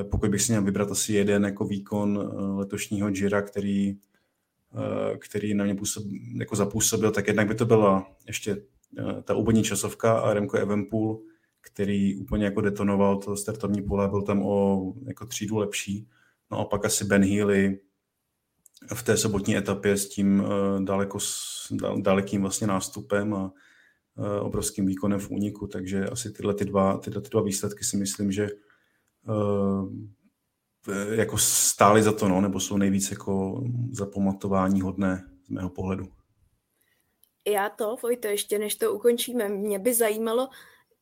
eh, 0.00 0.04
pokud 0.04 0.30
bych 0.30 0.42
si 0.42 0.52
měl 0.52 0.62
vybrat 0.62 0.90
asi 0.90 1.12
jeden 1.12 1.44
jako 1.44 1.64
výkon 1.64 2.30
letošního 2.56 3.10
Gira, 3.10 3.42
který, 3.42 3.98
který 5.18 5.54
na 5.54 5.64
mě 5.64 5.74
působ, 5.74 6.04
jako 6.38 6.56
zapůsobil, 6.56 7.10
tak 7.10 7.26
jednak 7.26 7.48
by 7.48 7.54
to 7.54 7.66
byla 7.66 8.06
ještě 8.26 8.56
ta 9.24 9.34
úvodní 9.34 9.64
časovka 9.64 10.18
a 10.18 10.34
Remco 10.34 10.56
Evenpool, 10.56 11.22
který 11.60 12.16
úplně 12.16 12.44
jako 12.44 12.60
detonoval 12.60 13.18
to 13.18 13.36
startovní 13.36 13.82
pole, 13.82 14.08
byl 14.08 14.22
tam 14.22 14.42
o 14.42 14.92
jako 15.06 15.26
třídu 15.26 15.56
lepší. 15.56 16.08
No 16.50 16.58
a 16.58 16.64
pak 16.64 16.84
asi 16.84 17.04
Ben 17.04 17.24
Healy 17.24 17.78
v 18.94 19.02
té 19.02 19.16
sobotní 19.16 19.56
etapě 19.56 19.96
s 19.96 20.08
tím 20.08 20.40
uh, 20.40 20.84
daleko, 20.84 21.18
dalekým 22.00 22.40
vlastně 22.40 22.66
nástupem 22.66 23.34
a 23.34 23.52
obrovským 24.40 24.86
výkonem 24.86 25.20
v 25.20 25.30
úniku, 25.30 25.66
takže 25.66 26.06
asi 26.06 26.32
tyhle 26.32 26.54
ty 26.54 26.64
dva, 26.64 26.98
tyhle 26.98 27.22
ty 27.22 27.28
dva 27.30 27.42
výsledky 27.42 27.84
si 27.84 27.96
myslím, 27.96 28.32
že 28.32 28.48
jako 31.10 31.38
stály 31.38 32.02
za 32.02 32.12
to, 32.12 32.28
no, 32.28 32.40
nebo 32.40 32.60
jsou 32.60 32.76
nejvíc 32.76 33.10
jako 33.10 33.62
zapamatování 33.92 34.80
hodné 34.80 35.24
z 35.46 35.48
mého 35.48 35.70
pohledu. 35.70 36.04
Já 37.48 37.68
to, 37.68 37.96
Vojto, 38.02 38.28
ještě 38.28 38.58
než 38.58 38.76
to 38.76 38.92
ukončíme, 38.92 39.48
mě 39.48 39.78
by 39.78 39.94
zajímalo, 39.94 40.48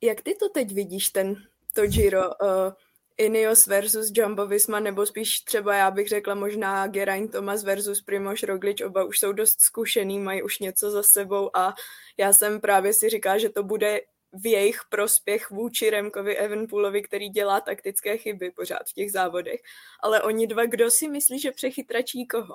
jak 0.00 0.20
ty 0.20 0.34
to 0.34 0.48
teď 0.48 0.72
vidíš, 0.72 1.08
ten 1.08 1.36
to 1.74 1.86
Giro, 1.86 2.22
uh, 2.22 2.72
Ineos 3.18 3.66
versus 3.66 4.12
Jumbo 4.14 4.46
Visma, 4.46 4.80
nebo 4.80 5.06
spíš 5.06 5.40
třeba 5.40 5.74
já 5.74 5.90
bych 5.90 6.08
řekla 6.08 6.34
možná 6.34 6.86
Geraint 6.86 7.32
Thomas 7.32 7.64
versus 7.64 8.02
Primož 8.02 8.42
Roglič, 8.42 8.80
oba 8.80 9.04
už 9.04 9.18
jsou 9.18 9.32
dost 9.32 9.60
zkušený, 9.60 10.18
mají 10.18 10.42
už 10.42 10.58
něco 10.58 10.90
za 10.90 11.02
sebou 11.02 11.56
a 11.56 11.74
já 12.16 12.32
jsem 12.32 12.60
právě 12.60 12.92
si 12.92 13.08
říkala, 13.08 13.38
že 13.38 13.48
to 13.48 13.62
bude 13.62 14.00
v 14.32 14.46
jejich 14.46 14.80
prospěch 14.90 15.50
vůči 15.50 15.90
Remkovi 15.90 16.36
Evenpoolovi, 16.36 17.02
který 17.02 17.28
dělá 17.28 17.60
taktické 17.60 18.18
chyby 18.18 18.50
pořád 18.50 18.82
v 18.88 18.92
těch 18.92 19.12
závodech. 19.12 19.60
Ale 20.02 20.22
oni 20.22 20.46
dva, 20.46 20.66
kdo 20.66 20.90
si 20.90 21.08
myslí, 21.08 21.40
že 21.40 21.50
přechytračí 21.50 22.26
koho? 22.26 22.54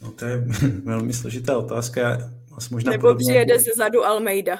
No 0.00 0.12
to 0.12 0.24
je 0.24 0.36
velmi 0.84 1.12
složitá 1.12 1.58
otázka. 1.58 2.18
Možná 2.70 2.90
Nebo 2.90 3.00
podobně 3.00 3.24
přijede 3.24 3.52
jako, 3.52 3.64
ze 3.64 3.70
zadu 3.76 4.04
Almeida. 4.04 4.58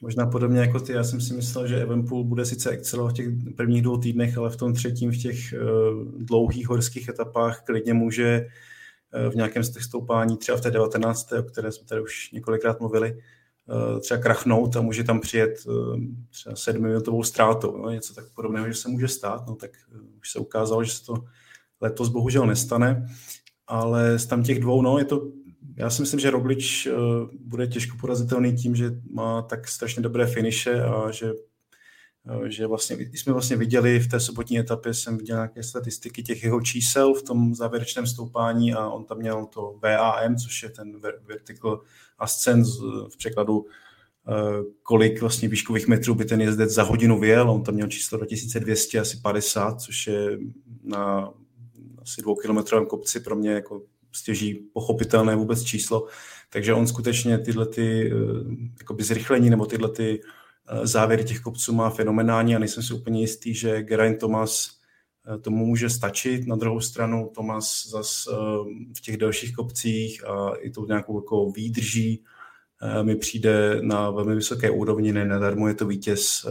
Možná 0.00 0.26
podobně 0.26 0.60
jako 0.60 0.80
ty. 0.80 0.92
Já 0.92 1.04
jsem 1.04 1.20
si 1.20 1.34
myslel, 1.34 1.66
že 1.66 1.82
Evenpool 1.82 2.24
bude 2.24 2.44
sice 2.44 2.70
excelovat 2.70 3.12
v 3.12 3.16
těch 3.16 3.26
prvních 3.56 3.82
dvou 3.82 3.96
týdnech, 3.96 4.38
ale 4.38 4.50
v 4.50 4.56
tom 4.56 4.74
třetím, 4.74 5.12
v 5.12 5.22
těch 5.22 5.36
uh, 5.52 6.04
dlouhých 6.18 6.68
horských 6.68 7.08
etapách 7.08 7.62
klidně 7.62 7.94
může 7.94 8.46
uh, 9.14 9.32
v 9.32 9.34
nějakém 9.34 9.64
z 9.64 9.70
těch 9.70 9.82
stoupání, 9.82 10.36
třeba 10.36 10.58
v 10.58 10.60
té 10.60 10.70
19., 10.70 11.32
o 11.32 11.42
které 11.42 11.72
jsme 11.72 11.86
tady 11.86 12.00
už 12.00 12.30
několikrát 12.30 12.80
mluvili, 12.80 13.22
třeba 14.00 14.20
krachnout 14.20 14.76
a 14.76 14.80
může 14.80 15.04
tam 15.04 15.20
přijet 15.20 15.66
uh, 15.66 15.96
třeba 16.30 16.56
sedmiminutovou 16.56 17.22
ztrátou. 17.22 17.76
No, 17.76 17.90
něco 17.90 18.14
tak 18.14 18.24
podobného, 18.34 18.68
že 18.68 18.74
se 18.74 18.88
může 18.88 19.08
stát. 19.08 19.46
No, 19.46 19.54
tak 19.54 19.70
uh, 19.94 20.00
už 20.18 20.30
se 20.30 20.38
ukázalo, 20.38 20.84
že 20.84 20.92
se 20.92 21.04
to 21.04 21.24
letos 21.80 22.08
bohužel 22.08 22.46
nestane 22.46 23.06
ale 23.66 24.18
z 24.18 24.26
tam 24.26 24.42
těch 24.42 24.60
dvou, 24.60 24.82
no, 24.82 24.98
je 24.98 25.04
to, 25.04 25.28
já 25.76 25.90
si 25.90 26.02
myslím, 26.02 26.20
že 26.20 26.30
Roglič 26.30 26.88
bude 27.40 27.66
těžko 27.66 27.96
porazitelný 28.00 28.56
tím, 28.56 28.76
že 28.76 28.90
má 29.10 29.42
tak 29.42 29.68
strašně 29.68 30.02
dobré 30.02 30.26
finiše 30.26 30.82
a 30.82 31.10
že 31.10 31.32
že 32.46 32.66
vlastně, 32.66 32.96
jsme 33.12 33.32
vlastně 33.32 33.56
viděli 33.56 34.00
v 34.00 34.08
té 34.08 34.20
sobotní 34.20 34.58
etapě, 34.58 34.94
jsem 34.94 35.18
viděl 35.18 35.36
nějaké 35.36 35.62
statistiky 35.62 36.22
těch 36.22 36.44
jeho 36.44 36.60
čísel 36.60 37.14
v 37.14 37.22
tom 37.22 37.54
závěrečném 37.54 38.06
stoupání 38.06 38.74
a 38.74 38.88
on 38.88 39.04
tam 39.04 39.18
měl 39.18 39.46
to 39.46 39.78
VAM, 39.82 40.36
což 40.36 40.62
je 40.62 40.70
ten 40.70 41.00
Vertical 41.26 41.80
Ascent 42.18 42.66
v 43.12 43.16
překladu 43.16 43.66
eh, 44.28 44.62
kolik 44.82 45.20
vlastně 45.20 45.48
výškových 45.48 45.88
metrů 45.88 46.14
by 46.14 46.24
ten 46.24 46.40
jezdec 46.40 46.70
za 46.70 46.82
hodinu 46.82 47.20
vyjel. 47.20 47.50
On 47.50 47.62
tam 47.62 47.74
měl 47.74 47.88
číslo 47.88 48.18
2200, 48.18 49.00
asi 49.00 49.16
50, 49.16 49.80
což 49.80 50.06
je 50.06 50.38
na 50.82 51.30
asi 52.02 52.22
dvoukilometrovém 52.22 52.86
kopci 52.86 53.20
pro 53.20 53.36
mě 53.36 53.50
jako 53.50 53.82
stěží 54.12 54.54
pochopitelné 54.72 55.36
vůbec 55.36 55.62
číslo. 55.62 56.06
Takže 56.50 56.74
on 56.74 56.86
skutečně 56.86 57.38
tyhle 57.38 57.66
ty 57.66 58.12
eh, 58.12 58.16
jakoby 58.78 59.04
zrychlení 59.04 59.50
nebo 59.50 59.66
tyhle 59.66 59.88
ty 59.88 60.20
eh, 60.20 60.86
závěry 60.86 61.24
těch 61.24 61.40
kopců 61.40 61.72
má 61.72 61.90
fenomenální 61.90 62.56
a 62.56 62.58
nejsem 62.58 62.82
si 62.82 62.94
úplně 62.94 63.20
jistý, 63.20 63.54
že 63.54 63.82
Geraint 63.82 64.20
Thomas 64.20 64.70
tomu 65.40 65.66
může 65.66 65.90
stačit. 65.90 66.46
Na 66.46 66.56
druhou 66.56 66.80
stranu 66.80 67.30
Thomas 67.34 67.86
zas 67.86 68.28
v 68.96 69.00
těch 69.00 69.16
dalších 69.16 69.54
kopcích 69.54 70.24
a 70.26 70.52
i 70.60 70.70
tou 70.70 70.86
nějakou 70.86 71.18
jako 71.18 71.50
výdrží 71.50 72.24
mi 73.02 73.16
přijde 73.16 73.78
na 73.80 74.10
velmi 74.10 74.34
vysoké 74.34 74.70
úrovni, 74.70 75.12
ne 75.12 75.24
nadarmo 75.24 75.68
je 75.68 75.74
to 75.74 75.86
vítěz 75.86 76.46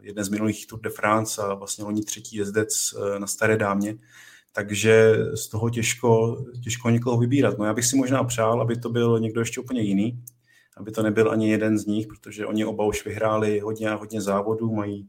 jedné 0.00 0.24
z 0.24 0.28
minulých 0.28 0.66
Tour 0.66 0.80
de 0.80 0.90
France 0.90 1.42
a 1.42 1.54
vlastně 1.54 1.84
oni 1.84 2.02
třetí 2.02 2.36
jezdec 2.36 2.94
na 3.18 3.26
Staré 3.26 3.56
dámě 3.56 3.98
takže 4.56 5.16
z 5.34 5.48
toho 5.48 5.70
těžko, 5.70 6.44
těžko 6.64 6.90
někoho 6.90 7.18
vybírat. 7.18 7.58
No 7.58 7.64
já 7.64 7.74
bych 7.74 7.84
si 7.84 7.96
možná 7.96 8.24
přál, 8.24 8.60
aby 8.60 8.76
to 8.76 8.88
byl 8.88 9.20
někdo 9.20 9.40
ještě 9.40 9.60
úplně 9.60 9.80
jiný, 9.80 10.22
aby 10.76 10.92
to 10.92 11.02
nebyl 11.02 11.30
ani 11.30 11.50
jeden 11.50 11.78
z 11.78 11.86
nich, 11.86 12.06
protože 12.06 12.46
oni 12.46 12.64
oba 12.64 12.84
už 12.84 13.04
vyhráli 13.04 13.60
hodně 13.60 13.90
a 13.90 13.94
hodně 13.94 14.20
závodů, 14.20 14.74
mají 14.74 15.08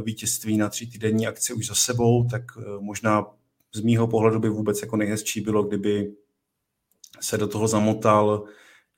vítězství 0.00 0.56
na 0.56 0.68
tři 0.68 0.86
týdenní 0.86 1.26
akci 1.26 1.52
už 1.52 1.66
za 1.66 1.74
sebou, 1.74 2.24
tak 2.24 2.42
eh, 2.58 2.62
možná 2.80 3.26
z 3.74 3.80
mýho 3.80 4.06
pohledu 4.06 4.40
by 4.40 4.48
vůbec 4.48 4.82
jako 4.82 4.96
nejhezčí 4.96 5.40
bylo, 5.40 5.62
kdyby 5.62 6.12
se 7.20 7.38
do 7.38 7.48
toho 7.48 7.68
zamotal 7.68 8.44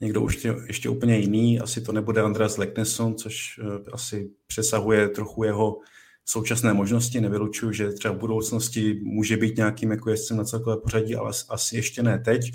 někdo 0.00 0.20
už 0.20 0.34
ještě, 0.34 0.54
ještě 0.66 0.88
úplně 0.88 1.18
jiný. 1.18 1.60
Asi 1.60 1.80
to 1.80 1.92
nebude 1.92 2.22
Andreas 2.22 2.58
Leknesson, 2.58 3.14
což 3.14 3.60
eh, 3.62 3.90
asi 3.92 4.30
přesahuje 4.46 5.08
trochu 5.08 5.44
jeho 5.44 5.78
současné 6.24 6.74
možnosti. 6.74 7.20
Nevylučuju, 7.20 7.72
že 7.72 7.92
třeba 7.92 8.14
v 8.14 8.18
budoucnosti 8.18 9.00
může 9.02 9.36
být 9.36 9.56
nějakým 9.56 9.90
jako 9.90 10.10
jezdcem 10.10 10.36
na 10.36 10.44
celkové 10.44 10.76
pořadí, 10.76 11.16
ale 11.16 11.32
asi 11.48 11.76
ještě 11.76 12.02
ne 12.02 12.18
teď. 12.18 12.52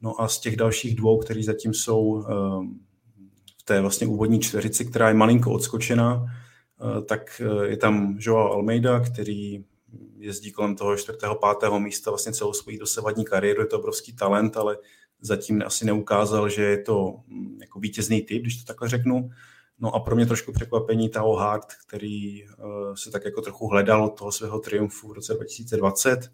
No 0.00 0.20
a 0.20 0.28
z 0.28 0.40
těch 0.40 0.56
dalších 0.56 0.96
dvou, 0.96 1.18
který 1.18 1.42
zatím 1.42 1.74
jsou 1.74 2.24
ehm, 2.26 2.80
v 3.60 3.62
té 3.64 3.80
vlastně 3.80 4.06
úvodní 4.06 4.40
čtverici, 4.40 4.84
která 4.84 5.08
je 5.08 5.14
malinko 5.14 5.52
odskočená, 5.52 6.26
eh, 6.26 6.41
tak 7.06 7.42
eh, 7.44 7.66
je 7.66 7.76
tam 7.76 8.16
Joao 8.20 8.52
Almeida, 8.52 9.00
který 9.00 9.64
jezdí 10.18 10.52
kolem 10.52 10.76
toho 10.76 10.96
čtvrtého, 10.96 11.34
pátého 11.34 11.80
místa 11.80 12.10
vlastně 12.10 12.32
celou 12.32 12.52
svou 12.52 12.78
dosavadní 12.78 13.24
kariéru, 13.24 13.60
je 13.60 13.66
to 13.66 13.78
obrovský 13.78 14.12
talent, 14.12 14.56
ale 14.56 14.78
zatím 15.20 15.62
asi 15.66 15.86
neukázal, 15.86 16.48
že 16.48 16.62
je 16.62 16.78
to 16.78 17.14
hm, 17.28 17.58
jako 17.60 17.80
vítězný 17.80 18.22
typ, 18.22 18.42
když 18.42 18.56
to 18.56 18.66
takhle 18.66 18.88
řeknu. 18.88 19.30
No 19.78 19.94
a 19.94 20.00
pro 20.00 20.16
mě 20.16 20.26
trošku 20.26 20.52
překvapení 20.52 21.08
Tao 21.08 21.36
Hart, 21.36 21.66
který 21.86 22.44
uh, 22.44 22.94
se 22.94 23.10
tak 23.10 23.24
jako 23.24 23.42
trochu 23.42 23.68
hledal 23.68 24.10
toho 24.10 24.32
svého 24.32 24.58
triumfu 24.58 25.08
v 25.08 25.12
roce 25.12 25.34
2020 25.34 26.32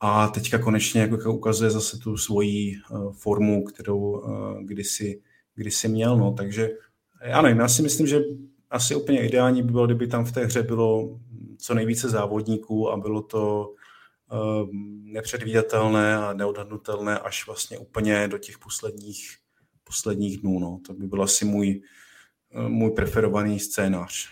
a 0.00 0.28
teďka 0.28 0.58
konečně 0.58 1.00
jako 1.00 1.32
ukazuje 1.32 1.70
zase 1.70 1.98
tu 1.98 2.16
svoji 2.16 2.74
formu, 3.12 3.64
kterou 3.64 4.22
kdysi, 4.62 5.22
kdysi 5.54 5.88
měl. 5.88 6.16
No. 6.16 6.32
Takže 6.32 6.70
já 7.22 7.42
nevím, 7.42 7.58
já 7.58 7.68
si 7.68 7.82
myslím, 7.82 8.06
že 8.06 8.20
asi 8.76 8.94
úplně 8.94 9.26
ideální 9.26 9.62
by 9.62 9.72
bylo, 9.72 9.86
kdyby 9.86 10.06
tam 10.06 10.24
v 10.24 10.32
té 10.32 10.44
hře 10.44 10.62
bylo 10.62 11.20
co 11.58 11.74
nejvíce 11.74 12.10
závodníků 12.10 12.90
a 12.90 12.96
bylo 12.96 13.22
to 13.22 13.74
uh, 14.32 14.68
nepředvídatelné 15.02 16.16
a 16.16 16.32
neodhadnutelné 16.32 17.18
až 17.18 17.46
vlastně 17.46 17.78
úplně 17.78 18.28
do 18.28 18.38
těch 18.38 18.58
posledních, 18.58 19.36
posledních 19.84 20.38
dnů. 20.38 20.58
No. 20.58 20.80
To 20.86 20.94
by 20.94 21.06
byl 21.06 21.22
asi 21.22 21.44
můj, 21.44 21.82
můj 22.68 22.90
preferovaný 22.90 23.60
scénář. 23.60 24.28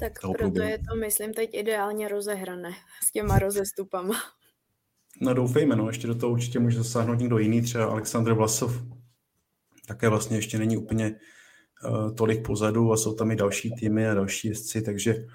Tak 0.00 0.20
proto 0.20 0.38
průběhu. 0.38 0.70
je 0.70 0.78
to, 0.78 0.96
myslím, 0.96 1.34
teď 1.34 1.50
ideálně 1.52 2.08
rozehrané 2.08 2.70
s 3.04 3.12
těma 3.12 3.38
rozestupama. 3.38 4.14
No 5.20 5.34
doufejme, 5.34 5.76
no, 5.76 5.88
ještě 5.88 6.06
do 6.06 6.14
toho 6.14 6.32
určitě 6.32 6.58
může 6.58 6.78
zasáhnout 6.78 7.18
někdo 7.18 7.38
jiný, 7.38 7.62
třeba 7.62 7.84
Aleksandr 7.84 8.32
Vlasov. 8.32 8.82
Také 9.86 10.08
vlastně 10.08 10.36
ještě 10.36 10.58
není 10.58 10.76
úplně 10.76 11.14
tolik 12.14 12.46
pozadu 12.46 12.92
a 12.92 12.96
jsou 12.96 13.14
tam 13.14 13.30
i 13.30 13.36
další 13.36 13.74
týmy 13.74 14.08
a 14.08 14.14
další 14.14 14.48
jezdci, 14.48 14.82
takže 14.82 15.26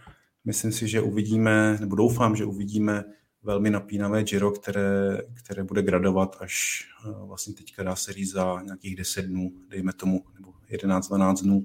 myslím 0.46 0.72
si, 0.72 0.88
že 0.88 1.02
uvidíme, 1.02 1.78
nebo 1.80 1.96
doufám, 1.96 2.36
že 2.36 2.46
uvidíme 2.46 3.04
velmi 3.44 3.70
napínavé 3.70 4.24
Giro, 4.24 4.52
které, 4.52 5.22
které 5.34 5.64
bude 5.64 5.82
gradovat 5.82 6.38
až 6.40 6.86
uh, 7.08 7.28
vlastně 7.28 7.54
teďka 7.54 7.84
dá 7.84 7.96
se 7.96 8.14
říct 8.14 8.32
za 8.32 8.62
nějakých 8.62 8.96
10 8.96 9.26
dnů, 9.26 9.52
dejme 9.70 9.94
tomu, 9.94 10.24
nebo 10.34 10.54
11-12 10.72 11.44
dnů. 11.44 11.64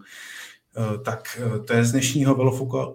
Eh, 0.79 0.99
tak 0.99 1.41
eh, 1.41 1.59
to 1.59 1.73
je 1.73 1.85
z 1.85 1.93
dnešního 1.93 2.35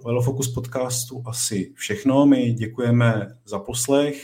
Velofokus 0.05 0.47
podcastu 0.47 1.23
asi 1.25 1.73
všechno. 1.75 2.25
My 2.25 2.53
děkujeme 2.53 3.37
za 3.45 3.59
poslech 3.59 4.23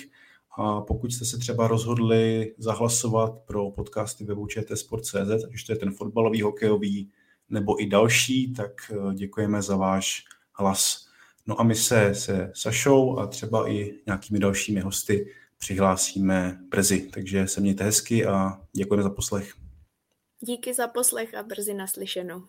a 0.58 0.82
pokud 0.82 1.14
jste 1.14 1.26
se 1.26 1.38
třeba 1.38 1.68
rozhodli 1.68 2.54
zahlasovat 2.58 3.40
pro 3.40 3.72
podcasty 3.72 4.26
webu 4.26 4.48
Sport.cz, 4.74 5.44
ať 5.46 5.54
už 5.54 5.64
to 5.64 5.72
je 5.72 5.78
ten 5.78 5.92
fotbalový, 5.92 6.42
hokejový 6.42 7.10
nebo 7.50 7.82
i 7.82 7.88
další, 7.88 8.54
tak 8.54 8.72
eh, 8.92 9.14
děkujeme 9.14 9.62
za 9.62 9.76
váš 9.76 10.24
hlas. 10.54 11.08
No 11.48 11.60
a 11.60 11.64
my 11.64 11.76
se 11.76 12.16
se 12.16 12.52
Sašou 12.56 13.20
a 13.20 13.28
třeba 13.28 13.70
i 13.72 14.00
nějakými 14.06 14.40
dalšími 14.40 14.80
hosty 14.80 15.34
přihlásíme 15.58 16.60
brzy. 16.70 17.10
Takže 17.14 17.48
se 17.48 17.62
mějte 17.62 17.84
hezky 17.84 18.26
a 18.26 18.62
děkujeme 18.74 19.04
za 19.04 19.10
poslech. 19.10 19.54
Díky 20.40 20.74
za 20.74 20.88
poslech 20.88 21.36
a 21.36 21.44
brzy 21.44 21.74
naslyšenou. 21.74 22.44